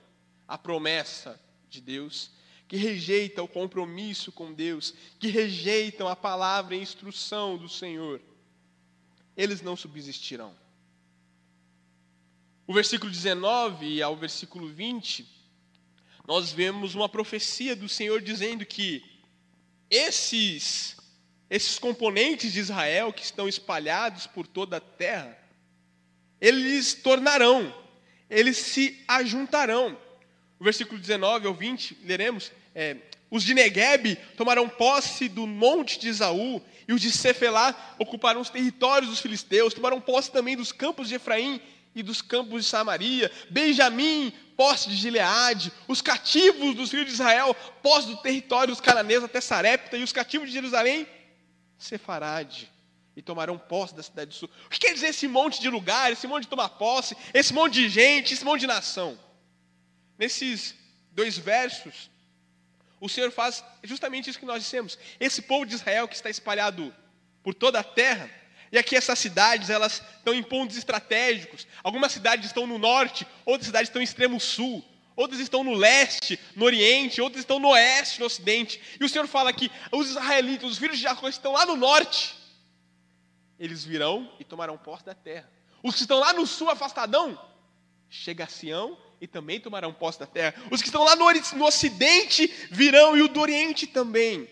a 0.47 0.57
promessa 0.57 1.39
de 1.69 1.79
Deus, 1.79 2.31
que 2.67 2.77
rejeitam 2.77 3.45
o 3.45 3.47
compromisso 3.47 4.31
com 4.31 4.53
Deus, 4.53 4.93
que 5.19 5.29
rejeitam 5.29 6.07
a 6.07 6.15
palavra 6.15 6.75
e 6.75 6.79
a 6.79 6.81
instrução 6.81 7.57
do 7.57 7.69
Senhor, 7.69 8.21
eles 9.35 9.61
não 9.61 9.75
subsistirão. 9.75 10.53
O 12.65 12.73
versículo 12.73 13.11
19 13.11 14.01
ao 14.01 14.15
versículo 14.15 14.67
20, 14.67 15.25
nós 16.27 16.51
vemos 16.51 16.95
uma 16.95 17.07
profecia 17.07 17.75
do 17.75 17.87
Senhor 17.87 18.21
dizendo 18.21 18.65
que 18.65 19.03
esses 19.89 20.97
esses 21.49 21.79
componentes 21.79 22.51
de 22.51 22.59
Israel 22.59 23.13
que 23.13 23.23
estão 23.23 23.47
espalhados 23.47 24.27
por 24.27 24.45
toda 24.45 24.77
a 24.77 24.81
terra, 24.81 25.37
eles 26.41 26.93
tornarão, 26.93 27.73
eles 28.29 28.57
se 28.57 29.01
ajuntarão. 29.07 29.97
O 30.59 30.63
versículo 30.63 30.99
19 30.99 31.47
ao 31.47 31.53
20, 31.53 31.97
leremos: 32.03 32.51
é, 32.73 32.97
os 33.29 33.43
de 33.43 33.53
Negueb 33.53 34.15
tomarão 34.35 34.67
posse 34.69 35.27
do 35.27 35.45
monte 35.45 35.99
de 35.99 36.07
Esaú, 36.07 36.61
e 36.87 36.93
os 36.93 37.01
de 37.01 37.11
Cefelá 37.11 37.95
ocuparão 37.99 38.41
os 38.41 38.49
territórios 38.49 39.09
dos 39.09 39.19
filisteus, 39.19 39.73
tomarão 39.73 39.99
posse 39.99 40.31
também 40.31 40.55
dos 40.55 40.71
campos 40.71 41.09
de 41.09 41.15
Efraim 41.15 41.61
e 41.93 42.01
dos 42.01 42.21
campos 42.21 42.63
de 42.63 42.69
Samaria, 42.69 43.31
Benjamim, 43.49 44.31
posse 44.55 44.89
de 44.89 44.95
Gileade, 44.95 45.71
os 45.87 46.01
cativos 46.01 46.75
dos 46.75 46.89
filhos 46.89 47.07
de 47.07 47.13
Israel, 47.13 47.55
posse 47.83 48.07
do 48.07 48.17
território 48.17 48.73
dos 48.73 48.81
cananeus 48.81 49.23
até 49.23 49.41
Sarepta, 49.41 49.97
e 49.97 50.03
os 50.03 50.13
cativos 50.13 50.47
de 50.47 50.53
Jerusalém, 50.53 51.07
Sefarade 51.77 52.71
e 53.15 53.21
tomarão 53.21 53.57
posse 53.57 53.95
da 53.95 54.03
cidade 54.03 54.29
do 54.29 54.35
sul. 54.35 54.49
O 54.67 54.69
que 54.69 54.79
quer 54.79 54.93
dizer 54.93 55.07
esse 55.07 55.27
monte 55.27 55.59
de 55.59 55.69
lugar, 55.69 56.11
esse 56.11 56.27
monte 56.27 56.43
de 56.43 56.49
tomar 56.49 56.69
posse, 56.69 57.17
esse 57.33 57.51
monte 57.51 57.73
de 57.73 57.89
gente, 57.89 58.35
esse 58.35 58.45
monte 58.45 58.61
de 58.61 58.67
nação? 58.67 59.17
Nesses 60.17 60.75
dois 61.11 61.37
versos, 61.37 62.09
o 62.99 63.07
Senhor 63.07 63.31
faz 63.31 63.63
justamente 63.83 64.29
isso 64.29 64.39
que 64.39 64.45
nós 64.45 64.63
dissemos. 64.63 64.97
Esse 65.19 65.41
povo 65.41 65.65
de 65.65 65.75
Israel 65.75 66.07
que 66.07 66.15
está 66.15 66.29
espalhado 66.29 66.93
por 67.43 67.53
toda 67.53 67.79
a 67.79 67.83
terra, 67.83 68.29
e 68.71 68.77
aqui 68.77 68.95
essas 68.95 69.19
cidades, 69.19 69.69
elas 69.69 70.01
estão 70.17 70.33
em 70.33 70.43
pontos 70.43 70.75
estratégicos. 70.75 71.67
Algumas 71.83 72.11
cidades 72.11 72.47
estão 72.47 72.67
no 72.67 72.77
norte, 72.77 73.25
outras 73.45 73.67
cidades 73.67 73.89
estão 73.89 74.01
em 74.01 74.05
extremo 74.05 74.39
sul, 74.39 74.83
outras 75.15 75.39
estão 75.39 75.63
no 75.63 75.73
leste, 75.73 76.39
no 76.55 76.65
oriente, 76.65 77.21
outras 77.21 77.41
estão 77.41 77.59
no 77.59 77.69
oeste, 77.69 78.19
no 78.19 78.25
ocidente. 78.25 78.81
E 78.99 79.05
o 79.05 79.09
Senhor 79.09 79.27
fala 79.27 79.53
que 79.53 79.71
os 79.91 80.09
israelitas, 80.09 80.71
os 80.71 80.77
filhos 80.77 80.97
de 80.97 81.03
Jacó 81.03 81.29
estão 81.29 81.53
lá 81.53 81.65
no 81.65 81.77
norte 81.77 82.37
eles 83.59 83.83
virão 83.83 84.31
e 84.39 84.43
tomarão 84.43 84.77
posse 84.77 85.05
da 85.05 85.15
terra. 85.15 85.49
Os 85.81 85.95
que 85.95 86.01
estão 86.01 86.19
lá 86.19 86.33
no 86.33 86.45
sul, 86.45 86.69
afastadão, 86.69 87.39
chega 88.09 88.43
a 88.43 88.47
Sião 88.47 88.97
e 89.19 89.27
também 89.27 89.59
tomarão 89.59 89.93
posse 89.93 90.19
da 90.19 90.25
terra. 90.25 90.55
Os 90.71 90.81
que 90.81 90.87
estão 90.87 91.03
lá 91.03 91.15
no, 91.15 91.25
ocidente 91.65 92.47
virão 92.69 93.17
e 93.17 93.21
o 93.21 93.27
do 93.27 93.39
oriente 93.39 93.87
também. 93.87 94.47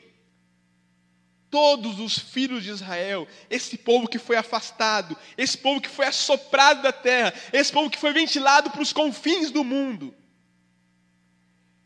Todos 1.49 1.99
os 1.99 2.17
filhos 2.17 2.63
de 2.63 2.69
Israel, 2.69 3.28
esse 3.49 3.78
povo 3.78 4.08
que 4.08 4.19
foi 4.19 4.36
afastado, 4.36 5.15
esse 5.38 5.58
povo 5.58 5.80
que 5.80 5.88
foi 5.88 6.06
assoprado 6.06 6.82
da 6.82 6.91
terra, 6.91 7.34
esse 7.54 7.71
povo 7.71 7.89
que 7.89 7.99
foi 7.99 8.12
ventilado 8.12 8.71
para 8.71 8.82
os 8.82 8.91
confins 8.91 9.51
do 9.51 9.63
mundo, 9.63 10.13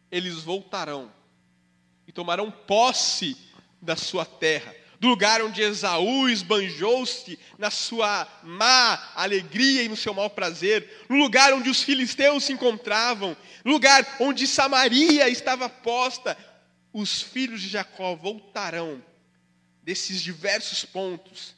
eles 0.10 0.36
voltarão 0.42 1.12
e 2.08 2.12
tomarão 2.12 2.50
posse 2.50 3.38
da 3.82 3.96
sua 3.96 4.26
terra 4.26 4.79
do 4.99 5.07
lugar 5.07 5.41
onde 5.41 5.62
Esaú 5.62 6.27
esbanjou-se 6.27 7.39
na 7.57 7.71
sua 7.71 8.27
má 8.43 9.12
alegria 9.15 9.83
e 9.83 9.88
no 9.88 9.95
seu 9.95 10.13
mau 10.13 10.29
prazer, 10.29 11.05
no 11.07 11.15
lugar 11.15 11.53
onde 11.53 11.69
os 11.69 11.81
filisteus 11.81 12.43
se 12.43 12.51
encontravam, 12.51 13.35
no 13.63 13.71
lugar 13.71 14.17
onde 14.19 14.45
Samaria 14.45 15.29
estava 15.29 15.69
posta, 15.69 16.38
os 16.91 17.21
filhos 17.21 17.62
de 17.62 17.69
Jacó 17.69 18.13
voltarão 18.15 19.01
desses 19.81 20.21
diversos 20.21 20.83
pontos, 20.83 21.55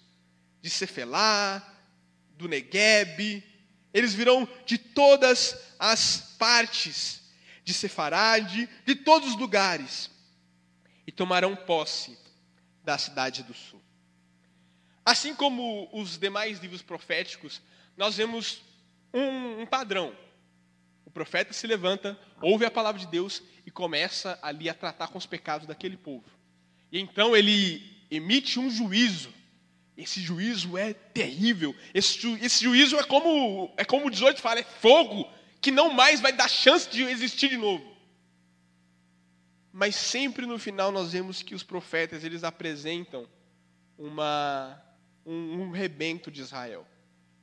de 0.62 0.70
Cefelá, 0.70 1.68
do 2.38 2.48
Negueb, 2.48 3.44
eles 3.92 4.14
virão 4.14 4.48
de 4.66 4.78
todas 4.78 5.58
as 5.80 6.36
partes 6.38 7.22
de 7.64 7.74
Sefarade, 7.74 8.70
de 8.86 8.94
todos 8.96 9.30
os 9.30 9.36
lugares, 9.36 10.12
e 11.08 11.12
tomarão 11.12 11.56
posse 11.56 12.21
da 12.84 12.98
cidade 12.98 13.44
do 13.44 13.54
sul. 13.54 13.82
Assim 15.06 15.34
como 15.34 15.90
os 15.92 16.18
demais 16.18 16.60
livros 16.60 16.82
proféticos, 16.82 17.62
nós 17.98 18.18
vemos 18.18 18.62
um, 19.14 19.62
um 19.62 19.66
padrão. 19.66 20.16
O 21.06 21.12
profeta 21.12 21.54
se 21.54 21.68
levanta, 21.68 22.18
ouve 22.42 22.66
a 22.66 22.72
palavra 22.72 23.00
de 23.00 23.08
Deus 23.08 23.42
e 23.66 23.72
começa 23.72 24.40
ali 24.42 24.70
a 24.70 24.74
tratar 24.74 25.08
com 25.08 25.18
os 25.18 25.26
pecados 25.26 25.68
daquele 25.68 25.98
povo. 25.98 26.26
E 26.92 27.00
então 27.00 27.36
ele 27.36 28.06
emite 28.10 28.60
um 28.60 28.70
juízo. 28.70 29.34
Esse 29.98 30.22
juízo 30.22 30.78
é 30.78 30.94
terrível. 30.94 31.76
Esse, 31.94 32.20
ju, 32.20 32.38
esse 32.42 32.64
juízo 32.64 32.98
é 32.98 33.04
como, 33.04 33.74
é 33.78 33.84
como 33.84 34.08
o 34.08 34.10
18 34.10 34.40
fala, 34.42 34.60
é 34.60 34.64
fogo 34.64 35.30
que 35.60 35.72
não 35.72 35.94
mais 35.94 36.22
vai 36.22 36.32
dar 36.32 36.48
chance 36.48 36.90
de 36.90 37.04
existir 37.04 37.50
de 37.50 37.58
novo. 37.58 37.91
Mas 39.72 39.96
sempre 39.96 40.46
no 40.46 40.60
final 40.60 40.92
nós 40.92 41.14
vemos 41.14 41.42
que 41.42 41.56
os 41.56 41.64
profetas 41.64 42.24
eles 42.24 42.44
apresentam 42.44 43.28
uma, 43.98 44.82
um, 45.26 45.62
um 45.62 45.72
rebento 45.72 46.30
de 46.30 46.42
Israel. 46.42 46.86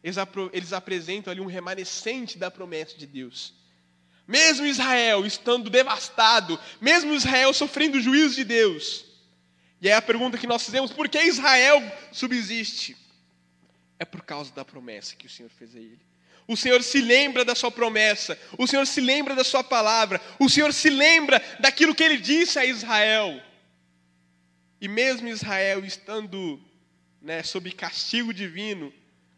Eles, 0.03 0.19
apro, 0.19 0.51
eles 0.53 0.73
apresentam 0.73 1.31
ali 1.31 1.41
um 1.41 1.47
remanescente 1.47 2.39
da 2.39 2.51
promessa 2.51 2.97
de 2.97 3.07
Deus. 3.07 3.55
Mesmo 4.27 4.67
Israel 4.67 5.25
estando 5.25 5.71
devastado, 5.71 6.61
mesmo 6.81 7.15
Israel 7.15 7.53
sofrendo 7.55 7.97
o 7.97 8.01
juízo 8.01 8.37
de 8.37 8.45
Deus. 8.45 9.07
E 9.81 9.89
aí 9.89 9.95
a 9.95 10.03
pergunta 10.03 10.37
que 10.37 10.47
nós 10.47 10.65
fizemos, 10.65 10.93
por 10.93 11.09
que 11.09 11.19
Israel 11.23 11.81
subsiste? 12.13 12.97
É 13.99 14.05
por 14.05 14.23
causa 14.23 14.53
da 14.53 14.65
promessa 14.65 15.17
que 15.17 15.27
o 15.27 15.31
Senhor 15.31 15.49
fez 15.49 15.75
a 15.75 15.79
ele. 15.79 16.08
O 16.49 16.57
Senhor 16.57 16.83
se 16.83 17.03
lembra 17.03 17.45
da 17.45 17.55
sua 17.55 17.71
promessa, 17.71 18.39
o 18.57 18.67
Senhor 18.67 18.87
se 18.87 19.03
lembra 19.03 19.35
da 19.35 19.45
sua 19.45 19.63
palavra, 19.63 20.19
o 20.39 20.49
Senhor 20.49 20.73
se 20.73 20.89
lembra 20.89 21.45
daquilo 21.61 21.95
que 21.95 22.03
ele 22.03 22.17
disse 22.17 22.59
a 22.59 22.65
Israel. 22.65 23.39
E 24.81 24.89
mesmo 24.89 25.29
Israel 25.29 25.85
estando 25.85 26.59
né, 27.21 27.43
sob 27.43 27.71
castigo 27.73 28.33
divino, 28.33 28.91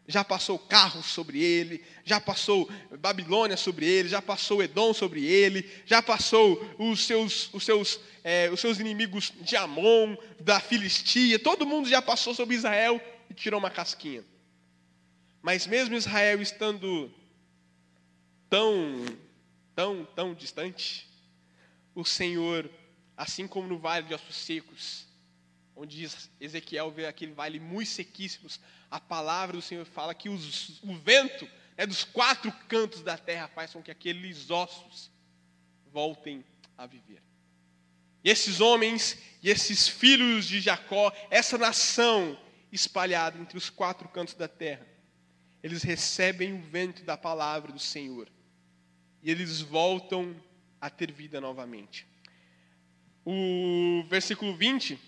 já 0.07 0.23
passou 0.23 0.57
carros 0.57 1.05
sobre 1.07 1.43
ele, 1.43 1.83
já 2.05 2.19
passou 2.21 2.69
Babilônia 2.99 3.57
sobre 3.57 3.85
ele, 3.85 4.07
já 4.07 4.21
passou 4.21 4.63
Edom 4.63 4.93
sobre 4.93 5.25
ele, 5.25 5.69
já 5.85 6.01
passou 6.01 6.65
os 6.79 7.05
seus, 7.05 7.53
os 7.53 7.65
seus, 7.65 7.99
é, 8.23 8.49
os 8.49 8.59
seus 8.61 8.79
inimigos 8.79 9.33
de 9.41 9.57
Amon, 9.57 10.15
da 10.39 10.61
Filistia, 10.61 11.37
todo 11.37 11.65
mundo 11.65 11.89
já 11.89 12.01
passou 12.01 12.33
sobre 12.33 12.55
Israel 12.55 13.01
e 13.29 13.33
tirou 13.33 13.59
uma 13.59 13.69
casquinha. 13.69 14.23
Mas 15.41 15.65
mesmo 15.65 15.95
Israel 15.95 16.41
estando 16.41 17.11
tão, 18.49 19.05
tão, 19.75 20.05
tão 20.15 20.33
distante, 20.35 21.09
o 21.95 22.05
Senhor, 22.05 22.69
assim 23.17 23.47
como 23.47 23.67
no 23.67 23.79
vale 23.79 24.07
de 24.07 24.13
ossos 24.13 24.35
secos, 24.35 25.07
onde 25.75 26.07
Ezequiel 26.39 26.91
vê 26.91 27.07
aquele 27.07 27.33
vale 27.33 27.59
muito 27.59 27.89
sequíssimos, 27.89 28.59
a 28.89 28.99
palavra 28.99 29.55
do 29.55 29.61
Senhor 29.61 29.85
fala 29.85 30.13
que 30.13 30.29
os, 30.29 30.81
o 30.83 30.95
vento 30.95 31.47
é 31.75 31.87
dos 31.87 32.03
quatro 32.03 32.51
cantos 32.67 33.01
da 33.01 33.17
terra 33.17 33.47
faz 33.47 33.71
com 33.71 33.81
que 33.81 33.89
aqueles 33.89 34.51
ossos 34.51 35.09
voltem 35.91 36.45
a 36.77 36.85
viver. 36.85 37.23
E 38.23 38.29
esses 38.29 38.59
homens 38.59 39.17
e 39.41 39.49
esses 39.49 39.87
filhos 39.87 40.45
de 40.45 40.61
Jacó, 40.61 41.11
essa 41.31 41.57
nação 41.57 42.37
espalhada 42.71 43.39
entre 43.39 43.57
os 43.57 43.69
quatro 43.69 44.07
cantos 44.09 44.35
da 44.35 44.47
terra, 44.47 44.85
eles 45.63 45.83
recebem 45.83 46.53
o 46.53 46.61
vento 46.61 47.03
da 47.03 47.15
palavra 47.15 47.71
do 47.71 47.79
Senhor 47.79 48.27
e 49.21 49.29
eles 49.29 49.61
voltam 49.61 50.35
a 50.79 50.89
ter 50.89 51.11
vida 51.11 51.39
novamente. 51.39 52.07
O 53.23 54.03
versículo 54.09 54.55
20 54.55 54.99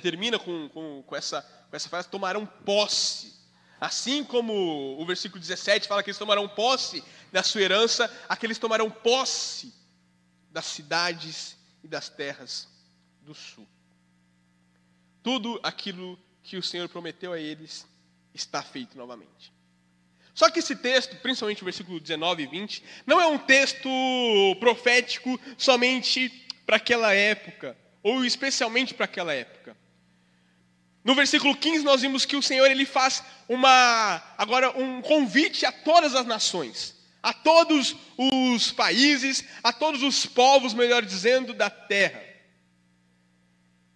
termina 0.00 0.38
com, 0.38 0.68
com, 0.70 1.02
com, 1.02 1.16
essa, 1.16 1.42
com 1.68 1.76
essa 1.76 1.88
frase: 1.88 2.08
tomarão 2.08 2.46
posse. 2.46 3.34
Assim 3.80 4.24
como 4.24 4.98
o 4.98 5.04
versículo 5.04 5.40
17 5.40 5.86
fala 5.86 6.02
que 6.02 6.08
eles 6.08 6.18
tomarão 6.18 6.48
posse 6.48 7.04
da 7.30 7.42
sua 7.42 7.60
herança, 7.60 8.10
aqueles 8.28 8.56
tomarão 8.56 8.90
posse 8.90 9.74
das 10.50 10.64
cidades 10.64 11.56
e 11.82 11.88
das 11.88 12.08
terras 12.08 12.68
do 13.20 13.34
sul. 13.34 13.66
Tudo 15.22 15.60
aquilo 15.62 16.18
que 16.42 16.56
o 16.56 16.62
Senhor 16.62 16.88
prometeu 16.88 17.32
a 17.32 17.38
eles 17.38 17.86
está 18.32 18.62
feito 18.62 18.96
novamente. 18.96 19.53
Só 20.34 20.50
que 20.50 20.58
esse 20.58 20.74
texto, 20.74 21.16
principalmente 21.16 21.62
o 21.62 21.64
versículo 21.64 22.00
19 22.00 22.42
e 22.42 22.46
20, 22.46 22.82
não 23.06 23.20
é 23.20 23.26
um 23.26 23.38
texto 23.38 23.88
profético 24.58 25.40
somente 25.56 26.28
para 26.66 26.76
aquela 26.76 27.14
época, 27.14 27.76
ou 28.02 28.24
especialmente 28.24 28.92
para 28.92 29.04
aquela 29.04 29.32
época. 29.32 29.76
No 31.04 31.14
versículo 31.14 31.54
15 31.54 31.84
nós 31.84 32.00
vimos 32.00 32.24
que 32.24 32.34
o 32.34 32.42
Senhor 32.42 32.68
ele 32.68 32.86
faz 32.86 33.22
uma 33.48 34.22
agora 34.38 34.70
um 34.76 35.02
convite 35.02 35.66
a 35.66 35.70
todas 35.70 36.14
as 36.14 36.26
nações, 36.26 36.96
a 37.22 37.32
todos 37.32 37.94
os 38.16 38.72
países, 38.72 39.44
a 39.62 39.72
todos 39.72 40.02
os 40.02 40.26
povos, 40.26 40.74
melhor 40.74 41.04
dizendo, 41.04 41.52
da 41.52 41.70
terra. 41.70 42.24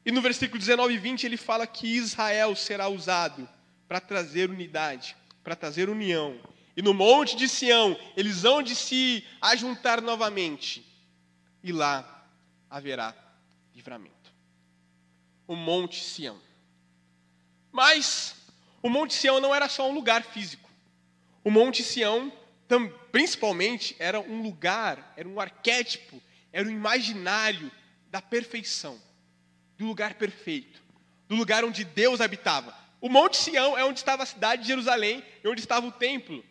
E 0.04 0.12
no 0.12 0.20
versículo 0.20 0.58
19 0.58 0.94
e 0.94 0.98
20 0.98 1.24
ele 1.24 1.36
fala 1.36 1.66
que 1.66 1.86
Israel 1.86 2.54
será 2.54 2.88
usado 2.88 3.48
para 3.88 4.00
trazer 4.00 4.50
unidade, 4.50 5.16
para 5.42 5.56
trazer 5.56 5.88
união. 5.88 6.38
E 6.76 6.82
no 6.82 6.94
monte 6.94 7.36
de 7.36 7.48
Sião, 7.48 7.98
eles 8.16 8.42
vão 8.42 8.62
de 8.62 8.74
se 8.74 9.24
ajuntar 9.40 10.00
novamente. 10.00 10.86
E 11.62 11.72
lá 11.72 12.26
haverá 12.70 13.14
livramento. 13.74 14.32
O 15.46 15.56
monte 15.56 16.02
Sião. 16.02 16.38
Mas 17.72 18.36
o 18.82 18.88
monte 18.88 19.14
Sião 19.14 19.40
não 19.40 19.54
era 19.54 19.68
só 19.68 19.88
um 19.88 19.94
lugar 19.94 20.22
físico. 20.22 20.68
O 21.42 21.50
monte 21.50 21.82
Sião, 21.82 22.32
principalmente, 23.10 23.96
era 23.98 24.20
um 24.20 24.42
lugar, 24.42 25.14
era 25.16 25.28
um 25.28 25.40
arquétipo, 25.40 26.22
era 26.52 26.68
um 26.68 26.70
imaginário 26.70 27.70
da 28.10 28.20
perfeição, 28.22 29.00
do 29.76 29.86
lugar 29.86 30.14
perfeito, 30.14 30.82
do 31.26 31.34
lugar 31.34 31.64
onde 31.64 31.84
Deus 31.84 32.20
habitava. 32.20 32.76
O 33.00 33.08
Monte 33.08 33.36
Sião 33.36 33.78
é 33.78 33.84
onde 33.84 33.98
estava 33.98 34.22
a 34.22 34.26
cidade 34.26 34.62
de 34.62 34.68
Jerusalém 34.68 35.22
e 35.42 35.48
onde 35.48 35.60
estava 35.60 35.86
o 35.86 35.92
templo. 35.92 36.44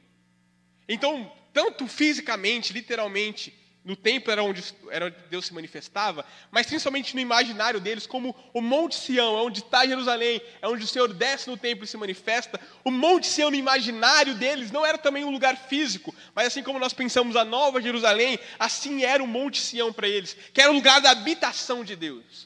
Então, 0.87 1.31
tanto 1.51 1.87
fisicamente, 1.87 2.71
literalmente, 2.71 3.53
no 3.87 3.95
templo 3.95 4.31
era 4.31 4.43
onde, 4.43 4.61
era 4.89 5.05
onde 5.05 5.15
Deus 5.29 5.45
se 5.45 5.53
manifestava, 5.53 6.25
mas 6.51 6.67
principalmente 6.67 7.15
no 7.15 7.21
imaginário 7.21 7.79
deles, 7.79 8.05
como 8.05 8.35
o 8.53 8.61
Monte 8.61 8.95
Sião, 8.95 9.37
é 9.37 9.41
onde 9.41 9.59
está 9.59 9.87
Jerusalém, 9.87 10.41
é 10.61 10.67
onde 10.67 10.83
o 10.83 10.87
Senhor 10.87 11.13
desce 11.13 11.49
no 11.49 11.55
templo 11.55 11.85
e 11.85 11.87
se 11.87 11.95
manifesta. 11.95 12.59
O 12.83 12.91
Monte 12.91 13.27
Sião, 13.27 13.49
no 13.49 13.55
imaginário 13.55 14.35
deles, 14.35 14.71
não 14.71 14.85
era 14.85 14.97
também 14.97 15.23
um 15.23 15.31
lugar 15.31 15.55
físico, 15.55 16.13
mas 16.35 16.47
assim 16.47 16.61
como 16.61 16.79
nós 16.79 16.91
pensamos 16.91 17.37
a 17.37 17.45
Nova 17.45 17.81
Jerusalém, 17.81 18.37
assim 18.59 19.05
era 19.05 19.23
o 19.23 19.27
Monte 19.27 19.61
Sião 19.61 19.93
para 19.93 20.07
eles, 20.07 20.35
que 20.53 20.59
era 20.59 20.69
o 20.69 20.75
lugar 20.75 20.99
da 20.99 21.11
habitação 21.11 21.81
de 21.81 21.95
Deus. 21.95 22.45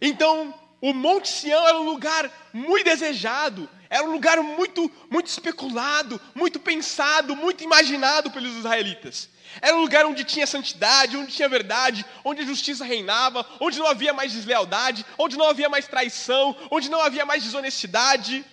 Então, 0.00 0.54
o 0.84 0.92
Monte 0.92 1.30
Sião 1.30 1.66
era 1.66 1.78
um 1.80 1.84
lugar 1.84 2.30
muito 2.52 2.84
desejado, 2.84 3.66
era 3.88 4.04
um 4.04 4.12
lugar 4.12 4.38
muito, 4.42 4.92
muito 5.10 5.28
especulado, 5.28 6.20
muito 6.34 6.60
pensado, 6.60 7.34
muito 7.34 7.64
imaginado 7.64 8.30
pelos 8.30 8.54
israelitas. 8.54 9.30
Era 9.62 9.74
um 9.74 9.80
lugar 9.80 10.04
onde 10.04 10.24
tinha 10.24 10.46
santidade, 10.46 11.16
onde 11.16 11.32
tinha 11.32 11.48
verdade, 11.48 12.04
onde 12.22 12.42
a 12.42 12.44
justiça 12.44 12.84
reinava, 12.84 13.46
onde 13.60 13.78
não 13.78 13.86
havia 13.86 14.12
mais 14.12 14.34
deslealdade, 14.34 15.06
onde 15.16 15.38
não 15.38 15.48
havia 15.48 15.70
mais 15.70 15.88
traição, 15.88 16.54
onde 16.70 16.90
não 16.90 17.00
havia 17.00 17.24
mais 17.24 17.42
desonestidade, 17.42 18.44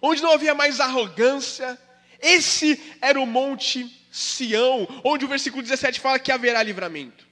onde 0.00 0.22
não 0.22 0.32
havia 0.32 0.54
mais 0.54 0.80
arrogância. 0.80 1.78
Esse 2.18 2.82
era 3.02 3.20
o 3.20 3.26
Monte 3.26 4.08
Sião, 4.10 4.88
onde 5.04 5.26
o 5.26 5.28
versículo 5.28 5.62
17 5.62 6.00
fala 6.00 6.18
que 6.18 6.32
haverá 6.32 6.62
livramento. 6.62 7.26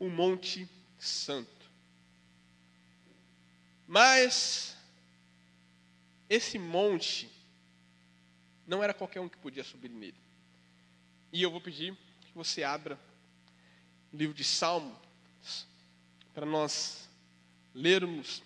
O 0.00 0.08
Monte 0.08 0.68
Santo. 0.98 1.53
Mas 3.94 4.76
esse 6.28 6.58
monte 6.58 7.30
não 8.66 8.82
era 8.82 8.92
qualquer 8.92 9.20
um 9.20 9.28
que 9.28 9.38
podia 9.38 9.62
subir 9.62 9.88
nele. 9.88 10.16
E 11.32 11.40
eu 11.40 11.48
vou 11.48 11.60
pedir 11.60 11.96
que 12.22 12.32
você 12.34 12.64
abra 12.64 12.98
o 14.12 14.16
livro 14.16 14.34
de 14.34 14.42
Salmos 14.42 14.98
para 16.34 16.44
nós 16.44 17.08
lermos 17.72 18.42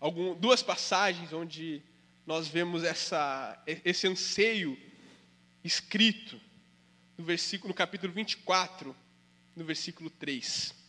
algum, 0.00 0.34
duas 0.34 0.62
passagens 0.62 1.30
onde 1.34 1.82
nós 2.26 2.48
vemos 2.48 2.84
essa, 2.84 3.62
esse 3.66 4.06
anseio 4.06 4.80
escrito 5.62 6.40
no 7.18 7.24
versículo 7.26 7.68
no 7.68 7.74
capítulo 7.74 8.10
24, 8.10 8.96
no 9.54 9.62
versículo 9.62 10.08
3 10.08 10.81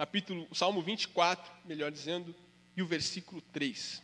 capítulo, 0.00 0.48
Salmo 0.54 0.80
24, 0.80 1.52
melhor 1.66 1.92
dizendo, 1.92 2.34
e 2.74 2.80
o 2.80 2.86
versículo 2.86 3.42
3. 3.52 4.02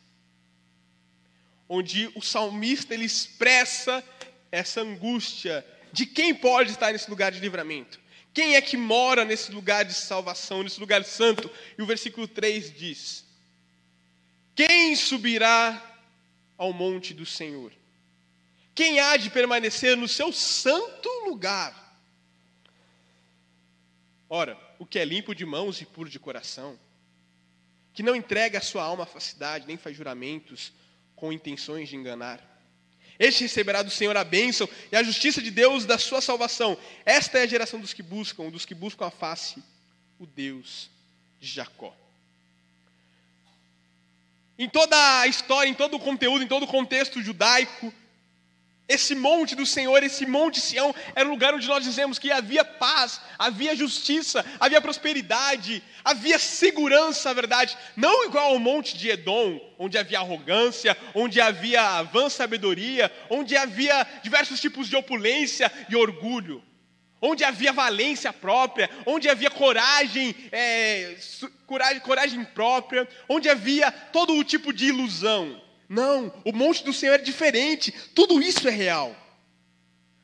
Onde 1.66 2.12
o 2.14 2.20
salmista 2.20 2.92
ele 2.92 3.06
expressa 3.06 4.04
essa 4.52 4.82
angústia 4.82 5.66
de 5.94 6.04
quem 6.04 6.34
pode 6.34 6.72
estar 6.72 6.92
nesse 6.92 7.08
lugar 7.08 7.32
de 7.32 7.40
livramento. 7.40 7.98
Quem 8.34 8.56
é 8.56 8.60
que 8.60 8.76
mora 8.76 9.24
nesse 9.24 9.50
lugar 9.50 9.86
de 9.86 9.94
salvação, 9.94 10.62
nesse 10.62 10.78
lugar 10.78 11.02
santo? 11.02 11.50
E 11.78 11.82
o 11.82 11.86
versículo 11.86 12.28
3 12.28 12.78
diz: 12.78 13.24
Quem 14.54 14.94
subirá 14.94 15.82
ao 16.58 16.74
monte 16.74 17.14
do 17.14 17.24
Senhor? 17.24 17.72
Quem 18.74 19.00
há 19.00 19.16
de 19.16 19.30
permanecer 19.30 19.96
no 19.96 20.06
seu 20.06 20.30
santo 20.30 21.08
lugar? 21.24 21.98
Ora, 24.28 24.65
o 24.78 24.86
que 24.86 24.98
é 24.98 25.04
limpo 25.04 25.34
de 25.34 25.44
mãos 25.44 25.80
e 25.80 25.86
puro 25.86 26.08
de 26.08 26.18
coração, 26.18 26.78
que 27.94 28.02
não 28.02 28.14
entrega 28.14 28.58
a 28.58 28.62
sua 28.62 28.82
alma 28.82 29.04
à 29.04 29.06
falsidade, 29.06 29.66
nem 29.66 29.76
faz 29.76 29.96
juramentos 29.96 30.72
com 31.14 31.32
intenções 31.32 31.88
de 31.88 31.96
enganar. 31.96 32.40
Este 33.18 33.44
receberá 33.44 33.82
do 33.82 33.90
Senhor 33.90 34.16
a 34.16 34.24
bênção 34.24 34.68
e 34.92 34.96
a 34.96 35.02
justiça 35.02 35.40
de 35.40 35.50
Deus 35.50 35.86
da 35.86 35.96
sua 35.96 36.20
salvação. 36.20 36.76
Esta 37.04 37.38
é 37.38 37.42
a 37.42 37.46
geração 37.46 37.80
dos 37.80 37.94
que 37.94 38.02
buscam, 38.02 38.50
dos 38.50 38.66
que 38.66 38.74
buscam 38.74 39.06
a 39.06 39.10
face, 39.10 39.62
o 40.18 40.26
Deus 40.26 40.90
de 41.40 41.48
Jacó. 41.48 41.94
Em 44.58 44.68
toda 44.68 45.20
a 45.20 45.26
história, 45.26 45.68
em 45.68 45.74
todo 45.74 45.96
o 45.96 46.00
conteúdo, 46.00 46.42
em 46.42 46.48
todo 46.48 46.64
o 46.64 46.68
contexto 46.68 47.22
judaico, 47.22 47.92
Esse 48.88 49.16
monte 49.16 49.56
do 49.56 49.66
Senhor, 49.66 50.00
esse 50.04 50.24
monte 50.24 50.60
Sião, 50.60 50.94
era 51.14 51.26
o 51.26 51.30
lugar 51.30 51.52
onde 51.52 51.66
nós 51.66 51.82
dizemos 51.82 52.20
que 52.20 52.30
havia 52.30 52.64
paz, 52.64 53.20
havia 53.36 53.74
justiça, 53.74 54.46
havia 54.60 54.80
prosperidade, 54.80 55.82
havia 56.04 56.38
segurança, 56.38 57.30
a 57.30 57.32
verdade. 57.32 57.76
Não 57.96 58.24
igual 58.26 58.52
ao 58.52 58.60
monte 58.60 58.96
de 58.96 59.10
Edom, 59.10 59.60
onde 59.76 59.98
havia 59.98 60.20
arrogância, 60.20 60.96
onde 61.14 61.40
havia 61.40 62.02
vã 62.04 62.28
sabedoria, 62.28 63.12
onde 63.28 63.56
havia 63.56 64.06
diversos 64.22 64.60
tipos 64.60 64.88
de 64.88 64.94
opulência 64.94 65.70
e 65.88 65.96
orgulho, 65.96 66.62
onde 67.20 67.42
havia 67.42 67.72
valência 67.72 68.32
própria, 68.32 68.88
onde 69.04 69.28
havia 69.28 69.50
coragem, 69.50 70.32
é, 70.52 71.16
coragem, 71.66 72.00
coragem 72.00 72.44
própria, 72.44 73.08
onde 73.28 73.48
havia 73.48 73.90
todo 73.90 74.34
o 74.34 74.44
tipo 74.44 74.72
de 74.72 74.86
ilusão. 74.86 75.65
Não, 75.88 76.32
o 76.44 76.52
monte 76.52 76.84
do 76.84 76.92
Senhor 76.92 77.14
é 77.14 77.18
diferente, 77.18 77.92
tudo 78.14 78.42
isso 78.42 78.66
é 78.66 78.70
real. 78.70 79.14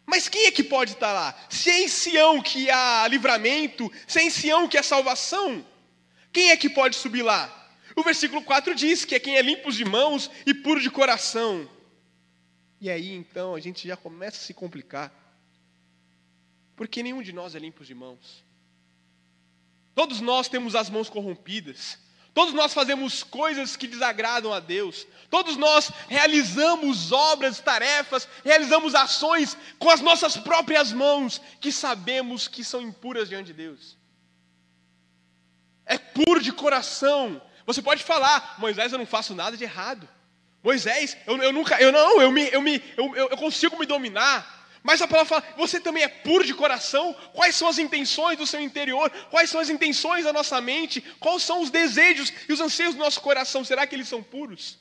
Mas 0.04 0.28
quem 0.28 0.46
é 0.46 0.50
que 0.50 0.64
pode 0.64 0.92
estar 0.92 1.12
lá? 1.12 1.34
Se 1.48 1.70
é 1.70 1.82
em 1.82 1.88
Sião 1.88 2.42
que 2.42 2.70
há 2.70 3.06
livramento, 3.08 3.90
se 4.06 4.18
é 4.18 4.24
em 4.24 4.30
Sião 4.30 4.68
que 4.68 4.76
há 4.76 4.82
salvação, 4.82 5.64
quem 6.32 6.50
é 6.50 6.56
que 6.56 6.68
pode 6.68 6.96
subir 6.96 7.22
lá? 7.22 7.58
O 7.94 8.02
versículo 8.02 8.42
4 8.42 8.74
diz 8.74 9.04
que 9.04 9.14
é 9.14 9.20
quem 9.20 9.36
é 9.36 9.42
limpo 9.42 9.70
de 9.70 9.84
mãos 9.84 10.30
e 10.46 10.54
puro 10.54 10.80
de 10.80 10.90
coração. 10.90 11.68
E 12.80 12.90
aí 12.90 13.12
então 13.12 13.54
a 13.54 13.60
gente 13.60 13.86
já 13.86 13.96
começa 13.96 14.38
a 14.38 14.40
se 14.40 14.52
complicar. 14.52 15.12
Porque 16.74 17.02
nenhum 17.02 17.22
de 17.22 17.32
nós 17.32 17.54
é 17.54 17.58
limpo 17.58 17.84
de 17.84 17.94
mãos. 17.94 18.42
Todos 19.94 20.20
nós 20.20 20.48
temos 20.48 20.74
as 20.74 20.88
mãos 20.88 21.08
corrompidas. 21.08 21.98
Todos 22.34 22.54
nós 22.54 22.72
fazemos 22.72 23.22
coisas 23.22 23.76
que 23.76 23.86
desagradam 23.86 24.54
a 24.54 24.60
Deus. 24.60 25.06
Todos 25.30 25.56
nós 25.56 25.90
realizamos 26.08 27.12
obras, 27.12 27.60
tarefas, 27.60 28.26
realizamos 28.42 28.94
ações 28.94 29.56
com 29.78 29.90
as 29.90 30.00
nossas 30.00 30.36
próprias 30.36 30.92
mãos, 30.92 31.40
que 31.60 31.70
sabemos 31.70 32.48
que 32.48 32.64
são 32.64 32.80
impuras 32.80 33.28
diante 33.28 33.48
de 33.48 33.52
Deus. 33.52 33.98
É 35.84 35.98
puro 35.98 36.40
de 36.40 36.52
coração. 36.52 37.40
Você 37.66 37.82
pode 37.82 38.02
falar, 38.02 38.56
Moisés, 38.58 38.92
eu 38.92 38.98
não 38.98 39.06
faço 39.06 39.34
nada 39.34 39.56
de 39.56 39.64
errado. 39.64 40.08
Moisés, 40.62 41.16
eu, 41.26 41.36
eu 41.36 41.52
nunca, 41.52 41.80
eu 41.82 41.92
não, 41.92 42.22
eu 42.22 42.30
me, 42.30 42.48
eu 42.50 42.62
me, 42.62 42.82
eu, 42.96 43.14
eu 43.14 43.36
consigo 43.36 43.78
me 43.78 43.84
dominar. 43.84 44.61
Mas 44.82 45.00
a 45.00 45.06
palavra 45.06 45.28
fala, 45.40 45.54
você 45.56 45.78
também 45.78 46.02
é 46.02 46.08
puro 46.08 46.44
de 46.44 46.54
coração? 46.54 47.14
Quais 47.32 47.54
são 47.54 47.68
as 47.68 47.78
intenções 47.78 48.36
do 48.36 48.46
seu 48.46 48.60
interior? 48.60 49.08
Quais 49.30 49.48
são 49.48 49.60
as 49.60 49.70
intenções 49.70 50.24
da 50.24 50.32
nossa 50.32 50.60
mente? 50.60 51.00
Quais 51.20 51.44
são 51.44 51.62
os 51.62 51.70
desejos 51.70 52.32
e 52.48 52.52
os 52.52 52.60
anseios 52.60 52.94
do 52.94 52.98
nosso 52.98 53.20
coração? 53.20 53.64
Será 53.64 53.86
que 53.86 53.94
eles 53.94 54.08
são 54.08 54.22
puros? 54.22 54.78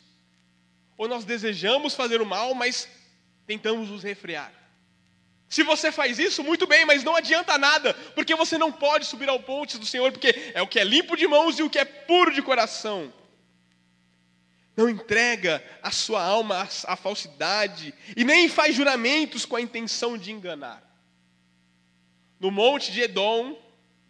Ou 0.97 1.07
nós 1.07 1.23
desejamos 1.23 1.93
fazer 1.93 2.19
o 2.19 2.25
mal, 2.25 2.55
mas 2.55 2.87
tentamos 3.45 3.91
os 3.91 4.01
refrear? 4.01 4.51
Se 5.47 5.63
você 5.63 5.91
faz 5.91 6.17
isso, 6.17 6.43
muito 6.43 6.65
bem, 6.65 6.85
mas 6.85 7.03
não 7.03 7.15
adianta 7.15 7.57
nada, 7.57 7.93
porque 8.15 8.33
você 8.33 8.57
não 8.57 8.71
pode 8.71 9.05
subir 9.05 9.29
ao 9.29 9.39
ponte 9.39 9.77
do 9.77 9.85
Senhor, 9.85 10.11
porque 10.11 10.51
é 10.53 10.61
o 10.61 10.67
que 10.67 10.79
é 10.79 10.83
limpo 10.83 11.15
de 11.15 11.27
mãos 11.27 11.59
e 11.59 11.63
o 11.63 11.69
que 11.69 11.77
é 11.77 11.85
puro 11.85 12.33
de 12.33 12.41
coração. 12.41 13.13
Não 14.75 14.89
entrega 14.89 15.63
a 15.81 15.91
sua 15.91 16.23
alma 16.23 16.67
à 16.85 16.95
falsidade 16.95 17.93
e 18.15 18.23
nem 18.23 18.47
faz 18.47 18.75
juramentos 18.75 19.45
com 19.45 19.55
a 19.55 19.61
intenção 19.61 20.17
de 20.17 20.31
enganar. 20.31 20.81
No 22.39 22.49
monte 22.49 22.91
de 22.91 23.01
Edom, 23.01 23.55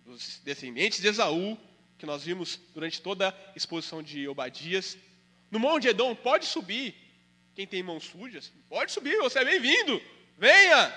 os 0.06 0.39
descendentes 0.43 1.02
de 1.02 1.08
Esaú, 1.08 1.58
que 1.97 2.06
nós 2.06 2.24
vimos 2.24 2.60
durante 2.74 3.02
toda 3.02 3.30
a 3.30 3.36
exposição 3.56 4.02
de 4.02 4.28
Obadias, 4.28 4.97
no 5.50 5.60
monte 5.60 5.84
de 5.84 5.89
Edom 5.89 6.15
pode 6.15 6.45
subir. 6.45 6.95
Quem 7.54 7.67
tem 7.67 7.84
mãos 7.84 8.06
sujas, 8.06 8.52
pode 8.69 8.91
subir, 8.91 9.17
você 9.17 9.39
é 9.39 9.45
bem-vindo. 9.45 10.02
Venha. 10.38 10.93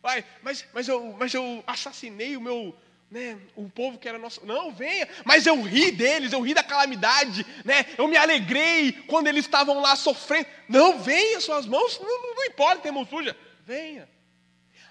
Vai, 0.00 0.24
mas, 0.42 0.64
mas, 0.72 0.88
eu, 0.88 1.12
mas 1.18 1.34
eu 1.34 1.62
assassinei 1.66 2.36
o 2.36 2.40
meu, 2.40 2.74
né, 3.10 3.36
o 3.56 3.68
povo 3.68 3.98
que 3.98 4.08
era 4.08 4.18
nosso. 4.18 4.46
Não, 4.46 4.70
venha. 4.72 5.08
Mas 5.24 5.44
eu 5.44 5.60
ri 5.60 5.90
deles, 5.90 6.32
eu 6.32 6.40
ri 6.40 6.54
da 6.54 6.62
calamidade, 6.62 7.44
né? 7.64 7.84
Eu 7.98 8.06
me 8.06 8.16
alegrei 8.16 8.92
quando 9.08 9.26
eles 9.26 9.44
estavam 9.44 9.80
lá 9.80 9.96
sofrendo. 9.96 10.46
Não, 10.68 10.98
venha, 10.98 11.40
suas 11.40 11.66
mãos, 11.66 11.98
não, 12.00 12.34
não 12.36 12.44
importa 12.44 12.82
ter 12.82 12.92
mão 12.92 13.04
suja. 13.04 13.36
Venha. 13.66 14.08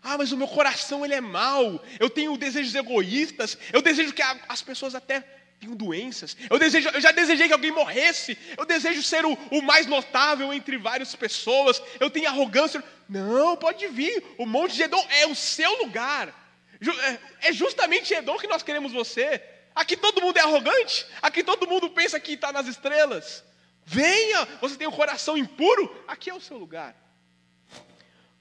Ah, 0.04 0.18
mas 0.18 0.32
o 0.32 0.38
meu 0.38 0.48
coração 0.48 1.06
ele 1.06 1.14
é 1.14 1.22
mau. 1.22 1.82
Eu 2.00 2.10
tenho 2.10 2.38
desejos 2.38 2.76
egoístas. 2.76 3.58
Eu 3.72 3.82
desejo 3.82 4.14
que 4.14 4.22
as 4.22 4.62
pessoas 4.62 4.96
até 4.96 5.22
tenham 5.60 5.76
doenças. 5.76 6.36
Eu 6.50 6.58
desejo, 6.58 6.90
eu 6.90 7.02
já 7.02 7.12
desejei 7.12 7.48
que 7.48 7.54
alguém 7.54 7.72
morresse. 7.72 8.38
Eu 8.58 8.66
desejo 8.66 9.04
ser 9.04 9.26
o, 9.26 9.34
o 9.52 9.62
mais 9.62 9.86
notável 9.86 10.54
entre 10.54 10.78
várias 10.78 11.16
pessoas. 11.16 11.82
Eu 12.00 12.10
tenho 12.10 12.28
arrogância. 12.28 12.84
Não, 13.08 13.56
pode 13.58 13.88
vir. 13.88 14.24
O 14.38 14.46
Monte 14.46 14.76
de 14.76 14.84
Edom 14.84 15.06
é 15.10 15.28
o 15.28 15.36
seu 15.36 15.84
lugar. 15.84 16.34
É, 16.82 17.50
é 17.50 17.54
justamente 17.54 18.14
Edom 18.14 18.38
que 18.38 18.48
nós 18.48 18.64
queremos 18.64 18.92
você. 18.92 19.44
Aqui 19.76 19.98
todo 19.98 20.22
mundo 20.22 20.38
é 20.38 20.42
arrogante. 20.42 21.06
Aqui 21.22 21.44
todo 21.44 21.68
mundo 21.68 21.90
pensa 21.90 22.20
que 22.20 22.34
está 22.34 22.52
nas 22.52 22.68
estrelas. 22.68 23.44
Venha, 23.86 24.46
você 24.62 24.78
tem 24.78 24.88
um 24.88 24.92
coração 24.92 25.38
impuro. 25.38 26.04
Aqui 26.08 26.30
é 26.30 26.34
o 26.34 26.42
seu 26.42 26.58
lugar. 26.58 26.96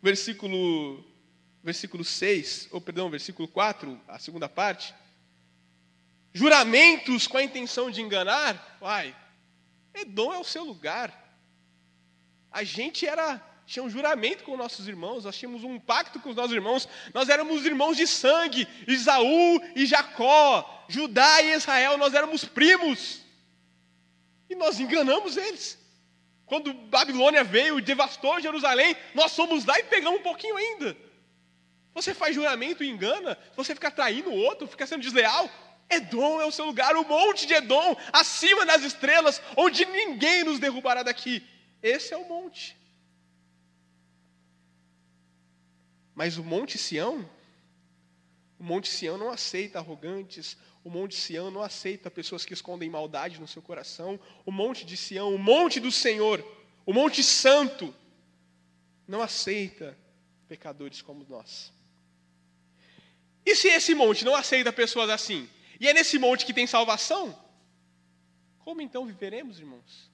Versículo, 0.00 1.04
versículo 1.62 2.04
6, 2.04 2.68
ou 2.70 2.80
perdão, 2.80 3.10
versículo 3.10 3.48
4, 3.48 4.00
a 4.06 4.18
segunda 4.18 4.48
parte. 4.48 4.94
Juramentos 6.32 7.26
com 7.26 7.38
a 7.38 7.42
intenção 7.42 7.90
de 7.90 8.00
enganar. 8.00 8.78
Uai, 8.80 9.16
Edom 9.94 10.32
é 10.32 10.38
o 10.38 10.44
seu 10.44 10.62
lugar. 10.64 11.26
A 12.50 12.62
gente 12.62 13.06
era 13.06 13.42
tinha 13.68 13.82
um 13.82 13.90
juramento 13.90 14.44
com 14.44 14.56
nossos 14.56 14.88
irmãos, 14.88 15.26
nós 15.26 15.36
tínhamos 15.36 15.62
um 15.62 15.78
pacto 15.78 16.18
com 16.20 16.30
os 16.30 16.36
nossos 16.36 16.52
irmãos, 16.52 16.88
nós 17.12 17.28
éramos 17.28 17.66
irmãos 17.66 17.98
de 17.98 18.06
sangue, 18.06 18.66
Isaú 18.86 19.60
e 19.76 19.84
Jacó, 19.84 20.86
Judá 20.88 21.42
e 21.42 21.52
Israel, 21.52 21.98
nós 21.98 22.14
éramos 22.14 22.46
primos. 22.46 23.20
E 24.48 24.54
nós 24.54 24.80
enganamos 24.80 25.36
eles. 25.36 25.78
Quando 26.46 26.72
Babilônia 26.72 27.44
veio 27.44 27.78
e 27.78 27.82
devastou 27.82 28.40
Jerusalém, 28.40 28.96
nós 29.14 29.32
somos 29.32 29.66
lá 29.66 29.78
e 29.78 29.84
pegamos 29.84 30.18
um 30.18 30.22
pouquinho 30.22 30.56
ainda. 30.56 30.96
Você 31.92 32.14
faz 32.14 32.34
juramento 32.34 32.82
e 32.82 32.88
engana, 32.88 33.36
você 33.54 33.74
fica 33.74 33.90
traindo 33.90 34.30
o 34.30 34.44
outro, 34.44 34.66
fica 34.66 34.86
sendo 34.86 35.02
desleal. 35.02 35.46
Edom 35.90 36.40
é 36.40 36.46
o 36.46 36.52
seu 36.52 36.64
lugar, 36.64 36.96
o 36.96 37.06
monte 37.06 37.46
de 37.46 37.52
Edom, 37.52 37.94
acima 38.14 38.64
das 38.64 38.82
estrelas, 38.82 39.42
onde 39.54 39.84
ninguém 39.84 40.42
nos 40.42 40.58
derrubará 40.58 41.02
daqui. 41.02 41.46
Esse 41.82 42.14
é 42.14 42.16
o 42.16 42.26
monte. 42.26 42.78
Mas 46.18 46.36
o 46.36 46.42
Monte 46.42 46.76
Sião, 46.78 47.24
o 48.58 48.64
Monte 48.64 48.88
Sião 48.88 49.16
não 49.16 49.30
aceita 49.30 49.78
arrogantes, 49.78 50.56
o 50.82 50.90
Monte 50.90 51.14
Sião 51.14 51.48
não 51.48 51.62
aceita 51.62 52.10
pessoas 52.10 52.44
que 52.44 52.52
escondem 52.52 52.90
maldade 52.90 53.40
no 53.40 53.46
seu 53.46 53.62
coração. 53.62 54.18
O 54.44 54.50
Monte 54.50 54.84
de 54.84 54.96
Sião, 54.96 55.32
o 55.32 55.38
Monte 55.38 55.78
do 55.78 55.92
Senhor, 55.92 56.44
o 56.84 56.92
Monte 56.92 57.22
Santo, 57.22 57.94
não 59.06 59.22
aceita 59.22 59.96
pecadores 60.48 61.00
como 61.00 61.24
nós. 61.28 61.72
E 63.46 63.54
se 63.54 63.68
esse 63.68 63.94
monte 63.94 64.24
não 64.24 64.34
aceita 64.34 64.72
pessoas 64.72 65.08
assim, 65.10 65.48
e 65.78 65.86
é 65.86 65.94
nesse 65.94 66.18
monte 66.18 66.44
que 66.44 66.52
tem 66.52 66.66
salvação, 66.66 67.32
como 68.64 68.82
então 68.82 69.06
viveremos, 69.06 69.60
irmãos? 69.60 70.10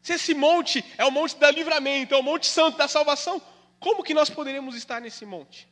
Se 0.00 0.12
esse 0.12 0.32
monte 0.32 0.84
é 0.96 1.04
o 1.04 1.10
monte 1.10 1.34
da 1.34 1.50
livramento, 1.50 2.14
é 2.14 2.16
o 2.16 2.22
monte 2.22 2.46
santo 2.46 2.78
da 2.78 2.86
salvação, 2.86 3.42
como 3.82 4.04
que 4.04 4.14
nós 4.14 4.30
poderemos 4.30 4.76
estar 4.76 5.00
nesse 5.00 5.26
monte? 5.26 5.68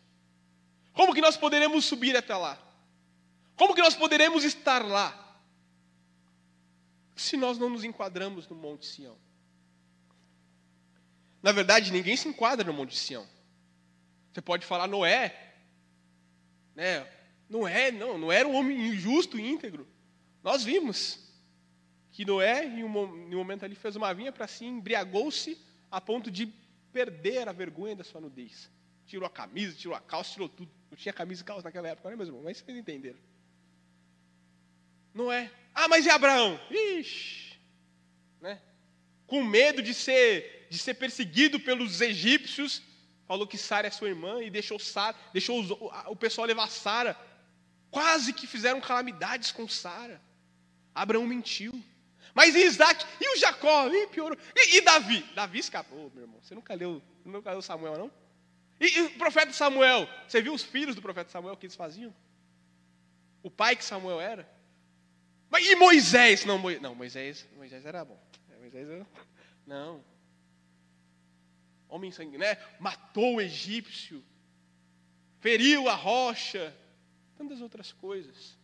Como 0.93 1.15
que 1.15 1.21
nós 1.21 1.37
poderemos 1.37 1.85
subir 1.85 2.17
até 2.17 2.35
lá? 2.35 2.59
Como 3.55 3.73
que 3.73 3.81
nós 3.81 3.95
poderemos 3.95 4.43
estar 4.43 4.85
lá? 4.85 5.39
Se 7.15 7.37
nós 7.37 7.57
não 7.57 7.71
nos 7.71 7.85
enquadramos 7.85 8.49
no 8.49 8.57
Monte 8.57 8.85
Sião. 8.87 9.17
Na 11.41 11.53
verdade, 11.53 11.93
ninguém 11.93 12.17
se 12.17 12.27
enquadra 12.29 12.67
no 12.67 12.73
Monte 12.73 12.97
Sião. 12.97 13.27
Você 14.33 14.43
pode 14.43 14.67
falar 14.67 14.89
Noé, 14.89 15.55
né? 16.75 17.07
Noé, 17.49 17.93
não, 17.93 18.19
não 18.19 18.33
era 18.33 18.49
um 18.49 18.55
homem 18.57 18.89
injusto 18.89 19.39
e 19.39 19.49
íntegro. 19.49 19.87
Nós 20.43 20.65
vimos 20.65 21.31
que 22.11 22.25
Noé, 22.25 22.65
em 22.65 22.83
um, 22.83 22.89
momento 22.89 23.65
ali, 23.65 23.77
fez 23.77 23.95
uma 23.95 24.13
vinha 24.13 24.33
para 24.33 24.49
si, 24.49 24.65
embriagou-se 24.65 25.57
a 25.91 26.01
ponto 26.01 26.29
de 26.29 26.53
perder 26.93 27.49
a 27.49 27.53
vergonha 27.53 27.97
da 27.97 28.05
sua 28.05 28.21
nudez. 28.21 28.71
Tirou 29.07 29.27
a 29.27 29.31
camisa, 29.31 29.77
tirou 29.77 29.97
a 29.97 30.01
calça, 30.01 30.33
tirou 30.33 30.49
tudo. 30.49 30.71
Não 30.91 30.97
tinha 30.97 31.13
camisa 31.13 31.43
e 31.43 31.45
calça 31.45 31.65
naquela 31.65 31.89
época, 31.89 32.11
né, 32.11 32.17
meus? 32.17 32.31
Mas 32.31 32.59
vocês 32.59 32.79
entenderam. 32.79 33.19
Não 35.13 35.31
é? 35.33 35.51
Ah, 35.75 35.89
mas 35.89 36.07
e 36.07 36.11
Abraão? 36.11 36.61
Ixi, 36.71 37.59
né? 38.41 38.61
Com 39.27 39.43
medo 39.43 39.83
de 39.83 39.95
ser, 39.95 40.69
de 40.71 40.79
ser 40.79 40.95
perseguido 40.95 41.59
pelos 41.59 42.01
egípcios, 42.01 42.83
falou 43.27 43.47
que 43.47 43.59
Sara 43.59 43.87
é 43.87 43.91
sua 43.91 44.09
irmã 44.09 44.43
e 44.43 44.51
deixou, 44.51 44.79
Sara, 44.79 45.17
deixou 45.33 45.61
os, 45.61 45.71
o, 45.71 45.91
o 46.07 46.17
pessoal 46.17 46.47
levar 46.47 46.69
Sara. 46.69 47.17
Quase 47.91 48.33
que 48.33 48.47
fizeram 48.47 48.81
calamidades 48.81 49.51
com 49.51 49.69
Sara. 49.69 50.21
Abraão 50.95 51.27
mentiu. 51.27 51.73
Mas 52.35 52.55
Isaac? 52.55 53.05
E 53.21 53.35
o 53.35 53.39
Jacó? 53.39 53.89
E 53.89 54.07
piorou. 54.09 54.39
E, 54.55 54.77
e 54.77 54.81
Davi? 54.81 55.23
Davi 55.35 55.59
escapou, 55.59 56.11
meu 56.15 56.25
irmão. 56.25 56.41
Você 56.43 56.55
nunca 56.55 56.75
leu, 56.75 57.03
nunca 57.25 57.51
leu 57.51 57.63
Samuel, 57.63 57.99
não? 57.99 58.13
E, 58.81 58.99
e 58.99 59.01
o 59.03 59.11
profeta 59.19 59.53
Samuel? 59.53 60.09
Você 60.27 60.41
viu 60.41 60.55
os 60.55 60.63
filhos 60.63 60.95
do 60.95 61.03
profeta 61.03 61.31
Samuel 61.31 61.57
que 61.57 61.67
eles 61.67 61.77
faziam? 61.77 62.15
O 63.43 63.51
pai 63.51 63.77
que 63.77 63.85
Samuel 63.85 64.21
era? 64.21 64.49
Mas 65.51 65.67
e 65.67 65.75
Moisés? 65.75 66.45
Não, 66.45 66.59
não 66.81 66.95
Moisés, 66.95 67.47
Moisés 67.57 67.85
era 67.85 68.05
bom. 68.05 68.21
Moisés 68.61 68.89
era, 68.89 69.07
não. 69.67 70.05
Homem 71.89 72.13
sangue, 72.13 72.39
né? 72.39 72.57
Matou 72.79 73.37
o 73.37 73.41
egípcio, 73.41 74.25
feriu 75.41 75.89
a 75.89 75.95
rocha, 75.95 76.77
tantas 77.37 77.61
outras 77.61 77.91
coisas. 77.91 78.57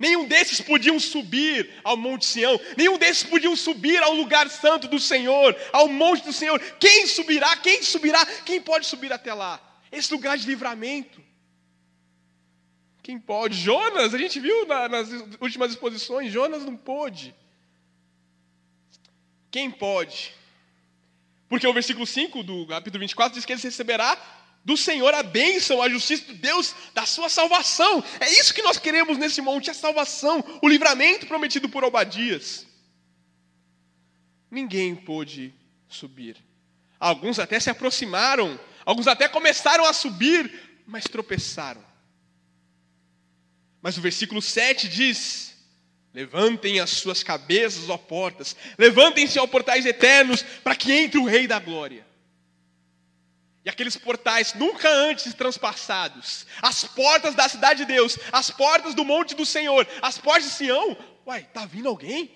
Nenhum 0.00 0.26
desses 0.26 0.62
podiam 0.62 0.98
subir 0.98 1.70
ao 1.84 1.94
Monte 1.94 2.24
Sião, 2.24 2.58
nenhum 2.74 2.96
desses 2.96 3.22
podiam 3.22 3.54
subir 3.54 4.02
ao 4.02 4.14
lugar 4.14 4.48
santo 4.48 4.88
do 4.88 4.98
Senhor, 4.98 5.54
ao 5.74 5.88
monte 5.88 6.24
do 6.24 6.32
Senhor. 6.32 6.58
Quem 6.80 7.06
subirá? 7.06 7.54
Quem 7.58 7.82
subirá? 7.82 8.24
Quem 8.46 8.62
pode 8.62 8.86
subir 8.86 9.12
até 9.12 9.34
lá? 9.34 9.60
Esse 9.92 10.10
lugar 10.10 10.38
de 10.38 10.46
livramento. 10.46 11.22
Quem 13.02 13.18
pode? 13.18 13.54
Jonas, 13.58 14.14
a 14.14 14.18
gente 14.18 14.40
viu 14.40 14.64
nas 14.64 15.10
últimas 15.38 15.72
exposições, 15.72 16.32
Jonas 16.32 16.64
não 16.64 16.76
pôde. 16.78 17.34
Quem 19.50 19.70
pode? 19.70 20.34
Porque 21.46 21.66
o 21.66 21.74
versículo 21.74 22.06
5 22.06 22.42
do 22.42 22.66
capítulo 22.66 23.00
24 23.00 23.34
diz 23.34 23.44
que 23.44 23.52
ele 23.52 23.60
receberá 23.60 24.16
do 24.64 24.76
Senhor 24.76 25.14
a 25.14 25.22
bênção, 25.22 25.82
a 25.82 25.88
justiça 25.88 26.26
de 26.26 26.34
Deus, 26.34 26.74
da 26.94 27.06
sua 27.06 27.28
salvação. 27.28 28.02
É 28.20 28.30
isso 28.30 28.54
que 28.54 28.62
nós 28.62 28.78
queremos 28.78 29.16
nesse 29.16 29.40
monte, 29.40 29.70
a 29.70 29.74
salvação, 29.74 30.44
o 30.62 30.68
livramento 30.68 31.26
prometido 31.26 31.68
por 31.68 31.84
Obadias. 31.84 32.66
Ninguém 34.50 34.94
pôde 34.94 35.54
subir. 35.88 36.36
Alguns 36.98 37.38
até 37.38 37.58
se 37.58 37.70
aproximaram, 37.70 38.60
alguns 38.84 39.06
até 39.06 39.28
começaram 39.28 39.84
a 39.84 39.92
subir, 39.92 40.82
mas 40.86 41.04
tropeçaram. 41.04 41.84
Mas 43.80 43.96
o 43.96 44.00
versículo 44.02 44.42
7 44.42 44.88
diz: 44.88 45.56
Levantem 46.12 46.80
as 46.80 46.90
suas 46.90 47.22
cabeças, 47.22 47.88
ó 47.88 47.96
portas, 47.96 48.54
levantem-se, 48.76 49.38
ó 49.38 49.46
portais 49.46 49.86
eternos, 49.86 50.42
para 50.42 50.76
que 50.76 50.92
entre 50.92 51.18
o 51.18 51.24
Rei 51.24 51.46
da 51.46 51.58
Glória. 51.58 52.09
E 53.64 53.68
aqueles 53.68 53.96
portais 53.96 54.54
nunca 54.54 54.88
antes 54.88 55.34
transpassados, 55.34 56.46
as 56.62 56.84
portas 56.84 57.34
da 57.34 57.48
cidade 57.48 57.84
de 57.84 57.92
Deus, 57.92 58.18
as 58.32 58.50
portas 58.50 58.94
do 58.94 59.04
monte 59.04 59.34
do 59.34 59.44
Senhor, 59.44 59.86
as 60.00 60.16
portas 60.16 60.44
de 60.44 60.50
Sião. 60.50 60.96
Uai, 61.26 61.42
está 61.42 61.66
vindo 61.66 61.88
alguém? 61.88 62.34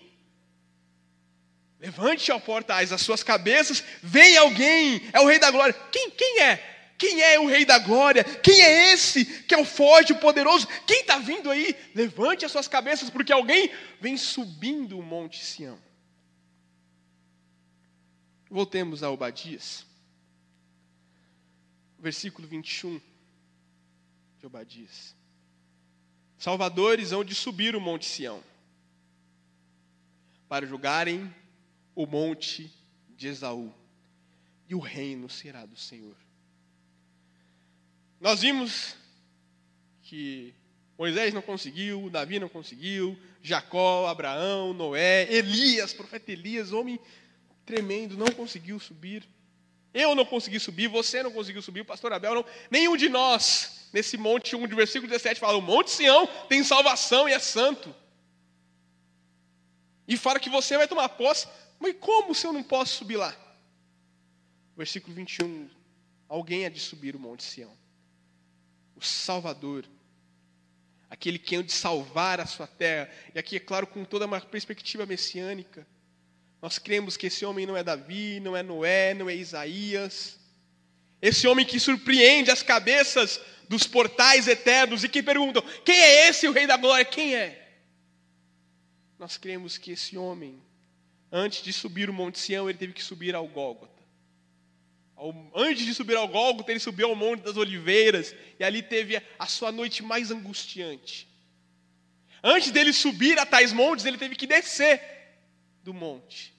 Levante, 1.80 2.30
ó 2.30 2.38
portais, 2.38 2.92
as 2.92 3.00
suas 3.00 3.22
cabeças, 3.22 3.82
vem 4.02 4.36
alguém, 4.36 5.02
é 5.12 5.20
o 5.20 5.26
Rei 5.26 5.38
da 5.38 5.50
Glória. 5.50 5.74
Quem, 5.90 6.10
quem 6.10 6.40
é? 6.42 6.92
Quem 6.98 7.22
é 7.22 7.40
o 7.40 7.46
Rei 7.46 7.64
da 7.64 7.78
Glória? 7.78 8.22
Quem 8.22 8.60
é 8.60 8.92
esse 8.92 9.24
que 9.24 9.54
é 9.54 9.58
o 9.58 9.64
forte, 9.64 10.12
o 10.12 10.18
poderoso? 10.18 10.68
Quem 10.86 11.00
está 11.00 11.18
vindo 11.18 11.50
aí? 11.50 11.74
Levante 11.94 12.44
as 12.44 12.52
suas 12.52 12.68
cabeças, 12.68 13.08
porque 13.08 13.32
alguém 13.32 13.70
vem 13.98 14.16
subindo 14.16 14.98
o 14.98 15.02
monte 15.02 15.42
Sião. 15.42 15.78
Voltemos 18.50 19.02
a 19.02 19.10
Obadias 19.10 19.93
versículo 22.04 22.46
21 22.46 23.00
de 24.38 24.46
Obadias. 24.46 25.16
Salvadores 26.36 27.12
hão 27.12 27.24
de 27.24 27.34
subir 27.34 27.74
o 27.74 27.80
monte 27.80 28.04
Sião 28.04 28.44
para 30.46 30.66
julgarem 30.66 31.34
o 31.94 32.04
monte 32.04 32.70
de 33.16 33.28
Esaú, 33.28 33.72
e 34.68 34.74
o 34.74 34.80
reino 34.80 35.30
será 35.30 35.64
do 35.64 35.76
Senhor. 35.76 36.14
Nós 38.20 38.42
vimos 38.42 38.94
que 40.02 40.54
Moisés 40.98 41.32
não 41.32 41.40
conseguiu, 41.40 42.10
Davi 42.10 42.38
não 42.38 42.50
conseguiu, 42.50 43.18
Jacó, 43.42 44.06
Abraão, 44.08 44.74
Noé, 44.74 45.32
Elias, 45.32 45.94
profeta 45.94 46.30
Elias, 46.30 46.70
homem 46.70 47.00
tremendo, 47.64 48.14
não 48.14 48.30
conseguiu 48.30 48.78
subir. 48.78 49.26
Eu 49.94 50.16
não 50.16 50.24
consegui 50.26 50.58
subir, 50.58 50.88
você 50.88 51.22
não 51.22 51.30
conseguiu 51.30 51.62
subir, 51.62 51.82
o 51.82 51.84
pastor 51.84 52.12
Abel 52.12 52.34
não. 52.34 52.44
Nenhum 52.68 52.96
de 52.96 53.08
nós, 53.08 53.88
nesse 53.92 54.16
monte 54.16 54.56
1 54.56 54.66
de 54.66 54.74
versículo 54.74 55.08
17, 55.08 55.38
fala: 55.38 55.56
o 55.56 55.62
Monte 55.62 55.92
Sião 55.92 56.26
tem 56.48 56.64
salvação 56.64 57.28
e 57.28 57.32
é 57.32 57.38
santo. 57.38 57.94
E 60.06 60.16
fala 60.16 60.40
que 60.40 60.50
você 60.50 60.76
vai 60.76 60.88
tomar 60.88 61.08
posse, 61.10 61.46
mas 61.78 61.94
como 62.00 62.34
se 62.34 62.44
eu 62.44 62.52
não 62.52 62.62
posso 62.62 62.96
subir 62.96 63.16
lá? 63.16 63.34
Versículo 64.76 65.14
21, 65.14 65.70
alguém 66.28 66.66
há 66.66 66.68
de 66.68 66.80
subir 66.80 67.14
o 67.14 67.18
Monte 67.20 67.44
Sião. 67.44 67.72
O 68.96 69.00
Salvador, 69.00 69.84
aquele 71.08 71.38
que 71.38 71.54
há 71.54 71.62
de 71.62 71.72
salvar 71.72 72.40
a 72.40 72.46
sua 72.46 72.66
terra, 72.66 73.08
e 73.32 73.38
aqui 73.38 73.56
é 73.56 73.60
claro 73.60 73.86
com 73.86 74.04
toda 74.04 74.26
uma 74.26 74.40
perspectiva 74.40 75.06
messiânica. 75.06 75.86
Nós 76.60 76.78
cremos 76.78 77.16
que 77.16 77.26
esse 77.26 77.44
homem 77.44 77.66
não 77.66 77.76
é 77.76 77.82
Davi, 77.82 78.40
não 78.40 78.56
é 78.56 78.62
Noé, 78.62 79.14
não 79.14 79.28
é 79.28 79.34
Isaías. 79.34 80.38
Esse 81.20 81.46
homem 81.46 81.64
que 81.64 81.78
surpreende 81.78 82.50
as 82.50 82.62
cabeças 82.62 83.40
dos 83.68 83.86
portais 83.86 84.48
eternos 84.48 85.04
e 85.04 85.08
que 85.08 85.22
perguntam: 85.22 85.62
quem 85.84 85.96
é 85.96 86.28
esse 86.28 86.48
o 86.48 86.52
Rei 86.52 86.66
da 86.66 86.76
Glória? 86.76 87.04
Quem 87.04 87.34
é? 87.34 87.60
Nós 89.18 89.36
cremos 89.36 89.78
que 89.78 89.92
esse 89.92 90.16
homem, 90.16 90.60
antes 91.30 91.62
de 91.62 91.72
subir 91.72 92.10
o 92.10 92.12
Monte 92.12 92.38
Sião, 92.38 92.68
ele 92.68 92.78
teve 92.78 92.92
que 92.92 93.02
subir 93.02 93.34
ao 93.34 93.46
Gólgota. 93.46 93.94
Antes 95.54 95.86
de 95.86 95.94
subir 95.94 96.16
ao 96.16 96.26
Gólgota, 96.26 96.72
ele 96.72 96.80
subiu 96.80 97.08
ao 97.08 97.16
Monte 97.16 97.42
das 97.42 97.56
Oliveiras 97.56 98.34
e 98.58 98.64
ali 98.64 98.82
teve 98.82 99.22
a 99.38 99.46
sua 99.46 99.70
noite 99.70 100.02
mais 100.02 100.30
angustiante. 100.30 101.28
Antes 102.42 102.70
dele 102.70 102.92
subir 102.92 103.38
a 103.38 103.46
tais 103.46 103.72
montes, 103.72 104.04
ele 104.04 104.18
teve 104.18 104.36
que 104.36 104.46
descer 104.46 105.13
do 105.84 105.94
monte. 105.94 106.54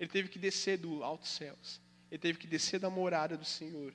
Ele 0.00 0.10
teve 0.10 0.28
que 0.28 0.38
descer 0.38 0.78
do 0.78 1.04
alto 1.04 1.28
céus. 1.28 1.80
Ele 2.10 2.18
teve 2.18 2.38
que 2.38 2.46
descer 2.46 2.80
da 2.80 2.90
morada 2.90 3.36
do 3.36 3.44
Senhor. 3.44 3.94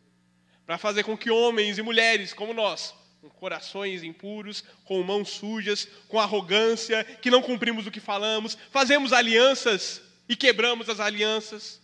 Para 0.66 0.78
fazer 0.78 1.04
com 1.04 1.18
que 1.18 1.30
homens 1.30 1.78
e 1.78 1.82
mulheres 1.82 2.34
como 2.34 2.54
nós, 2.54 2.94
com 3.20 3.30
corações 3.30 4.04
impuros, 4.04 4.64
com 4.86 5.02
mãos 5.04 5.30
sujas, 5.30 5.86
com 6.08 6.20
arrogância, 6.20 7.04
que 7.04 7.32
não 7.32 7.42
cumprimos 7.42 7.88
o 7.88 7.92
que 7.92 8.00
falamos, 8.00 8.58
fazemos 8.70 9.12
alianças 9.12 10.02
e 10.30 10.36
quebramos 10.36 10.90
as 10.90 11.00
alianças. 11.00 11.82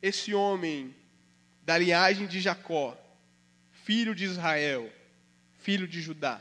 Esse 0.00 0.32
homem 0.32 0.94
da 1.62 1.76
linhagem 1.76 2.26
de 2.26 2.40
Jacó, 2.40 2.96
filho 3.84 4.14
de 4.14 4.24
Israel, 4.24 4.90
filho 5.60 5.88
de 5.88 6.00
Judá, 6.00 6.40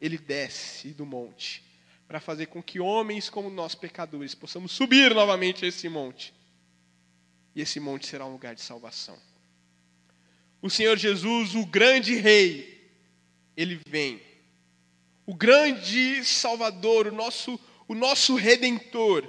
ele 0.00 0.18
desce 0.18 0.88
do 0.92 1.06
monte 1.06 1.71
para 2.12 2.20
fazer 2.20 2.44
com 2.44 2.62
que 2.62 2.78
homens 2.78 3.30
como 3.30 3.48
nós, 3.48 3.74
pecadores, 3.74 4.34
possamos 4.34 4.72
subir 4.72 5.14
novamente 5.14 5.64
a 5.64 5.68
esse 5.68 5.88
monte. 5.88 6.34
E 7.54 7.62
esse 7.62 7.80
monte 7.80 8.06
será 8.06 8.26
um 8.26 8.32
lugar 8.32 8.54
de 8.54 8.60
salvação. 8.60 9.18
O 10.60 10.68
Senhor 10.68 10.98
Jesus, 10.98 11.54
o 11.54 11.64
grande 11.64 12.14
Rei, 12.16 12.92
ele 13.56 13.80
vem. 13.88 14.20
O 15.24 15.34
grande 15.34 16.22
Salvador, 16.22 17.06
o 17.06 17.14
nosso, 17.14 17.58
o 17.88 17.94
nosso 17.94 18.34
Redentor, 18.34 19.26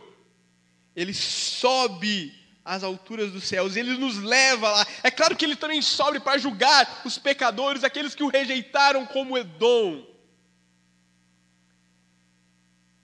ele 0.94 1.14
sobe 1.14 2.38
às 2.66 2.84
alturas 2.84 3.32
dos 3.32 3.46
céus, 3.46 3.78
ele 3.78 3.96
nos 3.96 4.18
leva 4.18 4.70
lá. 4.70 4.88
É 5.04 5.10
claro 5.10 5.38
que 5.38 5.46
ele 5.46 5.56
também 5.56 5.82
sobe 5.82 6.20
para 6.20 6.38
julgar 6.38 7.02
os 7.06 7.18
pecadores, 7.18 7.82
aqueles 7.82 8.14
que 8.14 8.24
o 8.24 8.30
rejeitaram 8.30 9.06
como 9.06 9.38
Edom. 9.38 10.13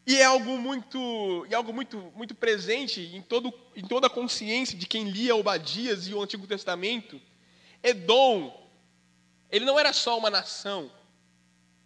E 0.05 0.15
é 0.15 0.25
algo 0.25 0.57
muito, 0.57 1.45
é 1.49 1.55
algo 1.55 1.73
muito, 1.73 2.11
muito 2.15 2.33
presente 2.33 3.01
em, 3.01 3.21
todo, 3.21 3.53
em 3.75 3.85
toda 3.85 4.07
a 4.07 4.09
consciência 4.09 4.77
de 4.77 4.87
quem 4.87 5.09
lia 5.09 5.35
Obadias 5.35 6.07
e 6.07 6.13
o 6.13 6.21
Antigo 6.21 6.47
Testamento. 6.47 7.21
Edom, 7.83 8.67
ele 9.51 9.65
não 9.65 9.79
era 9.79 9.93
só 9.93 10.17
uma 10.17 10.29
nação. 10.29 10.91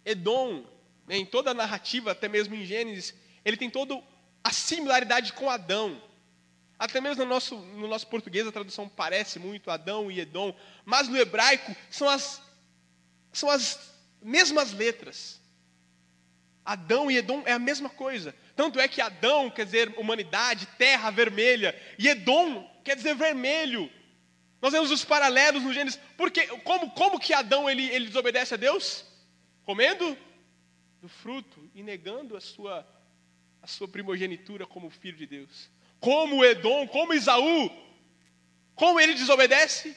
Edom, 0.04 0.64
né, 1.06 1.16
em 1.16 1.26
toda 1.26 1.50
a 1.50 1.54
narrativa, 1.54 2.12
até 2.12 2.28
mesmo 2.28 2.54
em 2.54 2.64
Gênesis, 2.64 3.14
ele 3.44 3.56
tem 3.56 3.70
toda 3.70 4.02
a 4.42 4.50
similaridade 4.50 5.32
com 5.32 5.50
Adão. 5.50 6.00
Até 6.78 7.00
mesmo 7.00 7.24
no 7.24 7.30
nosso, 7.30 7.56
no 7.56 7.86
nosso 7.86 8.06
português 8.06 8.46
a 8.46 8.52
tradução 8.52 8.88
parece 8.88 9.38
muito 9.38 9.70
Adão 9.70 10.10
e 10.10 10.20
Edom, 10.20 10.54
mas 10.84 11.08
no 11.08 11.16
hebraico 11.16 11.74
são 11.90 12.08
as, 12.08 12.42
são 13.32 13.48
as 13.48 13.78
mesmas 14.20 14.72
letras. 14.72 15.40
Adão 16.64 17.10
e 17.10 17.16
Edom 17.18 17.42
é 17.44 17.52
a 17.52 17.58
mesma 17.58 17.88
coisa. 17.88 18.34
Tanto 18.56 18.80
é 18.80 18.88
que 18.88 19.00
Adão 19.00 19.50
quer 19.50 19.66
dizer 19.66 19.92
humanidade, 19.98 20.66
terra 20.78 21.10
vermelha, 21.10 21.78
e 21.98 22.08
Edom 22.08 22.68
quer 22.82 22.96
dizer 22.96 23.14
vermelho. 23.14 23.90
Nós 24.64 24.72
vemos 24.72 24.90
os 24.90 25.04
paralelos 25.04 25.62
no 25.62 25.74
Gênesis. 25.74 26.00
Porque, 26.16 26.46
como, 26.58 26.90
como 26.92 27.20
que 27.20 27.34
Adão 27.34 27.68
ele, 27.68 27.84
ele 27.90 28.06
desobedece 28.06 28.54
a 28.54 28.56
Deus? 28.56 29.04
Comendo 29.62 30.16
do 31.02 31.08
fruto 31.08 31.70
e 31.74 31.82
negando 31.82 32.34
a 32.34 32.40
sua, 32.40 32.86
a 33.60 33.66
sua 33.66 33.86
primogenitura 33.86 34.66
como 34.66 34.88
filho 34.88 35.18
de 35.18 35.26
Deus. 35.26 35.70
Como 36.00 36.42
Edom, 36.42 36.88
como 36.88 37.12
Isaú. 37.12 37.70
Como 38.74 38.98
ele 38.98 39.12
desobedece? 39.12 39.94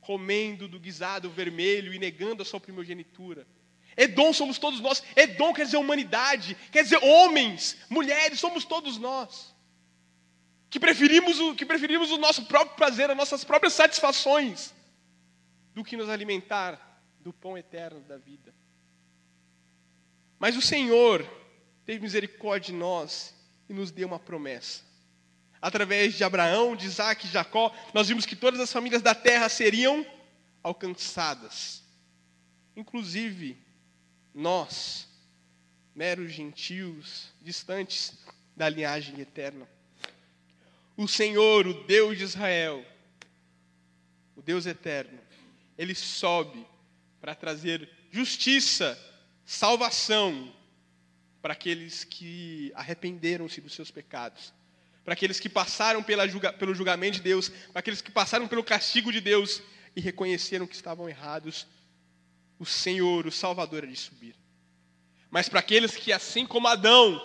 Comendo 0.00 0.66
do 0.66 0.80
guisado 0.80 1.30
vermelho 1.30 1.94
e 1.94 1.98
negando 2.00 2.42
a 2.42 2.44
sua 2.44 2.58
primogenitura. 2.58 3.46
Edom 3.98 4.32
somos 4.32 4.58
todos 4.58 4.78
nós. 4.80 5.02
Edom 5.16 5.52
quer 5.52 5.64
dizer 5.64 5.76
humanidade, 5.76 6.56
quer 6.70 6.84
dizer 6.84 7.02
homens, 7.02 7.76
mulheres, 7.90 8.38
somos 8.38 8.64
todos 8.64 8.96
nós. 8.96 9.52
Que 10.70 10.78
preferimos 10.78 11.40
o, 11.40 11.56
que 11.56 11.66
preferimos 11.66 12.12
o 12.12 12.16
nosso 12.16 12.46
próprio 12.46 12.76
prazer, 12.76 13.10
as 13.10 13.16
nossas 13.16 13.42
próprias 13.42 13.72
satisfações, 13.72 14.72
do 15.74 15.82
que 15.82 15.96
nos 15.96 16.08
alimentar 16.08 17.02
do 17.18 17.32
pão 17.32 17.58
eterno 17.58 18.00
da 18.02 18.16
vida. 18.16 18.54
Mas 20.38 20.56
o 20.56 20.62
Senhor 20.62 21.28
teve 21.84 22.00
misericórdia 22.00 22.72
de 22.72 22.78
nós 22.78 23.34
e 23.68 23.74
nos 23.74 23.90
deu 23.90 24.06
uma 24.06 24.20
promessa. 24.20 24.84
Através 25.60 26.14
de 26.14 26.22
Abraão, 26.22 26.76
de 26.76 26.86
Isaac 26.86 27.26
e 27.26 27.30
Jacó, 27.30 27.74
nós 27.92 28.06
vimos 28.06 28.24
que 28.24 28.36
todas 28.36 28.60
as 28.60 28.72
famílias 28.72 29.02
da 29.02 29.12
terra 29.12 29.48
seriam 29.48 30.06
alcançadas. 30.62 31.82
Inclusive 32.76 33.66
nós, 34.34 35.08
meros 35.94 36.32
gentios, 36.32 37.32
distantes 37.40 38.18
da 38.56 38.68
linhagem 38.68 39.20
eterna. 39.20 39.68
O 40.96 41.06
Senhor, 41.06 41.66
o 41.66 41.84
Deus 41.84 42.18
de 42.18 42.24
Israel, 42.24 42.84
o 44.36 44.42
Deus 44.42 44.66
eterno, 44.66 45.18
ele 45.76 45.94
sobe 45.94 46.66
para 47.20 47.34
trazer 47.34 47.88
justiça, 48.10 48.98
salvação 49.44 50.52
para 51.40 51.52
aqueles 51.52 52.04
que 52.04 52.72
arrependeram-se 52.74 53.60
dos 53.60 53.74
seus 53.74 53.90
pecados, 53.90 54.52
para 55.04 55.14
aqueles 55.14 55.40
que 55.40 55.48
passaram 55.48 56.04
julga, 56.28 56.52
pelo 56.52 56.74
julgamento 56.74 57.16
de 57.18 57.22
Deus, 57.22 57.48
para 57.48 57.80
aqueles 57.80 58.00
que 58.00 58.10
passaram 58.10 58.46
pelo 58.46 58.64
castigo 58.64 59.12
de 59.12 59.20
Deus 59.20 59.62
e 59.94 60.00
reconheceram 60.00 60.66
que 60.66 60.74
estavam 60.74 61.08
errados 61.08 61.66
o 62.58 62.66
Senhor, 62.66 63.26
o 63.26 63.32
Salvador, 63.32 63.84
é 63.84 63.86
de 63.86 63.96
subir. 63.96 64.34
Mas 65.30 65.48
para 65.48 65.60
aqueles 65.60 65.96
que, 65.96 66.12
assim 66.12 66.46
como 66.46 66.68
Adão, 66.68 67.20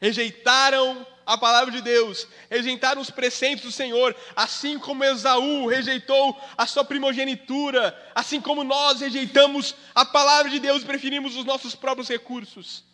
rejeitaram 0.00 1.06
a 1.24 1.36
palavra 1.36 1.72
de 1.72 1.80
Deus, 1.80 2.28
rejeitaram 2.48 3.00
os 3.00 3.10
preceitos 3.10 3.64
do 3.64 3.72
Senhor, 3.72 4.14
assim 4.34 4.78
como 4.78 5.04
Esaú 5.04 5.66
rejeitou 5.66 6.40
a 6.56 6.66
sua 6.66 6.84
primogenitura, 6.84 7.96
assim 8.14 8.40
como 8.40 8.62
nós 8.62 9.00
rejeitamos 9.00 9.74
a 9.94 10.04
palavra 10.04 10.50
de 10.50 10.60
Deus 10.60 10.82
e 10.82 10.86
preferimos 10.86 11.34
os 11.36 11.44
nossos 11.44 11.74
próprios 11.74 12.08
recursos. 12.08 12.84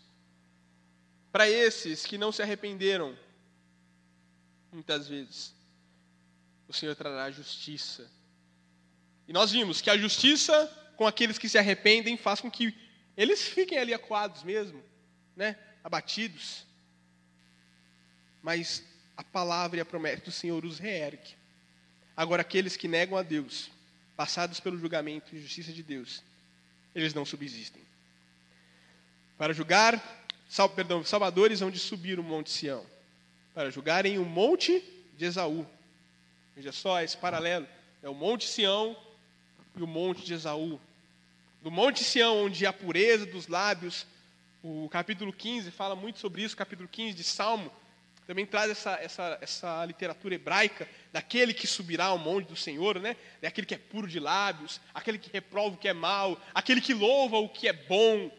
Para 1.31 1.49
esses 1.49 2.07
que 2.07 2.17
não 2.17 2.33
se 2.33 2.43
arrependeram, 2.43 3.17
muitas 4.73 5.07
vezes, 5.09 5.55
o 6.67 6.73
Senhor 6.73 6.95
trará 6.95 7.31
justiça. 7.31 8.11
E 9.29 9.33
nós 9.33 9.51
vimos 9.51 9.81
que 9.81 9.91
a 9.91 9.97
justiça 9.97 10.71
com 10.97 11.07
aqueles 11.07 11.39
que 11.39 11.49
se 11.49 11.59
arrependem 11.59 12.17
faz 12.17 12.41
com 12.41 12.51
que 12.51 12.75
eles 13.17 13.43
fiquem 13.43 13.79
ali 13.79 13.93
acuados 13.93 14.43
mesmo, 14.43 14.83
né? 15.37 15.57
abatidos. 15.83 16.67
Mas 18.43 18.83
a 19.17 19.23
palavra 19.23 19.79
e 19.79 19.81
a 19.81 19.85
promessa 19.85 20.25
do 20.25 20.33
Senhor 20.33 20.65
os 20.65 20.79
reergue. 20.79 21.37
Agora, 22.17 22.43
aqueles 22.43 22.77
que 22.77 22.89
negam 22.89 23.17
a 23.17 23.23
Deus, 23.23 23.71
passados 24.17 24.61
pelo 24.61 24.79
julgamento 24.79 25.35
e 25.35 25.41
justiça 25.41 25.73
de 25.73 25.83
Deus, 25.83 26.23
eles 26.95 27.15
não 27.15 27.25
subsistem. 27.25 27.83
Para 29.39 29.53
julgar, 29.53 30.01
sal, 30.49 30.69
perdão, 30.69 31.05
salvadores 31.05 31.61
vão 31.61 31.71
de 31.71 31.79
subir 31.79 32.19
o 32.19 32.23
monte 32.23 32.51
Sião, 32.51 32.85
para 33.55 33.71
julgarem 33.71 34.19
o 34.19 34.25
monte 34.25 34.83
de 35.17 35.25
Esaú. 35.25 35.67
Veja 36.55 36.73
só 36.73 37.01
esse 37.01 37.17
paralelo: 37.17 37.67
é 38.03 38.09
o 38.09 38.15
monte 38.15 38.47
Sião 38.47 38.97
e 39.77 39.83
o 39.83 39.87
monte 39.87 40.25
de 40.25 40.35
Esaú. 40.35 40.81
Do 41.61 41.71
monte 41.71 42.03
Sião, 42.03 42.45
onde 42.45 42.67
a 42.67 42.73
pureza 42.73 43.25
dos 43.25 43.47
lábios, 43.47 44.07
o 44.63 44.89
capítulo 44.89 45.33
15 45.33 45.71
fala 45.71 45.95
muito 45.95 46.19
sobre 46.19 46.43
isso, 46.43 46.57
capítulo 46.57 46.89
15 46.89 47.15
de 47.15 47.25
Salmo, 47.25 47.71
também 48.27 48.47
traz 48.47 48.71
essa, 48.71 48.93
essa, 48.95 49.39
essa 49.41 49.85
literatura 49.85 50.35
hebraica 50.35 50.89
daquele 51.13 51.53
que 51.53 51.67
subirá 51.67 52.07
ao 52.07 52.19
monte 52.19 52.47
do 52.47 52.57
Senhor, 52.57 53.01
né? 53.01 53.17
Daquele 53.41 53.67
que 53.67 53.75
é 53.75 53.79
puro 53.79 54.07
de 54.07 54.21
lábios, 54.21 54.81
aquele 54.95 55.19
que 55.19 55.31
reprova 55.33 55.75
o 55.75 55.79
que 55.79 55.89
é 55.89 55.93
mal, 55.93 56.41
aquele 56.55 56.81
que 56.81 56.95
louva 56.95 57.39
o 57.39 57.49
que 57.49 57.69
é 57.69 57.73
bom. 57.73 58.31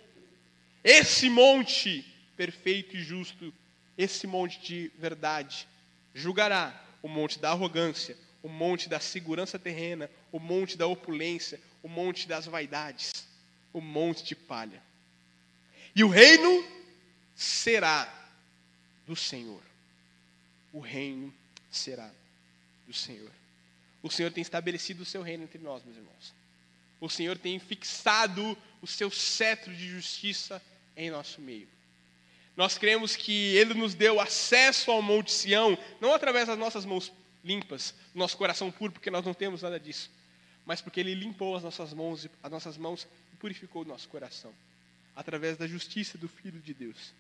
Esse 0.84 1.30
monte 1.30 2.06
perfeito 2.36 2.96
e 2.96 3.02
justo, 3.02 3.54
esse 3.98 4.26
monte 4.26 4.60
de 4.62 4.92
verdade, 4.98 5.68
julgará 6.14 6.82
o 7.02 7.08
monte 7.08 7.38
da 7.38 7.52
arrogância, 7.52 8.18
o 8.44 8.50
monte 8.50 8.90
da 8.90 9.00
segurança 9.00 9.58
terrena, 9.58 10.12
o 10.30 10.38
monte 10.38 10.78
da 10.78 10.86
opulência, 10.86 11.60
o 11.82 11.88
monte 11.88 12.28
das 12.28 12.46
vaidades, 12.46 13.26
o 13.72 13.80
monte 13.80 14.24
de 14.24 14.36
palha. 14.36 14.84
E 15.96 16.04
o 16.04 16.10
reino 16.10 16.68
será 17.34 18.14
do 19.08 19.16
Senhor. 19.16 19.62
O 20.74 20.80
reino 20.82 21.34
será 21.72 22.12
do 22.86 22.94
Senhor. 22.94 23.32
O 24.02 24.12
Senhor 24.12 24.32
tem 24.32 24.42
estabelecido 24.42 25.04
o 25.04 25.06
seu 25.06 25.22
reino 25.22 25.44
entre 25.44 25.60
nós, 25.60 25.82
meus 25.86 25.96
irmãos. 25.96 26.34
O 27.00 27.10
Senhor 27.10 27.38
tem 27.38 27.58
fixado 27.60 28.58
o 28.82 28.88
seu 28.88 29.10
cetro 29.10 29.74
de 29.74 29.88
justiça 29.88 30.62
em 30.98 31.10
nosso 31.10 31.40
meio. 31.40 31.68
Nós 32.58 32.78
cremos 32.78 33.16
que 33.16 33.56
Ele 33.56 33.74
nos 33.74 33.94
deu 33.94 34.20
acesso 34.20 34.92
ao 34.92 35.02
Monte 35.02 35.32
Sião, 35.32 35.78
não 36.02 36.14
através 36.14 36.48
das 36.48 36.58
nossas 36.58 36.86
mãos 36.86 37.12
limpas, 37.44 37.94
nosso 38.14 38.38
coração 38.38 38.72
puro, 38.72 38.94
porque 38.94 39.12
nós 39.12 39.26
não 39.26 39.34
temos 39.34 39.62
nada 39.62 39.80
disso, 39.80 40.10
mas 40.66 40.82
porque 40.82 41.00
Ele 41.00 41.14
limpou 41.14 41.56
as 41.56 41.64
nossas 41.64 41.94
mãos, 41.94 42.28
as 42.42 42.52
nossas 42.52 42.78
mãos 42.78 43.08
e 43.34 43.36
purificou 43.36 43.82
o 43.82 43.86
nosso 43.86 44.08
coração, 44.08 44.54
através 45.16 45.58
da 45.58 45.68
justiça 45.68 46.18
do 46.18 46.28
Filho 46.28 46.60
de 46.60 46.74
Deus. 46.74 47.14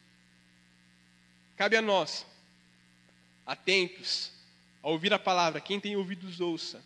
Cabe 1.55 1.75
a 1.75 1.81
nós, 1.81 2.25
atentos 3.45 4.31
a 4.81 4.89
ouvir 4.89 5.13
a 5.13 5.19
palavra, 5.19 5.61
quem 5.61 5.79
tem 5.79 5.95
ouvidos 5.95 6.39
ouça, 6.39 6.83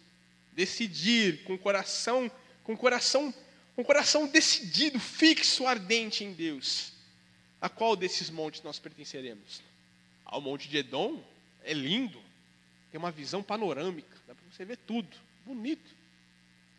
decidir 0.53 1.43
com 1.43 1.53
o 1.53 1.57
coração, 1.57 2.31
com 2.63 2.73
o 2.73 2.77
coração, 2.77 3.33
com 3.75 3.81
o 3.81 3.85
coração 3.85 4.27
decidido, 4.27 4.99
fixo, 4.99 5.67
ardente 5.67 6.23
em 6.23 6.33
Deus. 6.33 6.93
A 7.61 7.69
qual 7.69 7.95
desses 7.95 8.29
montes 8.29 8.61
nós 8.61 8.77
pertenceremos? 8.77 9.61
Ao 10.25 10.41
monte 10.41 10.67
de 10.67 10.77
Edom? 10.77 11.23
É 11.63 11.73
lindo, 11.73 12.21
tem 12.97 13.03
uma 13.03 13.11
visão 13.11 13.43
panorâmica, 13.43 14.17
dá 14.27 14.33
para 14.33 14.43
você 14.51 14.65
ver 14.65 14.77
tudo, 14.77 15.15
bonito. 15.45 15.95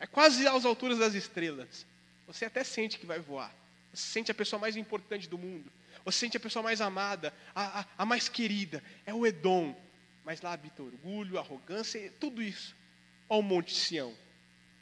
É 0.01 0.07
quase 0.07 0.49
às 0.49 0.65
alturas 0.65 0.99
das 0.99 1.15
estrelas. 1.15 1.87
Você 2.27 2.45
até 2.45 2.65
sente 2.65 2.99
que 2.99 3.07
vai 3.07 3.21
voar. 3.21 3.55
Você 3.95 4.03
sente 4.03 4.29
a 4.29 4.35
pessoa 4.35 4.59
mais 4.59 4.77
importante 4.77 5.29
do 5.29 5.39
mundo. 5.39 5.71
Você 6.05 6.19
sente 6.19 6.37
a 6.37 6.41
pessoa 6.41 6.61
mais 6.61 6.81
amada, 6.81 7.33
a, 7.55 7.81
a, 7.81 7.87
a 7.99 8.05
mais 8.05 8.29
querida. 8.29 8.83
É 9.07 9.15
o 9.15 9.25
Edom. 9.25 9.77
Mas 10.25 10.41
lá 10.41 10.53
habita 10.53 10.83
orgulho, 10.83 11.39
arrogância, 11.39 12.13
tudo 12.19 12.43
isso. 12.43 12.75
Ao 13.29 13.41
Monte 13.41 13.73
Sião, 13.73 14.13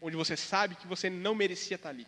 onde 0.01 0.17
você 0.17 0.39
sabe 0.39 0.75
que 0.75 0.87
você 0.87 1.11
não 1.11 1.35
merecia 1.35 1.75
estar 1.75 1.91
ali. 1.91 2.07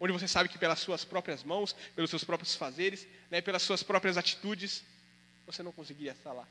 Onde 0.00 0.12
você 0.12 0.26
sabe 0.26 0.48
que 0.48 0.58
pelas 0.58 0.80
suas 0.80 1.04
próprias 1.04 1.44
mãos, 1.44 1.72
pelos 1.94 2.10
seus 2.10 2.24
próprios 2.24 2.56
fazeres, 2.56 3.06
né, 3.30 3.40
pelas 3.40 3.62
suas 3.62 3.84
próprias 3.84 4.16
atitudes, 4.16 4.82
você 5.46 5.62
não 5.62 5.70
conseguiria 5.70 6.12
estar 6.12 6.32
lá 6.32 6.46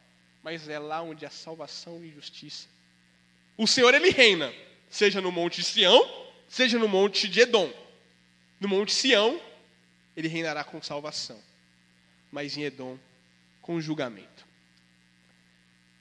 mas 0.46 0.70
é 0.70 0.78
lá 0.78 1.02
onde 1.02 1.26
há 1.26 1.30
salvação 1.32 2.06
e 2.06 2.12
justiça. 2.12 2.68
O 3.58 3.66
Senhor, 3.66 3.96
Ele 3.96 4.12
reina, 4.12 4.54
seja 4.88 5.20
no 5.20 5.32
monte 5.32 5.64
Sião, 5.64 6.00
seja 6.48 6.78
no 6.78 6.88
monte 6.88 7.28
de 7.28 7.42
Edom. 7.42 7.74
No 8.60 8.68
monte 8.68 8.94
Sião, 8.94 9.42
Ele 10.16 10.28
reinará 10.28 10.64
com 10.64 10.80
salvação, 10.84 11.42
mas 12.32 12.56
em 12.56 12.62
Edom, 12.62 13.00
com 13.60 13.82
julgamento. 13.82 14.46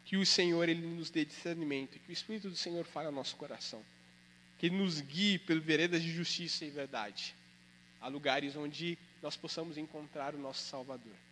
Que 0.04 0.18
o 0.18 0.26
Senhor, 0.26 0.68
Ele 0.68 0.86
nos 0.86 1.08
dê 1.08 1.24
discernimento, 1.24 1.98
que 1.98 2.10
o 2.10 2.12
Espírito 2.12 2.50
do 2.50 2.56
Senhor 2.56 2.84
fale 2.84 3.06
ao 3.06 3.14
nosso 3.14 3.36
coração. 3.36 3.82
Que 4.58 4.66
Ele 4.66 4.76
nos 4.76 5.00
guie 5.00 5.38
pelas 5.38 5.64
veredas 5.64 6.02
de 6.02 6.12
justiça 6.12 6.66
e 6.66 6.70
verdade, 6.70 7.34
a 7.98 8.08
lugares 8.08 8.54
onde 8.56 8.98
nós 9.22 9.38
possamos 9.38 9.78
encontrar 9.78 10.34
o 10.34 10.38
nosso 10.38 10.68
Salvador. 10.68 11.23